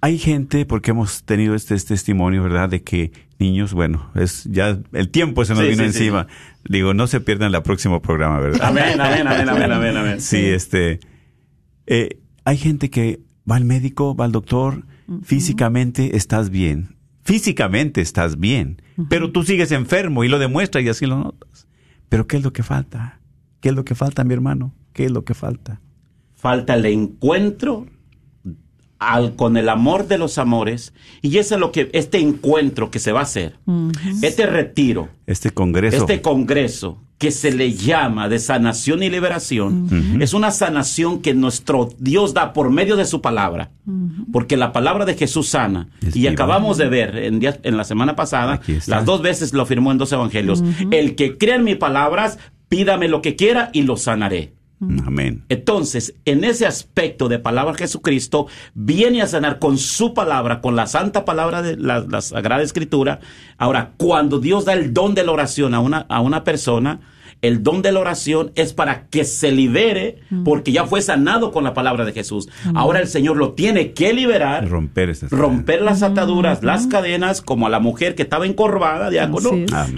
hay 0.00 0.18
gente, 0.18 0.66
porque 0.66 0.90
hemos 0.90 1.22
tenido 1.24 1.54
este, 1.54 1.74
este 1.74 1.94
testimonio, 1.94 2.42
¿verdad? 2.42 2.68
De 2.68 2.82
que 2.82 3.12
niños, 3.38 3.72
bueno, 3.72 4.10
es 4.14 4.44
ya 4.44 4.78
el 4.92 5.08
tiempo 5.10 5.44
se 5.44 5.54
nos 5.54 5.62
Sí, 5.62 5.70
vino 5.70 5.84
sí, 5.84 5.92
sí. 5.92 5.98
encima. 5.98 6.26
Digo, 6.68 6.94
no 6.94 7.06
se 7.06 7.20
pierdan 7.20 7.54
el 7.54 7.62
próximo 7.62 8.02
programa, 8.02 8.38
¿verdad? 8.40 8.60
Amén, 8.62 9.00
amén, 9.00 9.26
amén, 9.26 9.48
amén, 9.48 9.72
amén, 9.72 9.96
amén. 9.96 10.20
Sí, 10.20 10.38
este, 10.44 11.00
eh, 11.86 12.18
hay 12.44 12.56
gente 12.56 12.90
que 12.90 13.20
va 13.50 13.56
al 13.56 13.64
médico, 13.64 14.14
va 14.14 14.24
al 14.24 14.32
doctor, 14.32 14.86
físicamente 15.22 16.16
estás 16.16 16.50
bien, 16.50 16.96
físicamente 17.22 18.00
estás 18.00 18.38
bien, 18.38 18.80
pero 19.08 19.32
tú 19.32 19.42
sigues 19.42 19.70
enfermo 19.72 20.24
y 20.24 20.28
lo 20.28 20.38
demuestras 20.38 20.84
y 20.84 20.88
así 20.88 21.06
lo 21.06 21.18
notas. 21.18 21.66
Pero 22.08 22.26
¿qué 22.26 22.36
es 22.36 22.42
lo 22.44 22.52
que 22.52 22.62
falta? 22.62 23.20
¿Qué 23.60 23.70
es 23.70 23.74
lo 23.74 23.84
que 23.84 23.94
falta, 23.94 24.24
mi 24.24 24.34
hermano? 24.34 24.72
¿Qué 24.92 25.06
es 25.06 25.10
lo 25.10 25.24
que 25.24 25.34
falta? 25.34 25.80
falta 26.36 26.74
el 26.74 26.84
encuentro 26.84 27.86
al, 28.98 29.34
con 29.34 29.56
el 29.56 29.70
amor 29.70 30.06
de 30.08 30.18
los 30.18 30.36
amores 30.38 30.92
y 31.22 31.38
eso 31.38 31.54
es 31.54 31.60
lo 31.60 31.72
que 31.72 31.88
este 31.94 32.18
encuentro 32.18 32.90
que 32.90 32.98
se 32.98 33.12
va 33.12 33.20
a 33.20 33.22
hacer 33.22 33.58
este 34.22 34.44
retiro 34.46 35.08
Este 35.26 35.50
congreso. 35.52 35.96
este 35.96 36.20
congreso 36.20 37.02
que 37.18 37.30
se 37.30 37.52
le 37.52 37.72
llama 37.72 38.28
de 38.28 38.38
sanación 38.38 39.02
y 39.02 39.10
liberación 39.10 40.18
es 40.20 40.34
una 40.34 40.50
sanación 40.50 41.22
que 41.22 41.32
nuestro 41.34 41.90
Dios 41.98 42.34
da 42.34 42.52
por 42.52 42.70
medio 42.70 42.96
de 42.96 43.04
su 43.04 43.20
palabra. 43.20 43.70
Porque 44.32 44.56
la 44.56 44.72
palabra 44.72 45.04
de 45.04 45.14
Jesús 45.14 45.48
sana. 45.48 45.88
Es 46.04 46.16
y 46.16 46.26
acabamos 46.26 46.76
de 46.76 46.88
ver 46.88 47.16
en, 47.16 47.40
en 47.42 47.76
la 47.76 47.84
semana 47.84 48.16
pasada 48.16 48.60
las 48.86 49.04
dos 49.04 49.22
veces 49.22 49.52
lo 49.52 49.64
firmó 49.66 49.92
en 49.92 49.98
dos 49.98 50.12
evangelios. 50.12 50.64
El 50.90 51.14
que 51.14 51.38
crea 51.38 51.56
en 51.56 51.64
mis 51.64 51.76
palabras 51.76 52.38
pídame 52.68 53.08
lo 53.08 53.22
que 53.22 53.36
quiera 53.36 53.70
y 53.72 53.82
lo 53.82 53.96
sanaré 53.96 54.53
Amén. 54.80 55.44
entonces, 55.48 56.14
en 56.24 56.44
ese 56.44 56.66
aspecto 56.66 57.28
de 57.28 57.38
palabra 57.38 57.74
Jesucristo, 57.74 58.48
viene 58.74 59.22
a 59.22 59.26
sanar 59.26 59.58
con 59.58 59.78
su 59.78 60.12
palabra, 60.12 60.60
con 60.60 60.76
la 60.76 60.86
santa 60.86 61.24
palabra 61.24 61.62
de 61.62 61.76
la, 61.76 62.00
la 62.00 62.20
Sagrada 62.20 62.62
Escritura. 62.62 63.20
Ahora, 63.56 63.92
cuando 63.96 64.40
Dios 64.40 64.64
da 64.64 64.74
el 64.74 64.92
don 64.92 65.14
de 65.14 65.24
la 65.24 65.32
oración 65.32 65.74
a 65.74 65.80
una, 65.80 66.06
a 66.08 66.20
una 66.20 66.44
persona, 66.44 67.00
el 67.44 67.62
don 67.62 67.82
de 67.82 67.92
la 67.92 68.00
oración 68.00 68.52
es 68.54 68.72
para 68.72 69.06
que 69.08 69.24
se 69.24 69.52
libere, 69.52 70.20
porque 70.46 70.72
ya 70.72 70.86
fue 70.86 71.02
sanado 71.02 71.52
con 71.52 71.62
la 71.62 71.74
palabra 71.74 72.06
de 72.06 72.12
Jesús. 72.12 72.48
Ahora 72.74 73.00
el 73.00 73.06
Señor 73.06 73.36
lo 73.36 73.52
tiene 73.52 73.92
que 73.92 74.14
liberar, 74.14 74.66
Romper 75.30 75.82
las 75.82 76.02
ataduras, 76.02 76.62
las 76.62 76.86
cadenas, 76.86 77.42
como 77.42 77.66
a 77.66 77.70
la 77.70 77.80
mujer 77.80 78.14
que 78.14 78.22
estaba 78.22 78.46
encorvada, 78.46 79.10
diácono. 79.10 79.50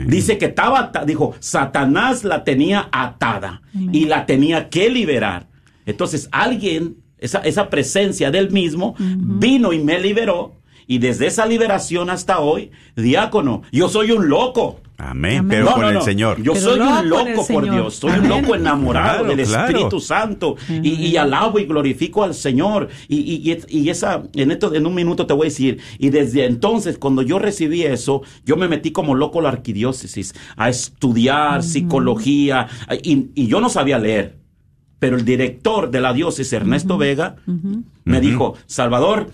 Dice 0.06 0.38
que 0.38 0.46
estaba, 0.46 0.90
dijo, 1.06 1.36
Satanás 1.38 2.24
la 2.24 2.42
tenía 2.42 2.88
atada 2.90 3.62
y 3.92 4.06
la 4.06 4.26
tenía 4.26 4.68
que 4.68 4.90
liberar. 4.90 5.46
Entonces 5.84 6.28
alguien, 6.32 6.96
esa, 7.18 7.38
esa 7.38 7.70
presencia 7.70 8.32
del 8.32 8.50
mismo, 8.50 8.96
vino 8.98 9.72
y 9.72 9.78
me 9.78 10.00
liberó. 10.00 10.55
Y 10.86 10.98
desde 10.98 11.26
esa 11.26 11.46
liberación 11.46 12.10
hasta 12.10 12.38
hoy, 12.40 12.70
diácono, 12.94 13.62
yo 13.72 13.88
soy 13.88 14.12
un 14.12 14.28
loco. 14.28 14.80
Amén. 14.98 15.40
Amén. 15.40 15.48
Pero 15.48 15.64
No, 15.66 15.72
con 15.72 15.82
no, 15.82 15.88
el 15.88 15.94
no. 15.94 16.00
Señor. 16.02 16.42
Yo 16.42 16.52
Pero 16.54 16.64
soy 16.64 16.78
loco 16.78 16.98
un 17.00 17.08
loco 17.08 17.46
por. 17.46 17.70
Dios. 17.70 17.94
Soy 17.96 18.18
un 18.18 18.28
loco 18.28 18.54
enamorado 18.54 19.18
Claro, 19.24 19.36
del 19.36 19.46
claro. 19.46 19.66
Espíritu 19.68 20.00
Santo. 20.00 20.56
Y, 20.68 20.88
y 21.06 21.16
alabo 21.16 21.58
y 21.58 21.66
glorifico 21.66 22.22
al 22.24 22.34
Señor. 22.34 22.88
Y, 23.08 23.52
y, 23.68 23.90
esa, 23.90 24.22
en 24.34 24.50
esto, 24.52 24.74
en 24.74 24.86
un 24.86 24.94
minuto 24.94 25.26
te 25.26 25.34
voy 25.34 25.48
a 25.48 25.50
decir. 25.50 25.80
Y 25.98 26.08
desde 26.10 26.46
entonces, 26.46 26.96
cuando 26.98 27.20
yo 27.22 27.38
recibí 27.38 27.82
eso, 27.82 28.22
yo 28.46 28.56
me 28.56 28.68
metí 28.68 28.90
como 28.92 29.14
loco 29.14 29.40
a 29.40 29.42
la 29.42 29.48
arquidiócesis 29.50 30.34
a 30.56 30.70
estudiar 30.70 31.62
psicología. 31.62 32.68
Y, 33.02 33.26
y 33.34 33.48
yo 33.48 33.60
no 33.60 33.68
sabía 33.68 33.98
leer. 33.98 34.38
Pero 34.98 35.16
el 35.16 35.26
director 35.26 35.90
de 35.90 36.00
la 36.00 36.14
diócesis, 36.14 36.52
Ernesto 36.54 36.96
Vega, 36.96 37.36
me 38.04 38.20
dijo, 38.20 38.54
Salvador, 38.64 39.30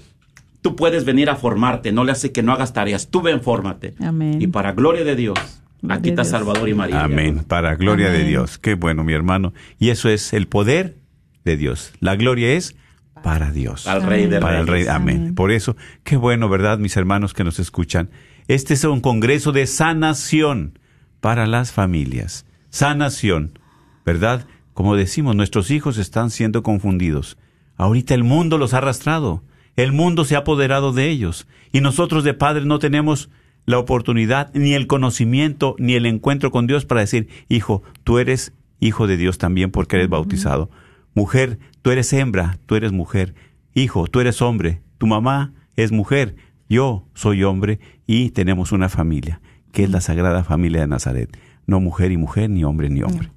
tú 0.63 0.77
puedes 0.77 1.05
venir 1.05 1.29
a 1.29 1.37
formarte, 1.37 1.93
no 1.93 2.05
le 2.05 2.13
hace 2.13 2.33
que 2.33 2.43
no 2.43 2.53
hagas 2.53 2.73
tareas, 2.73 3.09
tú 3.09 3.21
ven, 3.21 3.43
fórmate. 3.43 3.95
Amén. 4.01 4.41
Y 4.41 4.47
para 4.47 4.73
gloria 4.73 5.05
de 5.05 5.17
Dios, 5.17 5.39
Gloria 5.83 5.99
aquí 5.99 6.09
a 6.09 6.13
está 6.13 6.23
Dios. 6.23 6.31
Salvador 6.31 6.69
y 6.69 6.75
María. 6.75 7.05
Amén. 7.05 7.45
Para 7.47 7.75
gloria 7.75 8.11
de. 8.11 8.25
Dios. 8.25 8.57
Qué 8.57 8.75
bueno, 8.75 9.05
mi 9.05 9.13
hermano. 9.13 9.53
Y 9.79 9.91
eso 9.91 10.09
es 10.09 10.33
el 10.33 10.47
poder 10.47 10.97
de 11.45 11.57
Dios. 11.57 11.93
La 12.01 12.15
gloria 12.15 12.53
es 12.53 12.77
para 13.23 13.51
Dios. 13.51 13.87
Al 13.87 14.03
Rey 14.03 14.27
de 14.27 14.41
para 14.41 14.61
el 14.61 14.69
Rey. 14.69 14.87
Amén. 14.87 15.17
Amén. 15.17 15.35
Por 15.35 15.51
eso, 15.51 15.77
qué 16.05 16.17
bueno, 16.17 16.49
¿verdad, 16.49 16.79
mis 16.79 16.97
hermanos 16.97 17.35
que 17.35 17.45
nos 17.45 17.59
escuchan? 17.59 18.11
Este 18.49 18.75
es 18.75 18.85
un 18.85 19.01
congreso 19.01 19.53
de 19.53 19.67
sanación 19.67 20.79
para 21.21 21.47
las 21.47 21.73
familias. 21.73 22.47
Sanación, 22.71 23.59
¿verdad? 24.07 24.47
Como 24.75 24.97
decimos, 24.97 25.37
nuestros 25.37 25.71
hijos 25.71 25.99
están 25.99 26.31
siendo 26.31 26.63
confundidos. 26.63 27.39
Ahorita 27.77 28.15
el 28.15 28.25
mundo 28.25 28.57
los 28.59 28.75
ha 28.75 28.79
arrastrado. 28.79 29.43
El 29.77 29.93
mundo 29.93 30.25
se 30.25 30.35
ha 30.35 30.41
apoderado 30.41 30.93
de 30.93 31.09
ellos. 31.09 31.47
Y 31.73 31.81
nosotros 31.81 32.25
de 32.25 32.35
padres 32.35 32.67
no 32.67 32.79
tenemos 32.79 33.31
la 33.65 33.79
oportunidad, 33.79 34.53
ni 34.55 34.75
el 34.75 34.87
conocimiento, 34.87 35.77
ni 35.79 35.95
el 35.95 36.07
encuentro 36.07 36.51
con 36.51 36.67
Dios 36.67 36.85
para 36.85 37.01
decir, 37.01 37.29
hijo, 37.49 37.83
tú 38.05 38.19
eres 38.19 38.53
hijo 38.81 39.07
de 39.07 39.17
Dios 39.17 39.39
también 39.39 39.71
porque 39.71 39.97
eres 39.97 40.09
bautizado. 40.09 40.71
Mujer, 41.15 41.59
tú 41.83 41.91
eres 41.91 42.13
hembra, 42.13 42.59
tú 42.67 42.75
eres 42.75 42.93
mujer. 42.93 43.35
Hijo, 43.75 44.09
tú 44.09 44.21
eres 44.21 44.43
hombre, 44.43 44.83
tu 44.99 45.07
mamá 45.07 45.53
es 45.77 45.93
mujer 45.93 46.35
yo 46.73 47.07
soy 47.13 47.45
hombre 47.45 47.81
y 48.07 48.31
tenemos 48.31 48.73
una 48.73 48.89
familia, 48.89 49.43
que 49.73 49.85
es 49.85 49.91
la 49.91 50.01
Sagrada 50.01 50.43
Familia 50.43 50.81
de 50.81 50.87
Nazaret, 50.87 51.37
no 51.67 51.81
mujer 51.81 52.13
y 52.13 52.17
mujer, 52.17 52.49
ni 52.49 52.65
hombre 52.65 52.89
ni 52.89 53.03
hombre. 53.03 53.31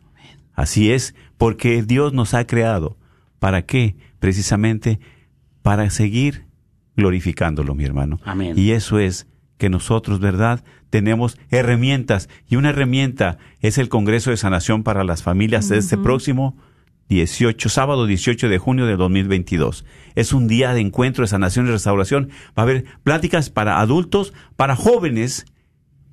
Así 0.54 0.94
es, 0.94 1.16
porque 1.38 1.84
Dios 1.84 2.14
nos 2.14 2.34
ha 2.34 2.48
creado. 2.48 2.98
¿Para 3.40 3.66
qué? 3.66 3.98
Precisamente 4.20 5.02
para 5.66 5.90
seguir 5.90 6.46
glorificándolo, 6.96 7.74
mi 7.74 7.86
hermano. 7.86 8.20
Amén. 8.24 8.54
Y 8.56 8.74
eso 8.74 9.00
es 9.00 9.26
que 9.58 9.68
nosotros, 9.68 10.20
¿verdad? 10.20 10.64
Tenemos 10.92 11.40
herramientas 11.50 12.30
y 12.48 12.58
una 12.58 12.70
herramienta 12.70 13.40
es 13.62 13.80
el 13.80 13.90
Congreso 13.90 14.30
de 14.30 14.38
Sanación 14.38 14.84
para 14.84 15.04
las 15.04 15.24
Familias 15.24 15.68
de 15.70 15.80
este 15.80 15.98
próximo 15.98 16.56
18, 17.10 17.68
sábado 17.70 18.06
18 18.06 18.48
de 18.48 18.60
junio 18.60 18.86
de 18.86 18.96
2022. 18.96 19.86
Es 20.14 20.34
un 20.34 20.48
día 20.48 20.72
de 20.76 20.82
encuentro 20.82 21.24
de 21.24 21.30
sanación 21.30 21.66
y 21.66 21.72
restauración. 21.72 22.30
Va 22.50 22.62
a 22.62 22.62
haber 22.62 22.86
pláticas 23.02 23.50
para 23.50 23.80
adultos, 23.80 24.36
para 24.56 24.76
jóvenes, 24.76 25.48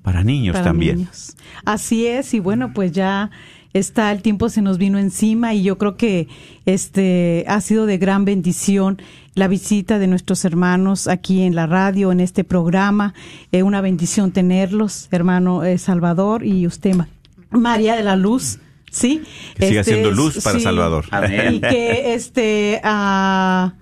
para 0.01 0.23
niños 0.23 0.53
para 0.53 0.65
también. 0.65 0.97
niños. 0.97 1.37
Así 1.63 2.07
es, 2.07 2.33
y 2.33 2.39
bueno, 2.39 2.73
pues 2.73 2.91
ya 2.91 3.29
está, 3.73 4.11
el 4.11 4.21
tiempo 4.21 4.49
se 4.49 4.61
nos 4.61 4.77
vino 4.77 4.97
encima 4.97 5.53
y 5.53 5.63
yo 5.63 5.77
creo 5.77 5.97
que 5.97 6.27
este 6.65 7.45
ha 7.47 7.59
sido 7.61 7.85
de 7.85 7.97
gran 7.97 8.25
bendición 8.25 9.01
la 9.35 9.47
visita 9.47 9.99
de 9.99 10.07
nuestros 10.07 10.45
hermanos 10.45 11.07
aquí 11.07 11.41
en 11.41 11.55
la 11.55 11.65
radio, 11.65 12.11
en 12.11 12.19
este 12.19 12.43
programa. 12.43 13.13
Eh, 13.51 13.63
una 13.63 13.81
bendición 13.81 14.31
tenerlos, 14.31 15.07
hermano 15.11 15.63
eh, 15.63 15.77
Salvador 15.77 16.45
y 16.45 16.67
usted, 16.67 16.95
Ma- 16.95 17.07
María 17.49 17.95
de 17.95 18.03
la 18.03 18.15
Luz. 18.15 18.59
Sí, 18.91 19.23
Que 19.55 19.69
siga 19.69 19.81
Este, 19.81 19.93
siendo 19.93 20.11
luz 20.11 20.43
para 20.43 20.59
sí. 20.59 20.63
Salvador. 20.63 21.05
Amén. 21.09 21.55
Y 21.55 21.59
que 21.61 22.13
este 22.13 22.79
ah, 22.83 23.73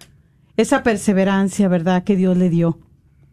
esa 0.56 0.84
perseverancia, 0.84 1.68
¿verdad?, 1.68 2.06
que 2.06 2.16
Dios 2.16 2.38
le 2.38 2.50
dio. 2.50 2.80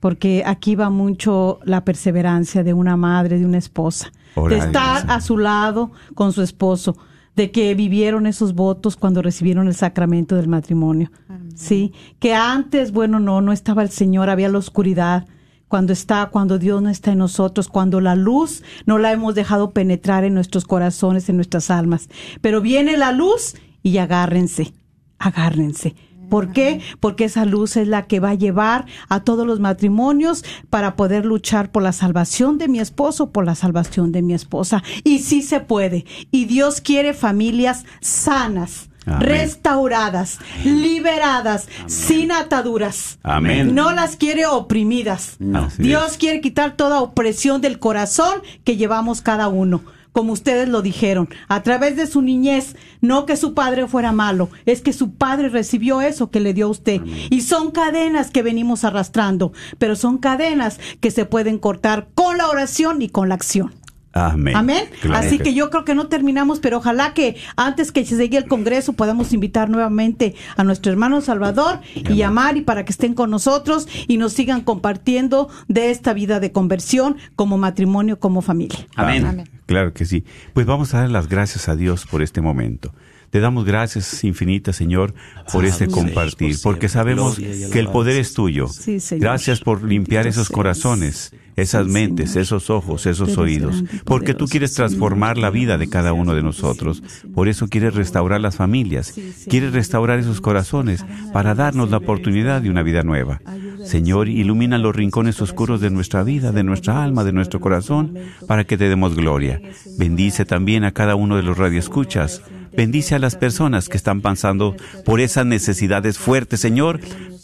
Porque 0.01 0.43
aquí 0.45 0.75
va 0.75 0.91
mucho 0.91 1.61
la 1.65 1.85
perseverancia 1.85 2.65
de 2.65 2.73
una 2.73 2.97
madre, 2.97 3.39
de 3.39 3.45
una 3.47 3.59
esposa. 3.59 4.11
De 4.47 4.61
a 4.61 4.64
estar 4.66 5.03
Dios. 5.03 5.16
a 5.16 5.20
su 5.20 5.39
lado 5.39 5.91
con 6.14 6.32
su 6.32 6.43
esposo. 6.43 6.97
De 7.34 7.51
que 7.51 7.74
vivieron 7.74 8.26
esos 8.26 8.55
votos 8.55 8.97
cuando 8.97 9.22
recibieron 9.22 9.68
el 9.68 9.74
sacramento 9.74 10.34
del 10.36 10.49
matrimonio. 10.49 11.11
Sí. 11.55 11.93
Que 12.18 12.34
antes, 12.34 12.93
bueno, 12.93 13.20
no, 13.20 13.41
no 13.41 13.53
estaba 13.53 13.82
el 13.82 13.91
Señor, 13.91 14.28
había 14.28 14.49
la 14.49 14.59
oscuridad. 14.59 15.26
Cuando 15.68 15.93
está, 15.93 16.30
cuando 16.32 16.59
Dios 16.59 16.80
no 16.82 16.89
está 16.89 17.12
en 17.12 17.18
nosotros, 17.18 17.68
cuando 17.68 18.01
la 18.01 18.14
luz 18.14 18.64
no 18.86 18.99
la 18.99 19.12
hemos 19.12 19.34
dejado 19.34 19.70
penetrar 19.72 20.24
en 20.24 20.34
nuestros 20.34 20.64
corazones, 20.64 21.28
en 21.28 21.36
nuestras 21.36 21.70
almas. 21.70 22.09
Pero 22.41 22.61
viene 22.61 22.97
la 22.97 23.12
luz 23.12 23.55
y 23.82 23.99
agárrense, 23.99 24.72
agárrense. 25.18 25.95
¿Por 26.29 26.53
qué? 26.53 26.81
Porque 27.01 27.24
esa 27.24 27.45
luz 27.45 27.76
es 27.76 27.89
la 27.89 28.07
que 28.07 28.20
va 28.20 28.31
a 28.31 28.35
llevar 28.35 28.87
a 29.09 29.20
todos 29.20 29.47
los 29.47 29.61
matrimonios 29.61 30.45
para 30.70 30.97
poder 30.97 31.24
luchar 31.24 31.70
por 31.70 31.83
la 31.83 31.93
salvación 31.93 32.59
de 32.59 32.68
mi 32.68 32.81
esposo, 32.81 33.31
por 33.31 33.45
la 33.45 33.55
salvación 33.55 34.12
de 34.12 34.22
mi 34.22 34.35
esposa. 34.35 34.83
Y 35.05 35.20
sí 35.20 35.43
se 35.43 35.61
puede. 35.61 36.05
Y 36.31 36.45
Dios 36.45 36.81
quiere 36.81 37.14
familias 37.14 37.85
sanas, 38.01 38.91
Amén. 39.07 39.20
restauradas, 39.20 40.39
liberadas, 40.64 41.68
sin 41.87 42.33
ataduras. 42.33 43.18
Amén. 43.22 43.74
No 43.74 43.93
las 43.93 44.16
quiere 44.16 44.47
oprimidas. 44.47 45.37
No. 45.39 45.68
Dios 45.79 46.12
es. 46.12 46.18
quiere 46.18 46.41
quitar 46.41 46.76
toda 46.76 47.01
opresión 47.01 47.61
del 47.61 47.79
corazón 47.79 48.43
que 48.64 48.76
llevamos 48.76 49.22
cada 49.22 49.49
uno. 49.49 49.83
Como 50.19 50.33
ustedes 50.33 50.69
lo 50.69 50.83
dijeron, 50.83 51.29
a 51.47 51.62
través 51.62 51.95
de 51.95 52.09
su 52.09 52.23
niñez, 52.23 52.75
no 53.01 53.25
que 53.25 53.37
su 53.37 53.55
padre 53.55 53.87
fuera 53.87 54.11
malo, 54.11 54.51
es 54.66 54.83
que 54.83 54.93
su 54.93 55.12
padre 55.12 55.49
recibió 55.49 56.01
eso 56.01 56.33
que 56.33 56.41
le 56.41 56.55
dio 56.55 56.66
a 56.66 56.71
usted. 56.71 57.01
Y 57.31 57.43
son 57.43 57.71
cadenas 57.71 58.33
que 58.33 58.43
venimos 58.43 58.83
arrastrando, 58.83 59.53
pero 59.79 59.95
son 59.95 60.19
cadenas 60.19 60.81
que 60.99 61.12
se 61.12 61.25
pueden 61.25 61.61
cortar 61.61 62.09
con 62.16 62.37
la 62.37 62.49
oración 62.49 63.01
y 63.01 63.11
con 63.11 63.29
la 63.29 63.37
acción. 63.37 63.73
Amén. 64.13 64.57
Amén. 64.57 64.85
Claro 65.01 65.19
Así 65.19 65.39
que 65.39 65.55
yo 65.55 65.71
creo 65.71 65.85
que 65.85 65.95
no 65.95 66.09
terminamos, 66.09 66.61
pero 66.61 66.79
ojalá 66.79 67.15
que 67.15 67.37
antes 67.57 67.93
que 67.93 68.05
se 68.05 68.17
llegue 68.17 68.39
el 68.39 68.47
Congreso 68.47 68.95
podamos 68.95 69.33
invitar 69.33 69.69
nuevamente 69.71 70.35
a 70.57 70.65
nuestro 70.65 70.91
hermano 70.91 71.21
Salvador 71.21 71.81
y 71.95 72.23
a 72.23 72.31
Mari 72.31 72.63
para 72.63 72.85
que 72.85 72.93
estén 72.93 73.15
con 73.15 73.31
nosotros 73.31 73.87
y 74.07 74.17
nos 74.17 74.33
sigan 74.33 74.63
compartiendo 74.63 75.49
de 75.69 75.91
esta 75.91 76.13
vida 76.13 76.41
de 76.41 76.53
conversión 76.53 77.17
como 77.37 77.59
matrimonio, 77.59 78.19
como 78.19 78.43
familia. 78.43 78.87
Amén. 78.97 79.49
Claro 79.67 79.93
que 79.93 80.05
sí. 80.05 80.25
Pues 80.55 80.67
vamos 80.67 80.95
a 80.95 81.01
dar 81.01 81.11
las 81.11 81.29
gracias 81.29 81.69
a 81.69 81.77
Dios 81.77 82.07
por 82.07 82.23
este 82.23 82.41
momento. 82.41 82.95
Te 83.31 83.41
damos 83.41 83.67
gracias 83.67 84.25
infinitas, 84.25 84.77
Señor, 84.77 85.13
por 85.53 85.67
este 85.67 85.87
compartir, 85.89 86.55
por 86.63 86.75
porque 86.75 86.89
sabemos 86.89 87.37
que 87.37 87.79
el 87.79 87.89
poder 87.89 88.19
es 88.19 88.33
tuyo. 88.33 88.69
Gracias 89.13 89.61
por 89.61 89.83
limpiar 89.83 90.27
esos 90.27 90.49
corazones, 90.49 91.35
esas 91.59 91.87
mentes, 91.87 92.37
esos 92.37 92.71
ojos, 92.71 93.07
esos 93.07 93.37
oídos, 93.37 93.83
porque 94.05 94.35
tú 94.35 94.47
quieres 94.47 94.75
transformar 94.75 95.39
la 95.39 95.51
vida 95.51 95.77
de 95.77 95.89
cada 95.89 96.13
uno 96.13 96.35
de 96.35 96.43
nosotros. 96.43 97.03
Por 97.35 97.49
eso 97.49 97.69
quieres 97.69 97.95
restaurar 97.95 98.41
las 98.41 98.57
familias, 98.57 99.15
quieres 99.49 99.73
restaurar 99.73 100.19
esos 100.19 100.41
corazones 100.41 101.05
para 101.33 101.55
darnos 101.55 101.91
la 101.91 101.97
oportunidad 101.97 102.63
de 102.63 102.71
una 102.71 102.83
vida 102.83 103.03
nueva. 103.03 103.41
Señor, 103.85 104.29
ilumina 104.29 104.79
los 104.79 104.95
rincones 104.95 105.41
oscuros 105.41 105.81
de 105.81 105.91
nuestra 105.91 106.23
vida, 106.23 106.53
de 106.53 106.63
nuestra 106.63 107.03
alma, 107.03 107.25
de 107.25 107.33
nuestro 107.33 107.61
corazón, 107.61 108.15
para 108.47 108.65
que 108.65 108.77
te 108.77 108.89
demos 108.89 109.15
gloria. 109.15 109.61
Bendice 109.97 110.45
también 110.45 110.85
a 110.85 110.93
cada 110.93 111.17
uno 111.17 111.37
de 111.37 111.43
los 111.43 111.59
radioescuchas. 111.59 112.43
Bendice 112.79 113.16
a 113.16 113.18
las 113.18 113.35
personas 113.35 113.89
que 113.89 113.97
están 113.97 114.20
pasando 114.20 114.76
por 115.05 115.18
esas 115.18 115.45
necesidades 115.45 116.16
fuertes, 116.16 116.61
Señor, 116.61 117.01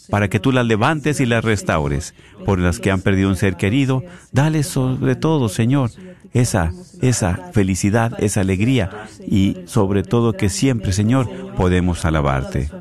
para 0.09 0.29
que 0.29 0.39
tú 0.39 0.53
las 0.53 0.65
levantes 0.65 1.19
y 1.19 1.25
las 1.25 1.43
restaures. 1.43 2.15
Por 2.45 2.57
las 2.57 2.79
que 2.79 2.89
han 2.89 3.01
perdido 3.01 3.27
un 3.27 3.35
ser 3.35 3.57
querido, 3.57 4.01
dale 4.31 4.63
sobre 4.63 5.17
todo, 5.17 5.49
Señor, 5.49 5.91
esa, 6.31 6.71
esa 7.01 7.51
felicidad, 7.51 8.13
esa 8.23 8.39
alegría 8.39 9.07
y 9.27 9.57
sobre 9.65 10.03
todo 10.03 10.31
que 10.31 10.47
siempre, 10.47 10.93
Señor, 10.93 11.53
podemos 11.57 12.05
alabarte. 12.05 12.71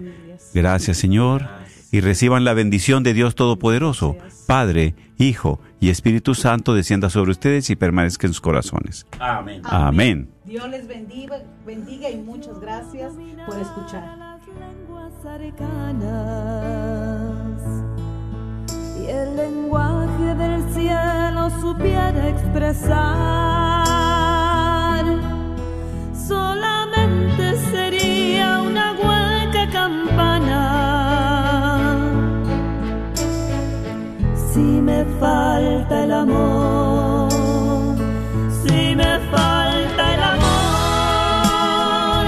Gracias, 0.55 0.97
Señor, 0.97 1.49
y 1.95 2.01
reciban 2.01 2.43
la 2.43 2.55
bendición 2.55 3.05
de 3.05 3.15
Dios 3.15 3.37
Todopoderoso, 3.37 4.17
Padre, 4.49 4.97
Hijo 5.17 5.61
y 5.79 5.91
Espíritu 5.91 6.35
Santo, 6.35 6.75
descienda 6.75 7.09
sobre 7.09 7.31
ustedes 7.31 7.71
y 7.71 7.77
permanezca 7.77 8.27
en 8.27 8.33
sus 8.33 8.41
corazones. 8.41 9.07
Amén. 9.21 9.63
Amén. 9.63 10.29
Dios 10.45 10.69
les 10.71 10.89
bendiga, 10.89 11.41
bendiga 11.65 12.11
y 12.11 12.17
muchas 12.17 12.59
gracias 12.59 13.13
por 13.47 13.61
escuchar. 13.61 14.19
las 14.19 14.41
lenguas 14.59 15.13
arcanas 15.25 16.03
y 19.01 19.07
el 19.07 19.37
lenguaje 19.37 20.35
del 20.35 20.75
cielo 20.75 21.49
supiera 21.61 22.29
expresar 22.29 23.85
solamente 26.27 27.57
sería 27.71 28.63
una 28.63 28.95
hueca 28.95 29.71
campana 29.71 31.44
si 34.55 34.61
me 34.61 35.05
falta 35.19 36.05
el 36.05 36.13
amor 36.13 37.29
si 38.63 38.97
me 38.97 39.19
falta 39.31 40.15
el 40.15 40.23
amor, 40.23 42.27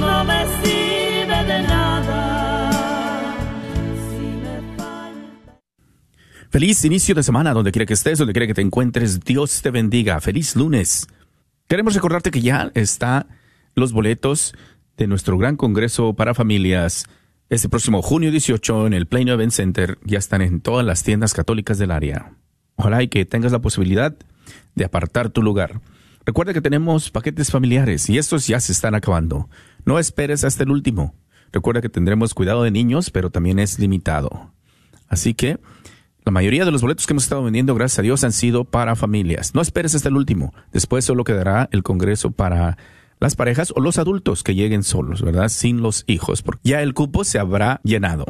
no 0.00 0.24
me 0.24 0.46
sirve 0.62 1.44
de 1.44 1.62
nada. 1.62 3.32
Si 4.08 4.20
me 4.42 4.56
falta. 4.76 5.60
Feliz 6.50 6.84
inicio 6.84 7.14
de 7.14 7.22
semana, 7.22 7.52
donde 7.52 7.70
quiera 7.70 7.86
que 7.86 7.94
estés, 7.94 8.18
donde 8.18 8.32
quiera 8.32 8.46
que 8.46 8.54
te 8.54 8.62
encuentres. 8.62 9.20
Dios 9.20 9.62
te 9.62 9.70
bendiga. 9.70 10.20
Feliz 10.20 10.56
lunes. 10.56 11.06
Queremos 11.68 11.94
recordarte 11.94 12.30
que 12.30 12.40
ya 12.40 12.70
está 12.74 13.26
los 13.74 13.92
boletos 13.92 14.54
de 14.96 15.06
nuestro 15.06 15.38
gran 15.38 15.56
congreso 15.56 16.14
para 16.14 16.34
familias. 16.34 17.04
Este 17.50 17.70
próximo 17.70 18.02
junio 18.02 18.30
18 18.30 18.88
en 18.88 18.92
el 18.92 19.06
Plano 19.06 19.32
Event 19.32 19.52
Center 19.52 19.98
ya 20.04 20.18
están 20.18 20.42
en 20.42 20.60
todas 20.60 20.84
las 20.84 21.02
tiendas 21.02 21.32
católicas 21.32 21.78
del 21.78 21.92
área. 21.92 22.34
Ojalá 22.76 23.02
y 23.02 23.08
que 23.08 23.24
tengas 23.24 23.52
la 23.52 23.62
posibilidad 23.62 24.14
de 24.74 24.84
apartar 24.84 25.30
tu 25.30 25.42
lugar. 25.42 25.80
Recuerda 26.26 26.52
que 26.52 26.60
tenemos 26.60 27.10
paquetes 27.10 27.50
familiares 27.50 28.10
y 28.10 28.18
estos 28.18 28.46
ya 28.46 28.60
se 28.60 28.72
están 28.72 28.94
acabando. 28.94 29.48
No 29.86 29.98
esperes 29.98 30.44
hasta 30.44 30.64
el 30.64 30.70
último. 30.70 31.14
Recuerda 31.50 31.80
que 31.80 31.88
tendremos 31.88 32.34
cuidado 32.34 32.64
de 32.64 32.70
niños, 32.70 33.10
pero 33.10 33.30
también 33.30 33.58
es 33.58 33.78
limitado. 33.78 34.52
Así 35.08 35.32
que 35.32 35.58
la 36.26 36.32
mayoría 36.32 36.66
de 36.66 36.70
los 36.70 36.82
boletos 36.82 37.06
que 37.06 37.14
hemos 37.14 37.22
estado 37.22 37.44
vendiendo, 37.44 37.74
gracias 37.74 38.00
a 38.00 38.02
Dios, 38.02 38.24
han 38.24 38.32
sido 38.32 38.66
para 38.66 38.94
familias. 38.94 39.54
No 39.54 39.62
esperes 39.62 39.94
hasta 39.94 40.10
el 40.10 40.16
último. 40.16 40.52
Después 40.70 41.06
solo 41.06 41.24
quedará 41.24 41.70
el 41.72 41.82
congreso 41.82 42.30
para 42.30 42.76
las 43.20 43.36
parejas 43.36 43.72
o 43.74 43.80
los 43.80 43.98
adultos 43.98 44.42
que 44.42 44.54
lleguen 44.54 44.82
solos, 44.82 45.22
¿verdad? 45.22 45.48
Sin 45.48 45.82
los 45.82 46.04
hijos, 46.06 46.42
porque 46.42 46.70
ya 46.70 46.82
el 46.82 46.94
cupo 46.94 47.24
se 47.24 47.38
habrá 47.38 47.80
llenado. 47.84 48.26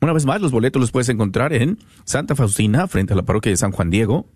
Una 0.00 0.12
vez 0.12 0.26
más, 0.26 0.40
los 0.40 0.52
boletos 0.52 0.80
los 0.80 0.90
puedes 0.90 1.08
encontrar 1.08 1.52
en 1.52 1.78
Santa 2.04 2.34
Faustina, 2.34 2.86
frente 2.88 3.12
a 3.12 3.16
la 3.16 3.22
parroquia 3.22 3.50
de 3.50 3.56
San 3.56 3.72
Juan 3.72 3.90
Diego, 3.90 4.26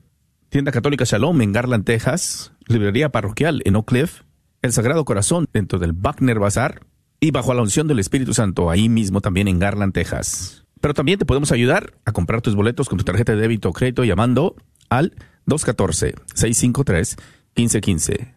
Tienda 0.49 0.73
Católica 0.73 1.05
Shalom 1.05 1.41
en 1.43 1.53
Garland, 1.53 1.85
Texas, 1.85 2.53
Librería 2.67 3.11
Parroquial 3.11 3.61
en 3.65 3.77
Oak 3.77 3.89
Cliff, 3.89 4.23
El 4.63 4.73
Sagrado 4.73 5.05
Corazón 5.05 5.47
dentro 5.53 5.79
del 5.79 5.93
Buckner 5.93 6.39
Bazar 6.39 6.81
y 7.21 7.33
bajo 7.33 7.53
la 7.53 7.63
unción 7.63 7.87
del 7.87 7.99
Espíritu 7.99 8.33
Santo 8.33 8.71
ahí 8.71 8.89
mismo 8.89 9.21
también 9.21 9.49
en 9.49 9.59
Garland, 9.59 9.93
Texas. 9.93 10.65
Pero 10.81 10.95
también 10.95 11.19
te 11.19 11.27
podemos 11.27 11.53
ayudar 11.53 11.93
a 12.07 12.13
comprar 12.13 12.41
tus 12.41 12.55
boletos 12.55 12.89
con 12.89 12.97
tu 12.97 13.05
tarjeta 13.05 13.35
de 13.35 13.41
débito 13.41 13.69
o 13.69 13.73
crédito 13.73 14.05
llamando 14.05 14.57
al 14.89 15.15
214-653-1515. 15.47 18.35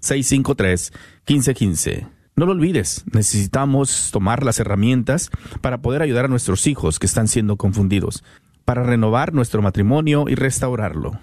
214-653-1515. 0.00 2.08
No 2.36 2.46
lo 2.46 2.52
olvides, 2.52 3.04
necesitamos 3.12 4.10
tomar 4.12 4.44
las 4.44 4.60
herramientas 4.60 5.30
para 5.60 5.82
poder 5.82 6.00
ayudar 6.02 6.24
a 6.24 6.28
nuestros 6.28 6.66
hijos 6.66 6.98
que 6.98 7.04
están 7.06 7.28
siendo 7.28 7.56
confundidos, 7.56 8.24
para 8.64 8.82
renovar 8.82 9.34
nuestro 9.34 9.60
matrimonio 9.62 10.24
y 10.28 10.36
restaurarlo. 10.36 11.20